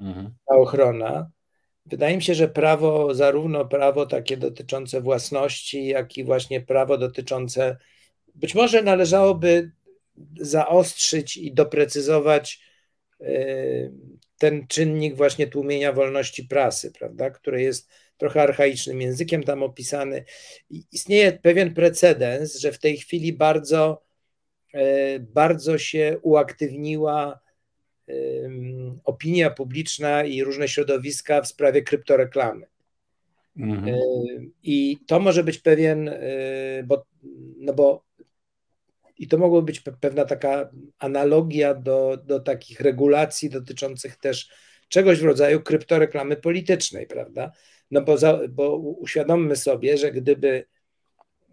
mhm. 0.00 0.34
ta 0.48 0.56
ochrona. 0.56 1.30
Wydaje 1.86 2.16
mi 2.16 2.22
się, 2.22 2.34
że 2.34 2.48
prawo, 2.48 3.14
zarówno 3.14 3.64
prawo 3.64 4.06
takie 4.06 4.36
dotyczące 4.36 5.00
własności, 5.00 5.86
jak 5.86 6.18
i 6.18 6.24
właśnie 6.24 6.60
prawo 6.60 6.98
dotyczące, 6.98 7.76
być 8.34 8.54
może 8.54 8.82
należałoby 8.82 9.70
zaostrzyć 10.40 11.36
i 11.36 11.52
doprecyzować 11.54 12.60
e, 13.20 13.34
ten 14.38 14.66
czynnik 14.66 15.16
właśnie 15.16 15.46
tłumienia 15.46 15.92
wolności 15.92 16.44
prasy, 16.44 16.92
prawda, 16.92 17.30
który 17.30 17.62
jest 17.62 17.90
trochę 18.16 18.42
archaicznym 18.42 19.00
językiem 19.00 19.42
tam 19.42 19.62
opisany. 19.62 20.24
Istnieje 20.92 21.32
pewien 21.32 21.74
precedens, 21.74 22.56
że 22.56 22.72
w 22.72 22.78
tej 22.78 22.96
chwili 22.96 23.32
bardzo, 23.32 24.02
e, 24.74 25.18
bardzo 25.18 25.78
się 25.78 26.18
uaktywniła 26.22 27.40
opinia 29.04 29.50
publiczna 29.50 30.24
i 30.24 30.42
różne 30.42 30.68
środowiska 30.68 31.42
w 31.42 31.48
sprawie 31.48 31.82
kryptoreklamy. 31.82 32.66
Mhm. 33.56 33.88
E, 33.88 33.98
I 34.62 34.98
to 35.06 35.20
może 35.20 35.44
być 35.44 35.58
pewien, 35.58 36.08
e, 36.08 36.20
bo, 36.84 37.04
no 37.56 37.74
bo 37.74 38.08
i 39.18 39.28
to 39.28 39.38
mogła 39.38 39.62
być 39.62 39.80
pewna 40.00 40.24
taka 40.24 40.70
analogia 40.98 41.74
do, 41.74 42.18
do 42.24 42.40
takich 42.40 42.80
regulacji 42.80 43.50
dotyczących 43.50 44.16
też 44.16 44.50
czegoś 44.88 45.20
w 45.20 45.24
rodzaju 45.24 45.60
kryptoreklamy 45.60 46.36
politycznej, 46.36 47.06
prawda? 47.06 47.52
No 47.90 48.02
bo, 48.02 48.18
za, 48.18 48.40
bo 48.48 48.76
uświadommy 48.76 49.56
sobie, 49.56 49.98
że 49.98 50.12
gdyby 50.12 50.64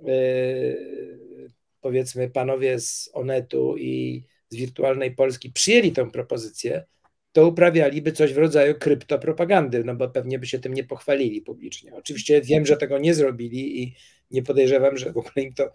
yy, 0.02 1.52
powiedzmy 1.82 2.30
panowie 2.30 2.80
z 2.80 3.10
Onetu 3.14 3.78
i 3.78 4.24
z 4.50 4.56
Wirtualnej 4.56 5.16
Polski 5.16 5.52
przyjęli 5.52 5.92
tę 5.92 6.12
propozycję, 6.12 6.86
to 7.36 7.48
uprawialiby 7.48 8.12
coś 8.12 8.34
w 8.34 8.38
rodzaju 8.38 8.76
kryptopropagandy, 8.76 9.84
no 9.84 9.96
bo 9.96 10.10
pewnie 10.10 10.40
by 10.40 10.48
się 10.48 10.60
tym 10.60 10.74
nie 10.74 10.84
pochwalili 10.84 11.42
publicznie. 11.42 11.96
Oczywiście 11.96 12.42
wiem, 12.42 12.66
że 12.66 12.78
tego 12.78 12.98
nie 12.98 13.14
zrobili 13.14 13.84
i 13.84 13.96
nie 14.32 14.44
podejrzewam, 14.44 14.98
że 14.98 15.12
w 15.12 15.18
ogóle 15.18 15.46
im 15.46 15.54
to 15.54 15.72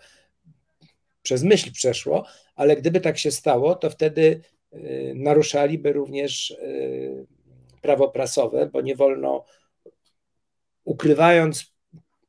przez 1.22 1.42
myśl 1.42 1.72
przeszło, 1.72 2.26
ale 2.54 2.76
gdyby 2.76 3.00
tak 3.00 3.18
się 3.18 3.30
stało, 3.30 3.74
to 3.74 3.90
wtedy 3.90 4.40
y, 4.72 5.12
naruszaliby 5.16 5.92
również 5.92 6.50
y, 6.50 7.26
prawo 7.82 8.08
prasowe, 8.08 8.70
bo 8.72 8.80
nie 8.80 8.96
wolno 8.96 9.44
ukrywając 10.84 11.74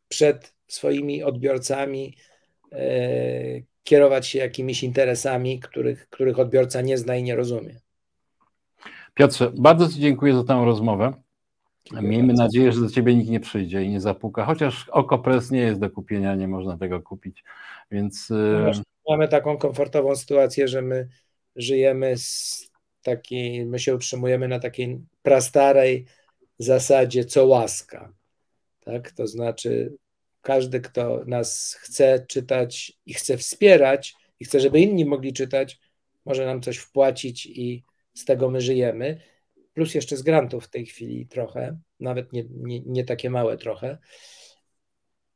przed 0.08 0.54
swoimi 0.68 1.24
odbiorcami, 1.24 2.16
e, 2.72 3.62
kierować 3.84 4.28
się 4.28 4.40
jakimiś 4.40 4.84
interesami, 4.84 5.60
których, 5.60 6.10
których 6.10 6.40
odbiorca 6.40 6.82
nie 6.82 6.98
zna 6.98 7.16
i 7.16 7.24
nie 7.24 7.36
rozumie. 7.36 7.80
Piotrze, 9.14 9.52
bardzo 9.58 9.90
Ci 9.90 10.00
dziękuję 10.00 10.34
za 10.34 10.44
tę 10.44 10.66
rozmowę. 10.66 11.14
Miejmy 12.02 12.34
nadzieję, 12.34 12.72
że 12.72 12.82
do 12.82 12.90
Ciebie 12.90 13.16
nikt 13.16 13.30
nie 13.30 13.40
przyjdzie 13.40 13.84
i 13.84 13.90
nie 13.90 14.02
zapuka, 14.02 14.46
chociaż 14.46 14.90
OkoPress 14.90 15.52
nie 15.52 15.60
jest 15.60 15.80
do 15.80 15.90
kupienia, 15.90 16.36
nie 16.36 16.48
można 16.48 16.78
tego 16.78 17.02
kupić, 17.02 17.44
więc... 17.92 18.32
E, 18.32 18.72
no 18.76 18.82
mamy 19.10 19.28
taką 19.28 19.58
komfortową 19.58 20.16
sytuację, 20.16 20.68
że 20.68 20.82
my 20.82 21.08
żyjemy 21.56 22.18
z 22.18 22.66
takiej, 23.04 23.66
my 23.66 23.80
się 23.80 23.96
utrzymujemy 23.96 24.48
na 24.48 24.60
takiej 24.60 25.02
prastarej 25.24 26.06
zasadzie 26.60 27.26
co 27.26 27.46
łaska 27.46 28.14
tak? 28.86 29.12
To 29.12 29.28
znaczy, 29.28 29.98
każdy, 30.42 30.82
kto 30.82 31.26
nas 31.26 31.78
chce 31.80 32.26
czytać 32.28 32.94
i 33.06 33.14
chce 33.14 33.38
wspierać, 33.38 34.16
i 34.40 34.46
chce, 34.46 34.60
żeby 34.60 34.80
inni 34.80 35.06
mogli 35.06 35.34
czytać, 35.34 35.80
może 36.26 36.46
nam 36.46 36.62
coś 36.62 36.78
wpłacić 36.78 37.46
i 37.46 37.84
z 38.14 38.26
tego 38.26 38.50
my 38.50 38.62
żyjemy. 38.62 39.22
Plus 39.74 39.96
jeszcze 39.96 40.18
z 40.18 40.22
grantów 40.22 40.66
w 40.66 40.70
tej 40.70 40.86
chwili 40.86 41.28
trochę, 41.28 41.78
nawet 42.00 42.34
nie, 42.34 42.44
nie, 42.50 42.82
nie 42.86 43.04
takie 43.04 43.30
małe 43.30 43.58
trochę. 43.58 43.98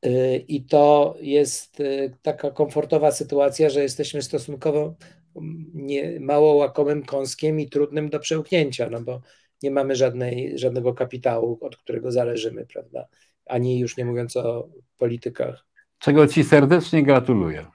Y, 0.05 0.45
I 0.47 0.65
to 0.65 1.15
jest 1.21 1.79
y, 1.79 2.17
taka 2.21 2.51
komfortowa 2.51 3.11
sytuacja, 3.11 3.69
że 3.69 3.81
jesteśmy 3.81 4.21
stosunkowo 4.21 4.95
mm, 5.35 5.71
nie, 5.73 6.19
mało 6.19 6.55
łakomym 6.55 7.03
kąskiem 7.03 7.59
i 7.59 7.69
trudnym 7.69 8.09
do 8.09 8.19
przełknięcia, 8.19 8.89
no 8.89 9.01
bo 9.01 9.21
nie 9.63 9.71
mamy 9.71 9.95
żadnej, 9.95 10.59
żadnego 10.59 10.93
kapitału, 10.93 11.57
od 11.61 11.77
którego 11.77 12.11
zależymy, 12.11 12.65
prawda? 12.65 13.07
ani 13.45 13.79
już 13.79 13.97
nie 13.97 14.05
mówiąc 14.05 14.37
o 14.37 14.69
politykach. 14.97 15.65
Czego 15.99 16.27
Ci 16.27 16.43
serdecznie 16.43 17.03
gratuluję. 17.03 17.65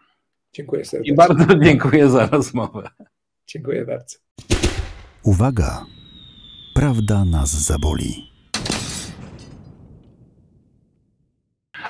Dziękuję 0.52 0.84
serdecznie. 0.84 1.12
I 1.12 1.16
bardzo 1.16 1.54
dziękuję 1.64 2.08
za 2.08 2.26
rozmowę. 2.26 2.88
Dziękuję 3.46 3.84
bardzo. 3.84 4.18
Uwaga! 5.22 5.86
Prawda 6.74 7.24
nas 7.24 7.50
zaboli. 7.50 8.30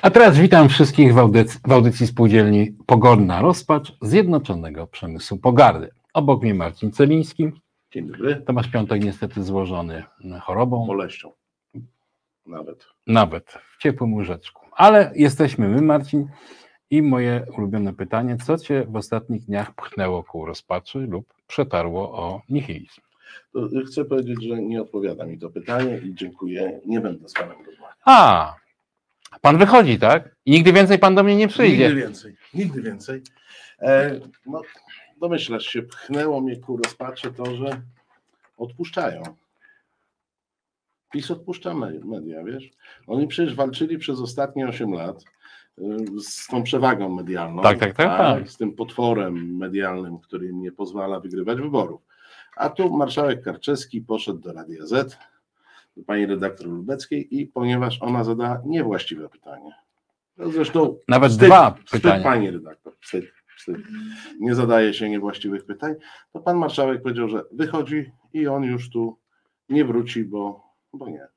A 0.01 0.11
teraz 0.11 0.37
witam 0.37 0.69
wszystkich 0.69 1.13
w 1.13 1.17
audycji, 1.17 1.59
w 1.67 1.71
audycji 1.71 2.07
spółdzielni 2.07 2.71
Pogodna 2.85 3.41
Rozpacz 3.41 3.97
Zjednoczonego 4.01 4.87
Przemysłu 4.87 5.37
Pogardy. 5.37 5.89
Obok 6.13 6.43
mnie 6.43 6.53
Marcin 6.53 6.91
Celiński. 6.91 7.51
Dzień 7.91 8.07
dobry. 8.07 8.35
Tomasz 8.35 8.67
Piątek 8.67 9.03
niestety 9.03 9.43
złożony 9.43 10.03
chorobą. 10.41 10.87
Boleścią. 10.87 11.31
Nawet. 12.45 12.85
Nawet 13.07 13.57
w 13.77 13.81
ciepłym 13.81 14.13
łóżeczku. 14.13 14.65
Ale 14.71 15.11
jesteśmy 15.15 15.69
my, 15.69 15.81
Marcin, 15.81 16.27
i 16.89 17.01
moje 17.01 17.45
ulubione 17.57 17.93
pytanie, 17.93 18.37
co 18.37 18.57
cię 18.57 18.85
w 18.89 18.95
ostatnich 18.95 19.45
dniach 19.45 19.75
pchnęło 19.75 20.23
ku 20.23 20.45
rozpaczy 20.45 20.99
lub 20.99 21.33
przetarło 21.47 22.11
o 22.11 22.41
nihilizm? 22.49 23.01
To 23.53 23.69
chcę 23.87 24.05
powiedzieć, 24.05 24.43
że 24.43 24.61
nie 24.61 24.81
odpowiada 24.81 25.25
mi 25.25 25.39
to 25.39 25.49
pytanie 25.49 25.97
i 25.97 26.13
dziękuję. 26.15 26.79
Nie 26.85 26.99
będę 26.99 27.29
z 27.29 27.33
panem 27.33 27.57
rozmawiał. 27.65 27.95
A, 28.05 28.55
pan 29.41 29.57
wychodzi, 29.57 29.99
tak? 29.99 30.35
I 30.45 30.51
nigdy 30.51 30.73
więcej 30.73 30.99
pan 30.99 31.15
do 31.15 31.23
mnie 31.23 31.35
nie 31.35 31.47
przyjdzie. 31.47 31.87
Nigdy 31.87 32.01
więcej, 32.01 32.35
nigdy 32.53 32.81
więcej. 32.81 33.21
E, 33.79 34.19
no, 34.45 34.61
domyślasz 35.21 35.65
się, 35.65 35.81
pchnęło 35.81 36.41
mnie 36.41 36.55
ku 36.55 36.77
rozpaczy 36.77 37.31
to, 37.31 37.55
że 37.55 37.81
odpuszczają. 38.57 39.23
PiS 41.11 41.31
odpuszcza 41.31 41.73
me- 41.73 41.99
media, 42.03 42.43
wiesz? 42.43 42.69
Oni 43.07 43.27
przecież 43.27 43.55
walczyli 43.55 43.97
przez 43.97 44.19
ostatnie 44.19 44.67
8 44.67 44.93
lat 44.93 45.23
y, 45.79 46.21
z 46.21 46.47
tą 46.47 46.63
przewagą 46.63 47.09
medialną. 47.09 47.61
Tak, 47.61 47.79
tak, 47.79 47.93
tak, 47.93 48.17
tak. 48.17 48.49
Z 48.49 48.57
tym 48.57 48.73
potworem 48.73 49.57
medialnym, 49.57 50.19
który 50.19 50.47
im 50.47 50.61
nie 50.61 50.71
pozwala 50.71 51.19
wygrywać 51.19 51.61
wyborów. 51.61 52.01
A 52.57 52.69
tu 52.69 52.97
marszałek 52.97 53.43
Karczewski 53.43 54.01
poszedł 54.01 54.39
do 54.39 54.53
Radia 54.53 54.85
Z, 54.85 55.17
do 55.97 56.03
pani 56.03 56.25
redaktor 56.25 56.67
Lubeckiej 56.67 57.39
i 57.39 57.47
ponieważ 57.47 58.01
ona 58.01 58.23
zadała 58.23 58.61
niewłaściwe 58.65 59.29
pytanie. 59.29 59.71
No 60.37 60.51
Zresztą 60.51 60.97
Nawet 61.07 61.31
wstyd, 61.31 61.47
dwa 61.47 61.71
wstyd, 61.71 62.01
pytania. 62.01 62.23
pani 62.23 62.51
redaktor, 62.51 62.93
wstyd, 63.01 63.25
wstyd. 63.57 63.77
Nie 64.39 64.55
zadaje 64.55 64.93
się 64.93 65.09
niewłaściwych 65.09 65.65
pytań. 65.65 65.93
To 66.33 66.39
pan 66.39 66.57
marszałek 66.57 67.01
powiedział, 67.01 67.29
że 67.29 67.43
wychodzi 67.51 68.11
i 68.33 68.47
on 68.47 68.63
już 68.63 68.89
tu 68.89 69.17
nie 69.69 69.85
wróci, 69.85 70.23
bo, 70.23 70.63
bo 70.93 71.09
nie. 71.09 71.27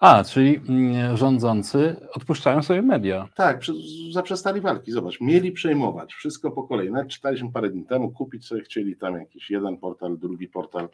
A, 0.00 0.24
czyli 0.24 0.60
mm, 0.68 1.16
rządzący 1.16 1.96
odpuszczają 2.14 2.62
sobie 2.62 2.82
media. 2.82 3.28
Tak, 3.34 3.58
przy- 3.58 4.12
zaprzestali 4.12 4.60
walki. 4.60 4.92
Zobacz, 4.92 5.20
mieli 5.20 5.52
przejmować 5.52 6.14
wszystko 6.14 6.50
po 6.50 6.62
kolei. 6.62 6.90
Nawet 6.90 7.08
czytaliśmy 7.08 7.52
parę 7.52 7.70
dni 7.70 7.84
temu, 7.84 8.10
kupić 8.10 8.46
sobie 8.46 8.62
chcieli 8.62 8.96
tam 8.96 9.14
jakiś 9.18 9.50
jeden 9.50 9.76
portal, 9.76 10.18
drugi 10.18 10.48
portal, 10.48 10.88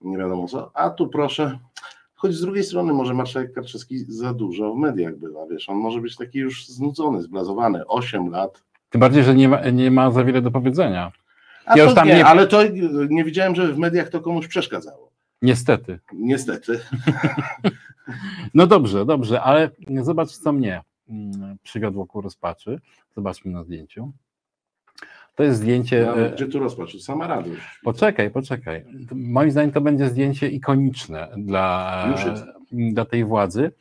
nie 0.00 0.18
wiadomo 0.18 0.48
co. 0.48 0.70
A 0.74 0.90
tu 0.90 1.08
proszę, 1.08 1.58
choć 2.14 2.34
z 2.34 2.40
drugiej 2.40 2.64
strony 2.64 2.92
może 2.92 3.14
marszałek 3.14 3.52
Karczewski 3.52 3.98
za 4.08 4.34
dużo 4.34 4.74
w 4.74 4.78
mediach 4.78 5.16
bywa, 5.16 5.46
wiesz, 5.50 5.68
on 5.68 5.76
może 5.76 6.00
być 6.00 6.16
taki 6.16 6.38
już 6.38 6.66
znudzony, 6.66 7.22
zblazowany, 7.22 7.86
8 7.86 8.30
lat. 8.30 8.62
Tym 8.90 9.00
bardziej, 9.00 9.24
że 9.24 9.34
nie 9.34 9.48
ma, 9.48 9.70
nie 9.70 9.90
ma 9.90 10.10
za 10.10 10.24
wiele 10.24 10.42
do 10.42 10.50
powiedzenia. 10.50 11.12
A 11.66 11.70
Ja 11.76 11.82
to 11.84 11.84
już 11.90 11.94
tam 11.94 12.08
nie, 12.08 12.14
nie- 12.14 12.26
ale 12.26 12.46
to 12.46 12.60
nie 13.10 13.24
widziałem, 13.24 13.54
że 13.54 13.72
w 13.72 13.78
mediach 13.78 14.08
to 14.08 14.20
komuś 14.20 14.46
przeszkadzało. 14.48 15.10
Niestety. 15.42 15.98
Niestety. 16.12 16.80
No 18.54 18.66
dobrze, 18.66 19.06
dobrze, 19.06 19.42
ale 19.42 19.70
zobacz, 20.02 20.30
co 20.30 20.52
mnie 20.52 20.82
mm, 21.08 21.56
przywiodło 21.62 22.06
ku 22.06 22.20
rozpaczy. 22.20 22.80
Zobaczmy 23.16 23.52
na 23.52 23.64
zdjęciu. 23.64 24.12
To 25.34 25.42
jest 25.42 25.60
zdjęcie. 25.60 26.12
No, 26.16 26.30
gdzie 26.34 26.46
tu 26.46 26.58
rozpacz? 26.58 26.98
Sama 27.00 27.26
radość. 27.26 27.80
Poczekaj, 27.82 28.30
poczekaj. 28.30 28.84
Moim 29.12 29.50
zdaniem 29.50 29.72
to 29.72 29.80
będzie 29.80 30.08
zdjęcie 30.08 30.48
ikoniczne 30.48 31.28
dla, 31.36 32.14
dla 32.72 33.04
tej 33.04 33.24
władzy. 33.24 33.72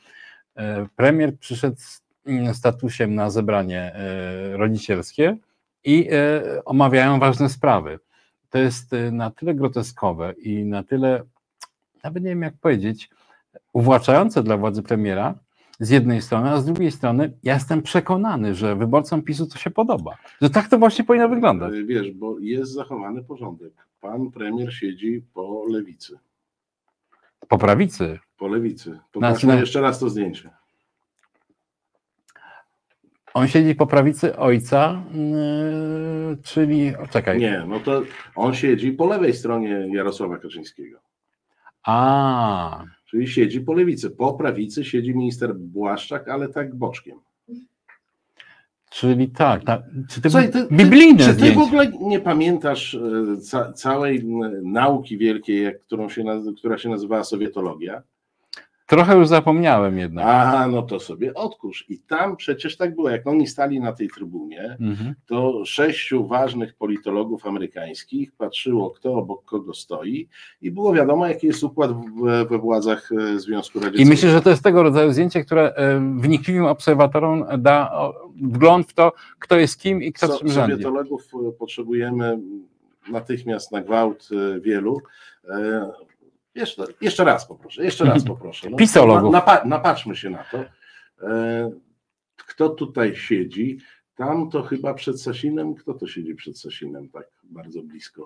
E, 0.55 0.87
Premier 0.95 1.37
przyszedł 1.37 1.75
z 1.79 2.01
mm, 2.25 2.53
statusem 2.53 3.15
na 3.15 3.29
zebranie 3.29 3.93
e, 3.95 4.57
rodzicielskie 4.57 5.37
i 5.83 6.09
omawiają 6.65 7.19
ważne 7.19 7.49
sprawy. 7.49 7.99
To 8.49 8.57
jest 8.57 8.91
na 9.11 9.31
tyle 9.31 9.55
groteskowe 9.55 10.33
i 10.33 10.65
na 10.65 10.83
tyle, 10.83 11.23
nawet 12.03 12.23
nie 12.23 12.29
wiem 12.29 12.41
jak 12.41 12.57
powiedzieć, 12.57 13.09
uwłaczające 13.73 14.43
dla 14.43 14.57
władzy 14.57 14.83
premiera 14.83 15.35
z 15.79 15.89
jednej 15.89 16.21
strony, 16.21 16.49
a 16.49 16.61
z 16.61 16.65
drugiej 16.65 16.91
strony 16.91 17.33
ja 17.43 17.53
jestem 17.53 17.81
przekonany, 17.81 18.55
że 18.55 18.75
wyborcom 18.75 19.21
PiSu 19.21 19.47
to 19.47 19.57
się 19.57 19.69
podoba. 19.71 20.17
Że 20.41 20.49
tak 20.49 20.67
to 20.67 20.77
właśnie 20.77 21.05
powinno 21.05 21.29
wyglądać. 21.29 21.73
Wiesz, 21.85 22.11
bo 22.11 22.39
jest 22.39 22.71
zachowany 22.71 23.23
porządek. 23.23 23.73
Pan 24.01 24.31
premier 24.31 24.73
siedzi 24.73 25.23
po 25.33 25.63
lewicy. 25.69 26.19
Po 27.47 27.57
prawicy. 27.57 28.19
Po 28.37 28.47
lewicy. 28.47 28.83
Znaczy, 28.89 29.03
Popatrzmy 29.11 29.53
no- 29.53 29.59
jeszcze 29.59 29.81
raz 29.81 29.99
to 29.99 30.09
zdjęcie. 30.09 30.49
On 33.33 33.47
siedzi 33.47 33.75
po 33.75 33.87
prawicy 33.87 34.37
ojca, 34.37 35.03
yy, 35.13 36.37
czyli. 36.43 36.95
o, 36.95 37.07
Czekaj. 37.07 37.39
Nie, 37.39 37.63
no 37.67 37.79
to 37.79 38.01
on 38.35 38.53
siedzi 38.53 38.91
po 38.91 39.05
lewej 39.07 39.33
stronie 39.33 39.87
Jarosława 39.93 40.37
Kaczyńskiego. 40.37 40.99
A, 41.83 42.83
Czyli 43.09 43.27
siedzi 43.27 43.61
po 43.61 43.73
lewicy. 43.73 44.09
Po 44.09 44.33
prawicy 44.33 44.85
siedzi 44.85 45.15
minister 45.15 45.55
Błaszczak, 45.55 46.27
ale 46.27 46.49
tak 46.49 46.75
boczkiem. 46.75 47.19
czyli 48.89 49.29
tak. 49.29 49.63
tak. 49.63 49.81
Czy 50.09 50.21
to 50.21 50.29
Słuchaj, 50.29 50.51
ty, 50.51 50.67
ty, 50.67 50.75
biblijne 50.75 51.25
czy 51.25 51.35
ty 51.35 51.51
w 51.51 51.57
ogóle 51.57 51.91
nie 52.01 52.19
pamiętasz 52.19 52.95
e, 52.95 53.37
ca, 53.41 53.73
całej 53.73 54.25
nauki 54.63 55.17
wielkiej, 55.17 55.73
którą 55.85 56.09
się, 56.09 56.23
która 56.57 56.77
się 56.77 56.89
nazywała 56.89 57.23
sowietologia? 57.23 58.03
Trochę 58.87 59.15
już 59.17 59.27
zapomniałem 59.27 59.97
jednak. 59.97 60.25
A, 60.27 60.67
no 60.67 60.81
to 60.81 60.99
sobie 60.99 61.33
odkurz. 61.33 61.85
I 61.89 61.99
tam 61.99 62.35
przecież 62.37 62.77
tak 62.77 62.95
było, 62.95 63.09
jak 63.09 63.27
oni 63.27 63.47
stali 63.47 63.79
na 63.79 63.91
tej 63.93 64.07
trybunie, 64.09 64.77
Mhm. 64.79 65.13
to 65.25 65.65
sześciu 65.65 66.27
ważnych 66.27 66.73
politologów 66.75 67.45
amerykańskich 67.45 68.31
patrzyło, 68.31 68.89
kto 68.91 69.13
obok 69.13 69.45
kogo 69.45 69.73
stoi 69.73 70.27
i 70.61 70.71
było 70.71 70.93
wiadomo, 70.93 71.27
jaki 71.27 71.47
jest 71.47 71.63
układ 71.63 71.91
w, 71.91 72.47
we 72.49 72.57
władzach 72.57 73.09
e, 73.11 73.39
Związku 73.39 73.79
I 73.79 73.81
Radzieckiego. 73.81 74.09
myślę, 74.09 74.29
że 74.29 74.41
to 74.41 74.49
jest 74.49 74.63
tego 74.63 74.83
rodzaju 74.83 75.11
zdjęcie, 75.11 75.43
które 75.45 75.73
e, 75.75 75.99
wnikliwym 76.17 76.65
obserwatorom 76.65 77.45
da 77.57 77.91
wgląd 78.41 78.87
w 78.87 78.93
to, 78.93 79.11
kto 79.39 79.57
jest 79.57 79.79
kim 79.79 80.01
i 80.03 80.13
kto 80.13 80.27
So, 80.27 80.39
czym 80.39 80.49
rządzi. 80.49 80.71
sowietologów 80.71 81.23
e, 81.47 81.51
potrzebujemy 81.51 82.39
natychmiast 83.11 83.71
na 83.71 83.81
gwałt 83.81 84.29
wielu. 84.61 85.01
Jeszcze, 86.57 86.83
jeszcze 87.01 87.23
raz 87.23 87.47
poproszę, 87.47 87.83
jeszcze 87.83 88.05
raz 88.05 88.23
poproszę. 88.33 88.69
No, 88.69 88.77
Pisologów. 88.77 89.31
Na, 89.31 89.37
napa, 89.39 89.65
napatrzmy 89.65 90.15
się 90.15 90.29
na 90.29 90.43
to. 90.51 90.57
E, 91.27 91.71
Kto 92.47 92.69
tutaj 92.69 93.15
siedzi? 93.15 93.77
Tam 94.15 94.49
to 94.49 94.63
chyba 94.63 94.93
przed 94.93 95.21
Sasinem. 95.21 95.75
Kto 95.75 95.93
to 95.93 96.07
siedzi 96.07 96.35
przed 96.35 96.59
Sasinem 96.59 97.09
tak 97.09 97.27
bardzo 97.43 97.81
blisko 97.83 98.25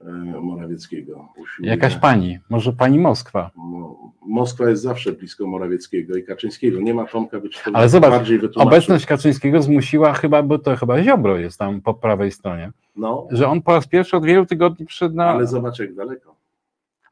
e, 0.00 0.04
Morawieckiego? 0.40 1.28
Usiłuje. 1.36 1.70
Jakaś 1.70 1.96
pani, 1.96 2.38
może 2.50 2.72
pani 2.72 2.98
Moskwa. 2.98 3.50
Mo- 3.56 4.12
Moskwa 4.26 4.68
jest 4.70 4.82
zawsze 4.82 5.12
blisko 5.12 5.46
Morawieckiego 5.46 6.16
i 6.16 6.24
Kaczyńskiego. 6.24 6.80
Nie 6.80 6.94
ma 6.94 7.04
Tomka 7.06 7.40
być 7.40 7.62
Ale 7.74 7.88
zobacz, 7.88 8.10
bardziej 8.10 8.38
wytłumaczył. 8.38 8.68
Obecność 8.68 9.06
Kaczyńskiego 9.06 9.62
zmusiła 9.62 10.12
chyba, 10.12 10.42
bo 10.42 10.58
to 10.58 10.76
chyba 10.76 11.02
Ziobro 11.02 11.38
jest 11.38 11.58
tam 11.58 11.80
po 11.80 11.94
prawej 11.94 12.30
stronie, 12.32 12.70
No, 12.96 13.28
że 13.30 13.48
on 13.48 13.62
po 13.62 13.72
raz 13.72 13.86
pierwszy 13.86 14.16
od 14.16 14.24
wielu 14.24 14.46
tygodni 14.46 14.86
przyszedł 14.86 15.14
na. 15.14 15.30
ale 15.30 15.46
zobacz 15.46 15.78
jak 15.78 15.94
daleko. 15.94 16.36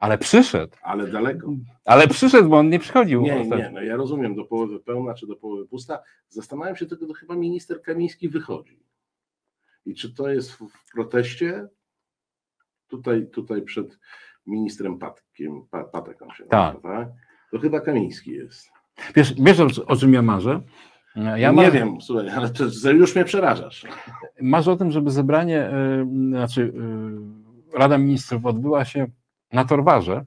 Ale 0.05 0.17
przyszedł. 0.17 0.77
Ale 0.81 1.07
daleko. 1.07 1.53
Ale 1.85 2.07
przyszedł, 2.07 2.49
bo 2.49 2.57
on 2.57 2.69
nie 2.69 2.79
przychodził. 2.79 3.21
Nie, 3.21 3.45
nie, 3.45 3.71
no 3.73 3.81
ja 3.81 3.95
rozumiem, 3.95 4.35
do 4.35 4.45
połowy 4.45 4.79
pełna 4.79 5.13
czy 5.13 5.27
do 5.27 5.35
połowy 5.35 5.67
pusta. 5.67 5.99
Zastanawiam 6.29 6.75
się 6.75 6.85
tylko, 6.85 7.07
to 7.07 7.13
chyba 7.13 7.35
minister 7.35 7.81
Kamiński 7.81 8.29
wychodzi. 8.29 8.79
I 9.85 9.95
czy 9.95 10.13
to 10.13 10.29
jest 10.29 10.51
w, 10.51 10.67
proteście? 10.93 11.67
Tutaj, 12.87 13.27
tutaj 13.27 13.61
przed 13.61 13.99
ministrem 14.47 14.99
Patkiem, 14.99 15.61
pa, 15.71 15.83
Patek 15.83 16.21
on 16.21 16.29
się 16.29 16.43
Tak. 16.43 16.73
nazywa, 16.73 16.97
tak? 16.97 17.09
To 17.51 17.59
chyba 17.59 17.79
Kamiński 17.79 18.31
jest. 18.31 18.69
Wiesz, 19.15 19.33
wiesz 19.33 19.59
o, 19.87 19.95
czym 19.95 20.13
ja 20.13 20.21
marzę? 20.21 20.61
Ja 21.35 21.51
nie 21.51 21.71
wiem, 21.71 22.01
słuchaj, 22.01 22.29
ale 22.29 22.49
to 22.49 22.91
już 22.91 23.15
mnie 23.15 23.25
przerażasz. 23.25 23.85
Marzę 24.41 24.71
o 24.71 24.75
tym, 24.75 24.91
żeby 24.91 25.11
zebranie, 25.11 25.69
y, 25.69 26.29
znaczy 26.29 26.61
y, 27.73 27.77
Rada 27.77 27.97
Ministrów 27.97 28.45
odbyła 28.45 28.85
się 28.85 29.07
na 29.55 29.65
Torwarze. 29.65 30.25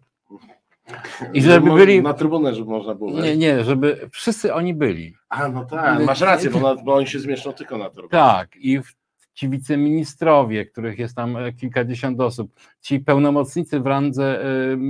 I 1.32 1.42
żeby 1.42 1.70
byli- 1.74 2.02
Na 2.02 2.14
trybunę, 2.14 2.54
żeby 2.54 2.70
można 2.70 2.94
było 2.94 3.10
Nie, 3.10 3.20
wejść. 3.20 3.38
nie, 3.38 3.64
żeby 3.64 4.08
wszyscy 4.12 4.54
oni 4.54 4.74
byli. 4.74 5.14
A, 5.28 5.48
no 5.48 5.64
tak, 5.64 6.04
masz 6.04 6.20
rację, 6.20 6.50
bo, 6.50 6.76
bo 6.76 6.94
oni 6.94 7.06
się 7.06 7.18
zmieszczą 7.20 7.52
tylko 7.52 7.78
na 7.78 7.90
trybunę. 7.90 8.08
Tak, 8.10 8.56
i 8.56 8.78
w- 8.82 8.96
ci 9.34 9.48
wiceministrowie, 9.48 10.66
których 10.66 10.98
jest 10.98 11.16
tam 11.16 11.36
e, 11.36 11.52
kilkadziesiąt 11.52 12.20
osób, 12.20 12.52
ci 12.80 13.00
pełnomocnicy 13.00 13.80
w 13.80 13.86
randze 13.86 14.40
m- 14.72 14.80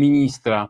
ministra. 0.00 0.68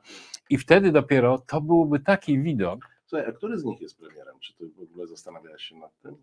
I 0.50 0.58
wtedy 0.58 0.92
dopiero 0.92 1.38
to 1.38 1.60
byłby 1.60 2.00
taki 2.00 2.38
widok. 2.40 2.80
Słuchaj, 3.06 3.26
a 3.28 3.32
który 3.32 3.58
z 3.58 3.64
nich 3.64 3.80
jest 3.80 3.98
premierem? 3.98 4.34
Czy 4.40 4.54
ty 4.54 4.68
w 4.68 4.80
ogóle 4.80 5.06
zastanawiałeś 5.06 5.62
się 5.62 5.76
nad 5.76 6.00
tym? 6.02 6.16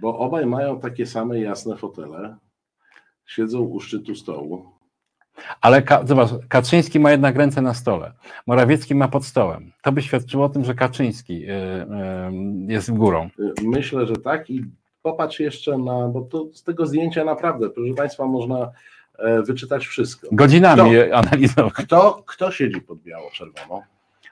Bo 0.00 0.18
obaj 0.18 0.46
mają 0.46 0.80
takie 0.80 1.06
same 1.06 1.40
jasne 1.40 1.76
fotele, 1.76 2.36
siedzą 3.26 3.60
u 3.60 3.80
szczytu 3.80 4.14
stołu. 4.14 4.77
Ale 5.60 5.82
Ka- 5.82 6.06
zobacz, 6.06 6.28
Kaczyński 6.48 7.00
ma 7.00 7.10
jednak 7.10 7.36
ręce 7.36 7.62
na 7.62 7.74
stole, 7.74 8.12
Morawiecki 8.46 8.94
ma 8.94 9.08
pod 9.08 9.24
stołem. 9.24 9.72
To 9.82 9.92
by 9.92 10.02
świadczyło 10.02 10.44
o 10.44 10.48
tym, 10.48 10.64
że 10.64 10.74
Kaczyński 10.74 11.44
e, 11.46 11.52
e, 11.52 12.32
jest 12.68 12.92
górą. 12.92 13.30
Y, 13.40 13.52
Myślę, 13.62 14.06
że 14.06 14.16
tak 14.16 14.50
i 14.50 14.64
popatrz 15.02 15.40
jeszcze 15.40 15.78
na, 15.78 16.08
bo 16.08 16.20
to 16.20 16.46
z 16.52 16.62
tego 16.62 16.86
zdjęcia 16.86 17.24
naprawdę, 17.24 17.70
proszę 17.70 17.94
Państwa, 17.94 18.26
można 18.26 18.70
e, 19.18 19.42
wyczytać 19.42 19.86
wszystko. 19.86 20.28
Godzinami 20.32 20.80
Kto? 20.82 20.92
je 20.92 21.14
analizował. 21.14 21.70
Kto, 21.70 22.22
kto 22.26 22.50
siedzi 22.50 22.80
pod 22.80 22.98
biało-czerwoną, 23.02 23.82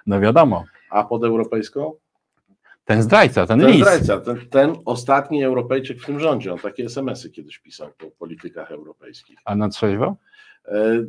No 0.07 0.21
wiadomo, 0.21 0.65
a 0.91 1.05
pod 1.05 1.25
europejską? 1.25 1.93
ten 2.85 3.03
zdrajca, 3.03 3.47
ten, 3.47 3.61
Ten 3.61 3.71
lis. 3.71 3.81
zdrajca, 3.81 4.21
ten, 4.21 4.37
ten 4.51 4.73
ostatni 4.85 5.45
Europejczyk 5.45 6.01
w 6.03 6.07
tym 6.07 6.21
rządzie, 6.21 6.53
on 6.53 6.59
takie 6.59 6.85
SMS-y 6.85 7.31
kiedyś 7.31 7.59
pisał 7.59 7.89
po 7.99 8.07
politykach 8.11 8.71
europejskich. 8.71 9.39
A 9.45 9.55
na 9.55 9.69
trzeźwo? 9.69 10.17
E, 10.69 11.05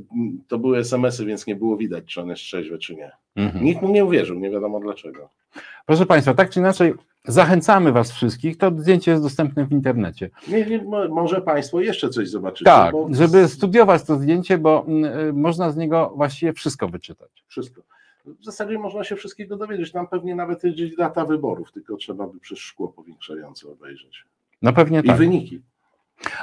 To 0.48 0.60
były 0.60 0.78
SMS-y, 0.78 1.26
więc 1.26 1.48
nie 1.48 1.56
było 1.56 1.78
widać, 1.78 2.06
czy 2.06 2.22
on 2.22 2.30
jest 2.30 2.42
trzeźwy, 2.42 2.78
czy 2.78 2.96
nie. 2.96 3.12
Mhm. 3.36 3.66
Nikt 3.66 3.82
mu 3.82 3.90
nie 3.90 4.06
uwierzył, 4.06 4.40
nie 4.40 4.50
wiadomo 4.50 4.80
dlaczego. 4.80 5.30
Proszę 5.86 6.06
Państwa, 6.06 6.34
tak 6.34 6.50
czy 6.50 6.60
inaczej, 6.60 6.94
zachęcamy 7.26 7.92
Was 7.92 8.12
wszystkich. 8.12 8.58
To 8.58 8.72
zdjęcie 8.78 9.12
jest 9.12 9.24
dostępne 9.24 9.66
w 9.66 9.72
internecie. 9.72 10.30
Nie, 10.48 10.66
nie, 10.66 10.84
mo- 10.84 11.08
może 11.08 11.42
Państwo 11.42 11.82
jeszcze 11.82 12.10
coś 12.10 12.30
zobaczycie. 12.30 12.66
Tak, 12.66 12.92
bo 12.92 13.08
żeby 13.12 13.48
studiować 13.48 14.04
to 14.04 14.16
zdjęcie, 14.16 14.58
bo 14.58 14.86
mm, 14.88 15.20
y, 15.20 15.34
można 15.34 15.72
z 15.72 15.78
niego 15.78 16.14
właściwie 16.16 16.54
wszystko 16.54 16.88
wyczytać. 16.88 17.30
Wszystko. 17.48 17.82
W 18.26 18.46
zasadzie 18.46 18.80
można 18.80 19.04
się 19.04 19.16
wszystkiego 19.16 19.58
dowiedzieć. 19.58 19.92
Tam 19.92 20.08
pewnie 20.08 20.36
nawet 20.36 20.64
jest 20.64 20.98
data 20.98 21.26
wyborów, 21.26 21.72
tylko 21.72 21.98
trzeba 21.98 22.28
by 22.28 22.40
przez 22.40 22.60
szkło 22.60 22.88
powiększające 22.88 23.70
obejrzeć. 23.70 24.24
No 24.62 24.74
pewnie 24.74 25.00
I 25.00 25.04
tak. 25.08 25.18
wyniki. 25.18 25.62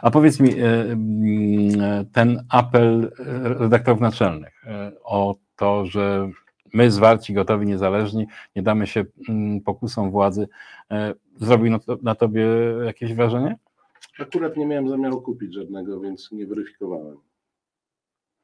A 0.03 0.11
powiedz 0.11 0.41
mi, 0.41 0.51
y, 0.51 0.65
mm, 0.65 2.07
ten 2.13 2.45
apel 2.49 3.05
y, 3.05 3.11
redaktorów 3.59 4.01
naczelnych 4.01 4.65
o 5.05 5.37
to, 5.57 5.87
że 5.87 6.31
my 6.75 6.91
zwarci, 6.91 7.35
gotowi, 7.35 7.67
niezależni, 7.67 8.27
nie 8.57 8.63
damy 8.63 8.87
się 8.87 9.05
mm, 9.29 9.61
pokusom 9.61 10.11
władzy, 10.11 10.49
zrobił 11.37 11.71
na, 11.73 11.79
to, 11.79 11.99
na 12.03 12.15
tobie 12.15 12.47
jakieś 12.85 13.15
wrażenie? 13.15 13.57
Akurat 14.19 14.57
nie 14.57 14.67
miałem 14.67 14.89
zamiaru 14.89 15.23
kupić 15.23 15.55
żadnego, 15.55 16.01
więc 16.01 16.33
nie 16.33 16.47
weryfikowałem. 16.47 17.17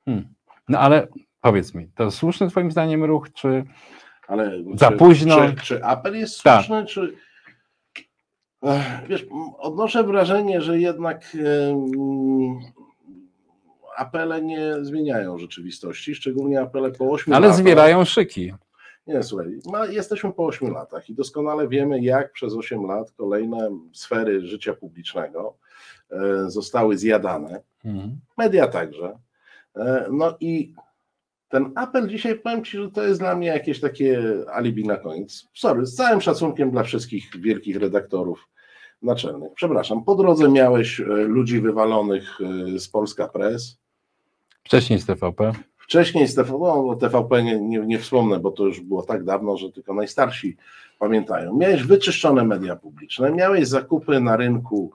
Hmm. 0.04 0.28
No 0.68 0.78
ale 0.78 1.08
powiedz 1.40 1.74
mi, 1.74 1.88
to 1.94 2.10
słuszny 2.10 2.48
twoim 2.48 2.70
zdaniem 2.70 3.04
ruch, 3.04 3.32
czy 3.32 3.64
Ale 4.28 4.52
Za 4.74 4.90
czy, 4.90 4.96
późno. 4.96 5.36
Czy, 5.48 5.56
czy 5.56 5.84
apel 5.84 6.16
jest 6.16 6.42
Tak. 6.42 6.64
słuszny, 6.64 6.86
czy. 6.86 7.16
Wiesz, 9.08 9.26
odnoszę 9.58 10.04
wrażenie, 10.04 10.60
że 10.60 10.78
jednak 10.78 11.36
apele 13.96 14.42
nie 14.42 14.74
zmieniają 14.84 15.38
rzeczywistości, 15.38 16.14
szczególnie 16.14 16.60
apele 16.60 16.90
po 16.90 17.10
8 17.10 17.34
ale 17.34 17.46
latach. 17.46 17.62
zwierają 17.62 18.04
szyki. 18.04 18.52
Nie, 19.06 19.22
słuchaj, 19.22 19.58
ma, 19.72 19.86
jesteśmy 19.86 20.32
po 20.32 20.46
8 20.46 20.72
latach 20.72 21.08
i 21.08 21.14
doskonale 21.14 21.68
wiemy, 21.68 22.00
jak 22.00 22.32
przez 22.32 22.54
8 22.54 22.86
lat 22.86 23.12
kolejne 23.12 23.70
sfery 23.92 24.46
życia 24.46 24.74
publicznego 24.74 25.56
e, 26.10 26.50
zostały 26.50 26.98
zjadane. 26.98 27.60
Mhm. 27.84 28.20
Media 28.38 28.68
także. 28.68 29.18
E, 29.76 30.06
No 30.10 30.36
i 30.40 30.74
ten 31.50 31.72
apel 31.74 32.08
dzisiaj, 32.08 32.38
powiem 32.38 32.64
Ci, 32.64 32.78
że 32.78 32.90
to 32.90 33.02
jest 33.02 33.20
dla 33.20 33.36
mnie 33.36 33.48
jakieś 33.48 33.80
takie 33.80 34.22
alibi 34.52 34.84
na 34.84 34.96
koniec. 34.96 35.48
Sorry, 35.54 35.86
z 35.86 35.94
całym 35.94 36.20
szacunkiem 36.20 36.70
dla 36.70 36.82
wszystkich 36.82 37.40
wielkich 37.40 37.76
redaktorów 37.76 38.48
naczelnych. 39.02 39.52
Przepraszam, 39.54 40.04
po 40.04 40.14
drodze 40.14 40.48
miałeś 40.48 41.00
e, 41.00 41.04
ludzi 41.04 41.60
wywalonych 41.60 42.38
e, 42.74 42.78
z 42.78 42.88
Polska 42.88 43.28
Press, 43.28 43.80
Wcześniej 44.64 44.98
z 44.98 45.06
TVP. 45.06 45.52
Wcześniej 45.78 46.28
z 46.28 46.34
TVP, 46.34 46.58
no, 46.58 46.96
TVP 46.96 47.42
nie, 47.42 47.60
nie, 47.60 47.78
nie 47.78 47.98
wspomnę, 47.98 48.40
bo 48.40 48.50
to 48.50 48.66
już 48.66 48.80
było 48.80 49.02
tak 49.02 49.24
dawno, 49.24 49.56
że 49.56 49.72
tylko 49.72 49.94
najstarsi 49.94 50.56
pamiętają. 50.98 51.56
Miałeś 51.56 51.82
wyczyszczone 51.82 52.44
media 52.44 52.76
publiczne, 52.76 53.30
miałeś 53.30 53.68
zakupy 53.68 54.20
na 54.20 54.36
rynku 54.36 54.92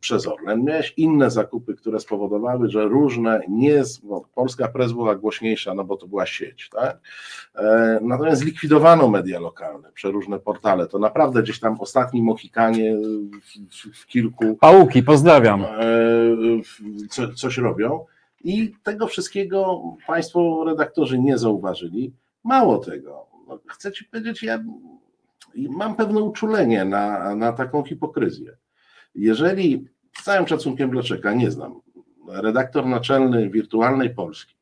przez 0.00 0.26
Orlen, 0.26 0.64
miałeś 0.64 0.94
inne 0.96 1.30
zakupy, 1.30 1.74
które 1.74 2.00
spowodowały, 2.00 2.70
że 2.70 2.84
różne, 2.84 3.40
nie, 3.48 3.82
no, 4.04 4.22
Polska 4.34 4.68
Press 4.68 4.92
była 4.92 5.14
głośniejsza, 5.14 5.74
no 5.74 5.84
bo 5.84 5.96
to 5.96 6.06
była 6.06 6.26
sieć, 6.26 6.68
tak? 6.72 6.98
E, 7.54 7.98
natomiast 8.02 8.40
zlikwidowano 8.40 9.08
media 9.08 9.40
lokalne, 9.40 9.92
przeróżne 9.92 10.38
portale, 10.38 10.86
to 10.86 10.98
naprawdę 10.98 11.42
gdzieś 11.42 11.60
tam 11.60 11.80
ostatni 11.80 12.22
Mohikanie 12.22 12.96
w, 12.96 13.30
w, 13.76 14.02
w 14.02 14.06
kilku 14.06 14.56
Pałuki, 14.56 15.02
pozdrawiam. 15.02 15.64
e, 15.64 15.68
co, 17.10 17.34
coś 17.34 17.58
robią. 17.58 18.04
I 18.44 18.74
tego 18.82 19.06
wszystkiego 19.06 19.82
Państwo 20.06 20.64
redaktorzy 20.66 21.18
nie 21.18 21.38
zauważyli. 21.38 22.12
Mało 22.44 22.78
tego, 22.78 23.26
no, 23.48 23.58
chcę 23.66 23.92
Ci 23.92 24.04
powiedzieć, 24.04 24.42
ja 24.42 24.64
mam 25.56 25.96
pewne 25.96 26.20
uczulenie 26.20 26.84
na, 26.84 27.34
na 27.34 27.52
taką 27.52 27.84
hipokryzję. 27.84 28.56
Jeżeli, 29.14 29.84
z 30.20 30.22
całym 30.24 30.46
szacunkiem 30.46 30.90
dla 30.90 31.02
Czeka, 31.02 31.32
nie 31.34 31.50
znam, 31.50 31.80
redaktor 32.28 32.86
naczelny 32.86 33.50
Wirtualnej 33.50 34.10
Polski 34.14 34.54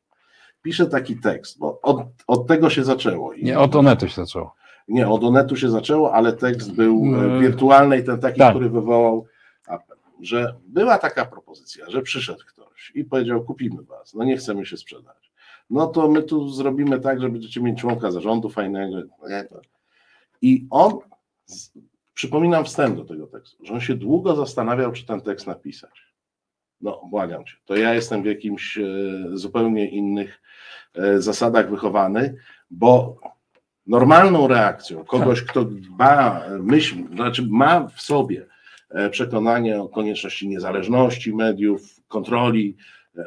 pisze 0.61 0.85
taki 0.85 1.19
tekst, 1.19 1.59
bo 1.59 1.81
od, 1.81 2.01
od 2.27 2.47
tego 2.47 2.69
się 2.69 2.83
zaczęło. 2.83 3.33
Nie, 3.33 3.59
od 3.59 3.75
Onetu 3.75 4.07
się 4.07 4.15
zaczęło. 4.25 4.55
nie, 4.87 5.07
od 5.07 5.23
Onetu 5.23 5.55
się 5.55 5.69
zaczęło, 5.69 6.13
ale 6.13 6.33
tekst 6.33 6.71
był 6.71 7.01
Mm. 7.05 7.39
wirtualny 7.41 7.97
i 7.97 8.03
ten 8.03 8.19
taki, 8.19 8.39
Tak. 8.39 8.49
który 8.49 8.69
wywołał 8.69 9.25
apel, 9.67 9.97
że 10.21 10.55
była 10.67 10.97
taka 10.97 11.25
propozycja, 11.25 11.89
że 11.89 12.01
przyszedł 12.01 12.39
ktoś 12.47 12.91
i 12.95 13.03
powiedział, 13.05 13.43
kupimy 13.43 13.83
was, 13.83 14.13
no 14.13 14.23
nie 14.23 14.37
chcemy 14.37 14.65
się 14.65 14.77
sprzedać. 14.77 15.31
No 15.69 15.87
to 15.87 16.07
my 16.07 16.23
tu 16.23 16.49
zrobimy 16.49 16.99
tak, 16.99 17.21
że 17.21 17.29
będziecie 17.29 17.61
mieć 17.61 17.79
członka 17.81 18.11
zarządu 18.11 18.49
fajnego. 18.49 18.97
I 20.41 20.67
on, 20.69 20.93
z, 21.45 21.71
przypominam 22.17 22.65
wstęp 22.65 22.97
do 22.97 23.05
tego 23.05 23.27
tekstu, 23.27 23.65
że 23.65 23.73
on 23.73 23.81
się 23.81 23.95
długo 23.95 24.35
zastanawiał, 24.35 24.91
czy 24.91 25.05
ten 25.05 25.21
tekst 25.21 25.47
napisać. 25.47 26.07
No, 26.81 27.01
błagam 27.09 27.45
cię, 27.45 27.53
to 27.65 27.75
ja 27.75 27.93
jestem 27.93 28.23
w 28.23 28.25
jakimś 28.25 28.77
e, 28.77 28.83
zupełnie 29.33 29.89
innych 29.89 30.41
e, 30.95 31.21
zasadach 31.21 31.69
wychowany, 31.69 32.35
bo 32.69 33.19
normalną 33.87 34.47
reakcją 34.47 35.05
kogoś, 35.05 35.41
kto 35.41 35.65
dba, 35.65 36.43
myśl, 36.59 36.95
znaczy 37.15 37.47
ma 37.49 37.87
w 37.87 38.01
sobie 38.01 38.47
e, 38.89 39.09
przekonanie 39.09 39.81
o 39.81 39.89
konieczności 39.89 40.47
niezależności 40.47 41.35
mediów, 41.35 41.81
kontroli, 42.07 42.77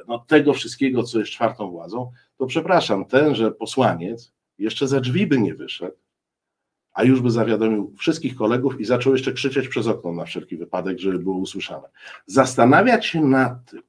no, 0.09 0.19
tego 0.19 0.53
wszystkiego, 0.53 1.03
co 1.03 1.19
jest 1.19 1.31
czwartą 1.31 1.71
władzą, 1.71 2.13
to 2.37 2.47
przepraszam, 2.47 3.05
tenże 3.05 3.51
posłaniec 3.51 4.33
jeszcze 4.59 4.89
ze 4.89 5.01
drzwi 5.01 5.27
by 5.27 5.39
nie 5.39 5.55
wyszedł, 5.55 5.97
a 6.93 7.05
już 7.05 7.21
by 7.21 7.31
zawiadomił 7.31 7.95
wszystkich 7.99 8.37
kolegów 8.37 8.81
i 8.81 8.85
zaczął 8.85 9.13
jeszcze 9.13 9.33
krzyczeć 9.33 9.69
przez 9.69 9.87
okno 9.87 10.13
na 10.13 10.25
wszelki 10.25 10.57
wypadek, 10.57 10.99
żeby 10.99 11.19
było 11.19 11.37
usłyszane. 11.37 11.89
Zastanawiać 12.27 13.07
się 13.07 13.21
nad 13.21 13.71
tym, 13.71 13.83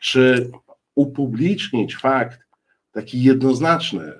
czy 0.00 0.50
upublicznić 0.94 1.96
fakt, 1.96 2.40
taki 2.92 3.22
jednoznaczny 3.22 4.04
e, 4.04 4.18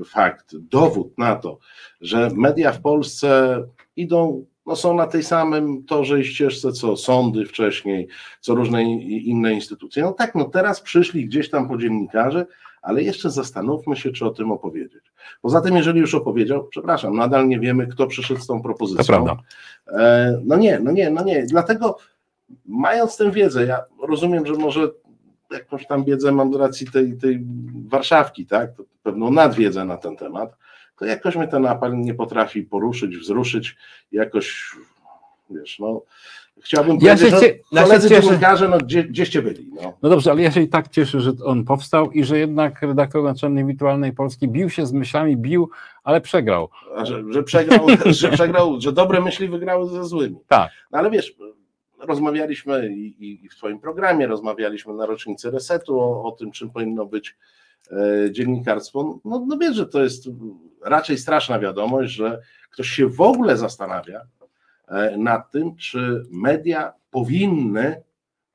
e, 0.00 0.04
fakt, 0.04 0.56
dowód 0.56 1.18
na 1.18 1.36
to, 1.36 1.58
że 2.00 2.30
media 2.34 2.72
w 2.72 2.80
Polsce 2.80 3.62
idą, 3.96 4.46
no 4.66 4.76
są 4.76 4.94
na 4.94 5.06
tej 5.06 5.22
samym 5.22 5.84
torze 5.84 6.20
i 6.20 6.24
ścieżce, 6.24 6.72
co 6.72 6.96
sądy 6.96 7.46
wcześniej, 7.46 8.08
co 8.40 8.54
różne 8.54 8.82
inne 9.02 9.52
instytucje. 9.52 10.02
No 10.02 10.12
tak, 10.12 10.34
no 10.34 10.44
teraz 10.44 10.80
przyszli 10.80 11.26
gdzieś 11.26 11.50
tam 11.50 11.68
po 11.68 11.78
dziennikarze, 11.78 12.46
ale 12.82 13.02
jeszcze 13.02 13.30
zastanówmy 13.30 13.96
się, 13.96 14.12
czy 14.12 14.26
o 14.26 14.30
tym 14.30 14.52
opowiedzieć. 14.52 15.12
Poza 15.42 15.60
tym, 15.60 15.76
jeżeli 15.76 16.00
już 16.00 16.14
opowiedział, 16.14 16.64
przepraszam, 16.64 17.16
nadal 17.16 17.48
nie 17.48 17.60
wiemy, 17.60 17.86
kto 17.86 18.06
przyszedł 18.06 18.40
z 18.40 18.46
tą 18.46 18.62
propozycją. 18.62 19.02
E, 19.86 20.40
No 20.44 20.56
nie, 20.56 20.80
no 20.80 20.90
nie, 20.90 21.10
no 21.10 21.24
nie. 21.24 21.46
Dlatego 21.46 21.98
mając 22.66 23.16
tę 23.16 23.30
wiedzę, 23.30 23.66
ja 23.66 23.84
rozumiem, 24.02 24.46
że 24.46 24.52
może 24.52 24.88
jakąś 25.50 25.86
tam 25.86 26.04
wiedzę 26.04 26.32
mam 26.32 26.54
z 26.54 26.56
racji 26.56 26.90
tej, 26.90 27.16
tej 27.16 27.44
Warszawki, 27.88 28.46
tak? 28.46 28.70
Pewną 29.02 29.30
nadwiedzę 29.30 29.84
na 29.84 29.96
ten 29.96 30.16
temat, 30.16 30.56
to 30.98 31.04
jakoś 31.04 31.36
mnie 31.36 31.48
ten 31.48 31.66
apel 31.66 32.00
nie 32.00 32.14
potrafi 32.14 32.62
poruszyć, 32.62 33.16
wzruszyć, 33.16 33.76
jakoś, 34.12 34.76
wiesz, 35.50 35.78
no, 35.78 36.02
chciałbym 36.62 36.98
Ja 37.00 37.16
powiedzieć, 37.16 37.40
się 37.40 37.54
no, 37.72 37.80
ja 37.80 37.80
się 37.82 37.88
koledzy 37.88 38.08
cieszę. 38.08 38.22
dziennikarze, 38.22 38.68
no 38.68 38.78
gdzie, 38.78 39.04
gdzieście 39.04 39.42
byli, 39.42 39.70
no. 39.82 39.98
No 40.02 40.08
dobrze, 40.08 40.30
ale 40.30 40.42
ja 40.42 40.50
się 40.50 40.60
i 40.60 40.68
tak 40.68 40.88
cieszę, 40.88 41.20
że 41.20 41.32
on 41.44 41.64
powstał 41.64 42.10
i 42.10 42.24
że 42.24 42.38
jednak 42.38 42.82
redaktor 42.82 43.24
naczelny 43.24 43.64
Wirtualnej 43.64 44.12
Polski 44.12 44.48
bił 44.48 44.70
się 44.70 44.86
z 44.86 44.92
myślami, 44.92 45.36
bił, 45.36 45.70
ale 46.04 46.20
przegrał. 46.20 46.68
A 46.96 47.04
że, 47.04 47.22
że, 47.32 47.42
przegrał, 47.42 47.86
że 48.06 48.28
przegrał, 48.30 48.80
że 48.80 48.92
dobre 48.92 49.20
myśli 49.20 49.48
wygrały 49.48 49.88
ze 49.88 50.04
złymi. 50.04 50.36
Tak. 50.48 50.70
No 50.92 50.98
ale 50.98 51.10
wiesz, 51.10 51.34
rozmawialiśmy 52.00 52.88
i, 52.94 53.14
i- 53.44 53.48
w 53.48 53.54
Twoim 53.56 53.78
programie, 53.80 54.26
rozmawialiśmy 54.26 54.94
na 54.94 55.06
rocznicy 55.06 55.50
resetu 55.50 56.00
o, 56.00 56.24
o 56.24 56.32
tym, 56.32 56.50
czym 56.50 56.70
powinno 56.70 57.06
być 57.06 57.36
e, 57.90 58.32
dziennikarstwo. 58.32 59.18
No, 59.24 59.44
no 59.46 59.58
wiesz, 59.58 59.76
że 59.76 59.86
to 59.86 60.02
jest 60.02 60.28
raczej 60.84 61.18
straszna 61.18 61.58
wiadomość, 61.58 62.12
że 62.12 62.40
ktoś 62.70 62.88
się 62.88 63.06
w 63.08 63.20
ogóle 63.20 63.56
zastanawia 63.56 64.20
nad 65.16 65.50
tym, 65.50 65.76
czy 65.76 66.26
media 66.30 66.92
powinny 67.10 68.02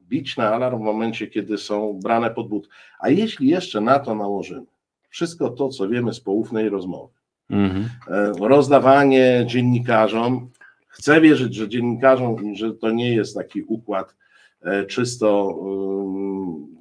bić 0.01 0.38
na 0.38 0.53
alarm 0.53 0.77
w 0.79 0.81
momencie, 0.81 1.27
kiedy 1.27 1.57
są 1.57 1.99
brane 2.03 2.31
pod 2.31 2.47
but. 2.47 2.69
A 2.99 3.09
jeśli 3.09 3.47
jeszcze 3.47 3.81
na 3.81 3.99
to 3.99 4.15
nałożymy 4.15 4.65
wszystko 5.09 5.49
to, 5.49 5.69
co 5.69 5.89
wiemy 5.89 6.13
z 6.13 6.19
poufnej 6.19 6.69
rozmowy, 6.69 7.13
Mhm. 7.49 7.89
E, 8.07 8.31
rozdawanie 8.47 9.43
dziennikarzom. 9.47 10.49
Chcę 10.88 11.21
wierzyć, 11.21 11.55
że 11.55 11.69
dziennikarzom, 11.69 12.55
że 12.55 12.73
to 12.73 12.91
nie 12.91 13.15
jest 13.15 13.36
taki 13.36 13.61
układ 13.61 14.15
e, 14.61 14.86
czysto 14.86 15.59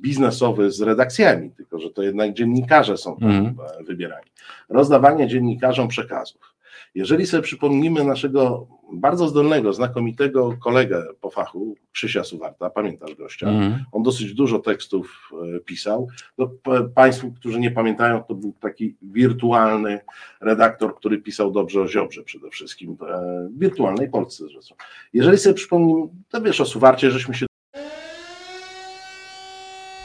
biznesowy 0.01 0.71
z 0.71 0.81
redakcjami, 0.81 1.51
tylko 1.51 1.79
że 1.79 1.91
to 1.91 2.03
jednak 2.03 2.33
dziennikarze 2.33 2.97
są 2.97 3.13
Mhm. 3.15 3.55
e, 3.81 3.85
wybierani. 3.85 4.27
Rozdawanie 4.69 5.29
dziennikarzom 5.29 5.89
przekazów. 5.89 6.52
Jeżeli 6.95 7.27
sobie 7.27 7.43
przypomnimy 7.43 8.05
naszego 8.05 8.67
bardzo 8.93 9.29
zdolnego, 9.29 9.73
znakomitego 9.73 10.57
kolegę 10.65 11.05
po 11.21 11.31
fachu, 11.31 11.75
Krzysia 11.93 12.25
Suwarta, 12.25 12.71
pamiętasz 12.71 13.15
gościa? 13.15 13.49
Mhm. 13.49 13.85
On 13.93 14.03
dosyć 14.03 14.35
dużo 14.35 14.59
tekstów 14.59 15.31
e, 15.57 15.61
pisał. 15.61 16.09
No, 16.39 16.51
Państwu, 16.95 17.33
którzy 17.33 17.61
nie 17.61 17.71
pamiętają, 17.71 18.23
to 18.23 18.35
był 18.35 18.55
taki 18.61 18.97
wirtualny 19.03 20.01
redaktor, 20.41 20.97
który 20.97 21.19
pisał 21.19 21.51
dobrze 21.51 21.81
o 21.81 21.89
Ziobrze 21.89 22.23
przede 22.23 22.51
wszystkim, 22.51 22.97
e, 23.09 23.49
w 23.49 23.59
wirtualnej 23.59 24.11
Polsce 24.11 24.45
zresztą. 24.53 24.75
Jeżeli 25.13 25.39
sobie 25.39 25.55
przypomnimy, 25.55 26.09
to 26.29 26.41
wiesz 26.41 26.61
o 26.61 26.65
Suwarcie, 26.65 27.11
żeśmy 27.11 27.35
się 27.35 27.47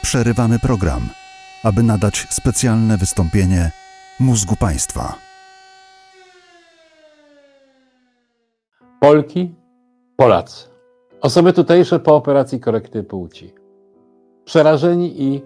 Przerywamy 0.02 0.58
program, 0.58 1.08
aby 1.64 1.82
nadać 1.82 2.26
specjalne 2.30 2.96
wystąpienie 2.96 3.70
mózgu 4.20 4.56
państwa. 4.56 5.27
Polki, 9.00 9.54
Polacy. 10.16 10.68
Osoby 11.20 11.52
tutejsze 11.52 12.00
po 12.00 12.16
operacji 12.16 12.60
korekty 12.60 13.04
płci. 13.04 13.54
Przerażeni 14.44 15.22
i 15.22 15.42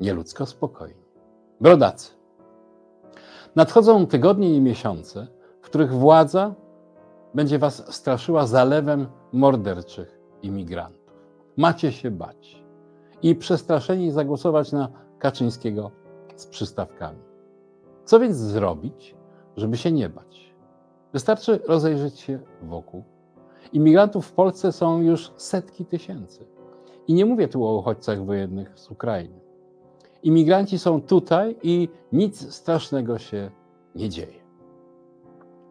nieludzko 0.00 0.46
spokojni. 0.46 1.02
Brodacy. 1.60 2.10
Nadchodzą 3.56 4.06
tygodnie 4.06 4.54
i 4.54 4.60
miesiące, 4.60 5.26
w 5.60 5.64
których 5.64 5.92
władza 5.92 6.54
będzie 7.34 7.58
was 7.58 7.94
straszyła 7.94 8.46
zalewem 8.46 9.06
morderczych 9.32 10.20
imigrantów. 10.42 11.14
Macie 11.56 11.92
się 11.92 12.10
bać 12.10 12.64
i 13.22 13.34
przestraszeni 13.34 14.10
zagłosować 14.10 14.72
na 14.72 14.88
Kaczyńskiego 15.18 15.90
z 16.36 16.46
przystawkami. 16.46 17.22
Co 18.04 18.20
więc 18.20 18.36
zrobić, 18.36 19.14
żeby 19.56 19.76
się 19.76 19.92
nie 19.92 20.08
bać? 20.08 20.47
Wystarczy 21.12 21.60
rozejrzeć 21.66 22.20
się 22.20 22.40
wokół. 22.62 23.04
Imigrantów 23.72 24.26
w 24.26 24.32
Polsce 24.32 24.72
są 24.72 25.00
już 25.00 25.32
setki 25.36 25.84
tysięcy. 25.84 26.46
I 27.08 27.14
nie 27.14 27.26
mówię 27.26 27.48
tu 27.48 27.64
o 27.64 27.78
uchodźcach 27.78 28.24
wojennych 28.24 28.78
z 28.78 28.90
Ukrainy. 28.90 29.40
Imigranci 30.22 30.78
są 30.78 31.02
tutaj 31.02 31.56
i 31.62 31.88
nic 32.12 32.54
strasznego 32.54 33.18
się 33.18 33.50
nie 33.94 34.08
dzieje. 34.08 34.44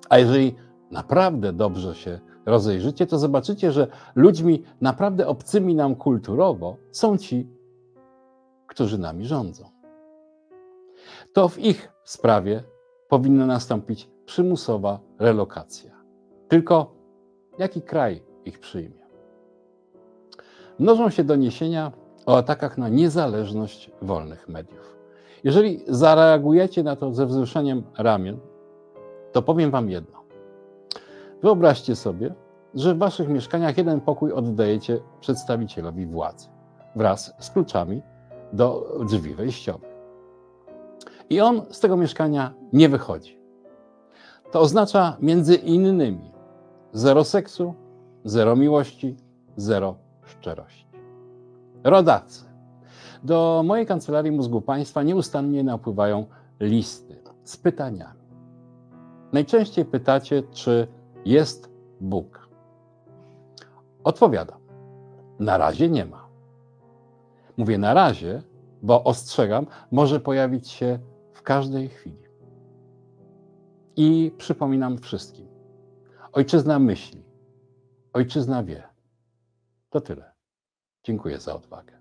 A 0.10 0.18
jeżeli 0.18 0.56
naprawdę 0.92 1.54
dobrze 1.54 1.96
się 1.96 2.20
rozejrzycie, 2.46 3.08
to 3.08 3.18
zobaczycie, 3.18 3.72
że 3.72 3.88
ludźmi 4.16 4.64
naprawdę 4.82 5.28
obcymi 5.28 5.76
nam 5.76 5.96
kulturowo 5.96 6.78
są 6.92 7.18
ci, 7.18 7.48
którzy 8.68 8.98
nami 8.98 9.26
rządzą. 9.26 9.70
To 11.34 11.50
w 11.50 11.60
ich 11.60 11.92
sprawie 12.04 12.64
powinna 13.08 13.46
nastąpić 13.46 14.10
przymusowa 14.26 15.07
relokacja. 15.20 15.92
Tylko 16.48 16.96
jaki 17.58 17.82
kraj 17.82 18.24
ich 18.46 18.60
przyjmie? 18.60 19.08
Mnożą 20.80 21.10
się 21.10 21.24
doniesienia 21.24 21.92
o 22.26 22.38
atakach 22.38 22.78
na 22.78 22.90
niezależność 22.90 23.92
wolnych 24.02 24.50
mediów. 24.50 24.98
Jeżeli 25.44 25.84
zareagujecie 25.88 26.84
na 26.84 26.96
to 26.96 27.14
ze 27.14 27.26
wzruszeniem 27.26 27.84
ramion, 27.98 28.40
to 29.32 29.42
powiem 29.42 29.72
Wam 29.72 29.90
jedno. 29.90 30.24
Wyobraźcie 31.42 31.96
sobie, 31.96 32.34
że 32.74 32.96
w 32.96 32.98
Waszych 32.98 33.30
mieszkaniach 33.30 33.78
jeden 33.78 34.02
pokój 34.02 34.32
oddajecie 34.32 35.00
przedstawicielowi 35.20 36.06
władzy 36.06 36.48
wraz 36.96 37.34
z 37.40 37.52
kluczami 37.52 38.02
do 38.54 38.98
drzwi 39.10 39.36
wejściowych. 39.36 39.90
I 41.30 41.42
on 41.42 41.62
z 41.70 41.80
tego 41.80 41.98
mieszkania 41.98 42.54
nie 42.74 42.90
wychodzi. 42.90 43.37
To 44.52 44.62
oznacza 44.62 45.18
między 45.22 45.56
innymi 45.56 46.32
zero 46.94 47.24
seksu, 47.24 47.74
zero 48.26 48.56
miłości, 48.56 49.16
zero 49.58 49.96
szczerości. 50.26 50.88
Rodacy. 51.84 52.46
Do 53.24 53.64
mojej 53.66 53.86
kancelarii 53.86 54.32
mózgu 54.32 54.62
państwa 54.62 55.04
nieustannie 55.04 55.64
napływają 55.64 56.26
listy 56.60 57.16
z 57.44 57.58
pytaniami. 57.58 58.20
Najczęściej 59.34 59.86
pytacie, 59.86 60.44
czy 60.52 60.88
jest 61.26 61.70
Bóg. 62.02 62.50
Odpowiadam: 64.04 64.60
na 65.40 65.58
razie 65.58 65.90
nie 65.90 66.06
ma. 66.06 66.28
Mówię 67.58 67.78
na 67.78 67.94
razie, 67.94 68.42
bo 68.82 69.04
ostrzegam, 69.04 69.68
może 69.92 70.20
pojawić 70.20 70.70
się 70.70 71.00
w 71.34 71.42
każdej 71.42 71.90
chwili. 71.90 72.27
I 73.98 74.32
przypominam 74.38 74.98
wszystkim: 74.98 75.48
ojczyzna 76.32 76.80
myśli, 76.80 77.24
ojczyzna 78.14 78.64
wie. 78.64 78.84
To 79.90 80.02
tyle. 80.02 80.32
Dziękuję 81.04 81.40
za 81.40 81.56
odwagę. 81.56 81.94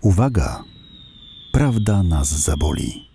Uwaga! 0.00 0.64
Prawda 1.52 2.02
nas 2.02 2.28
zaboli. 2.28 3.07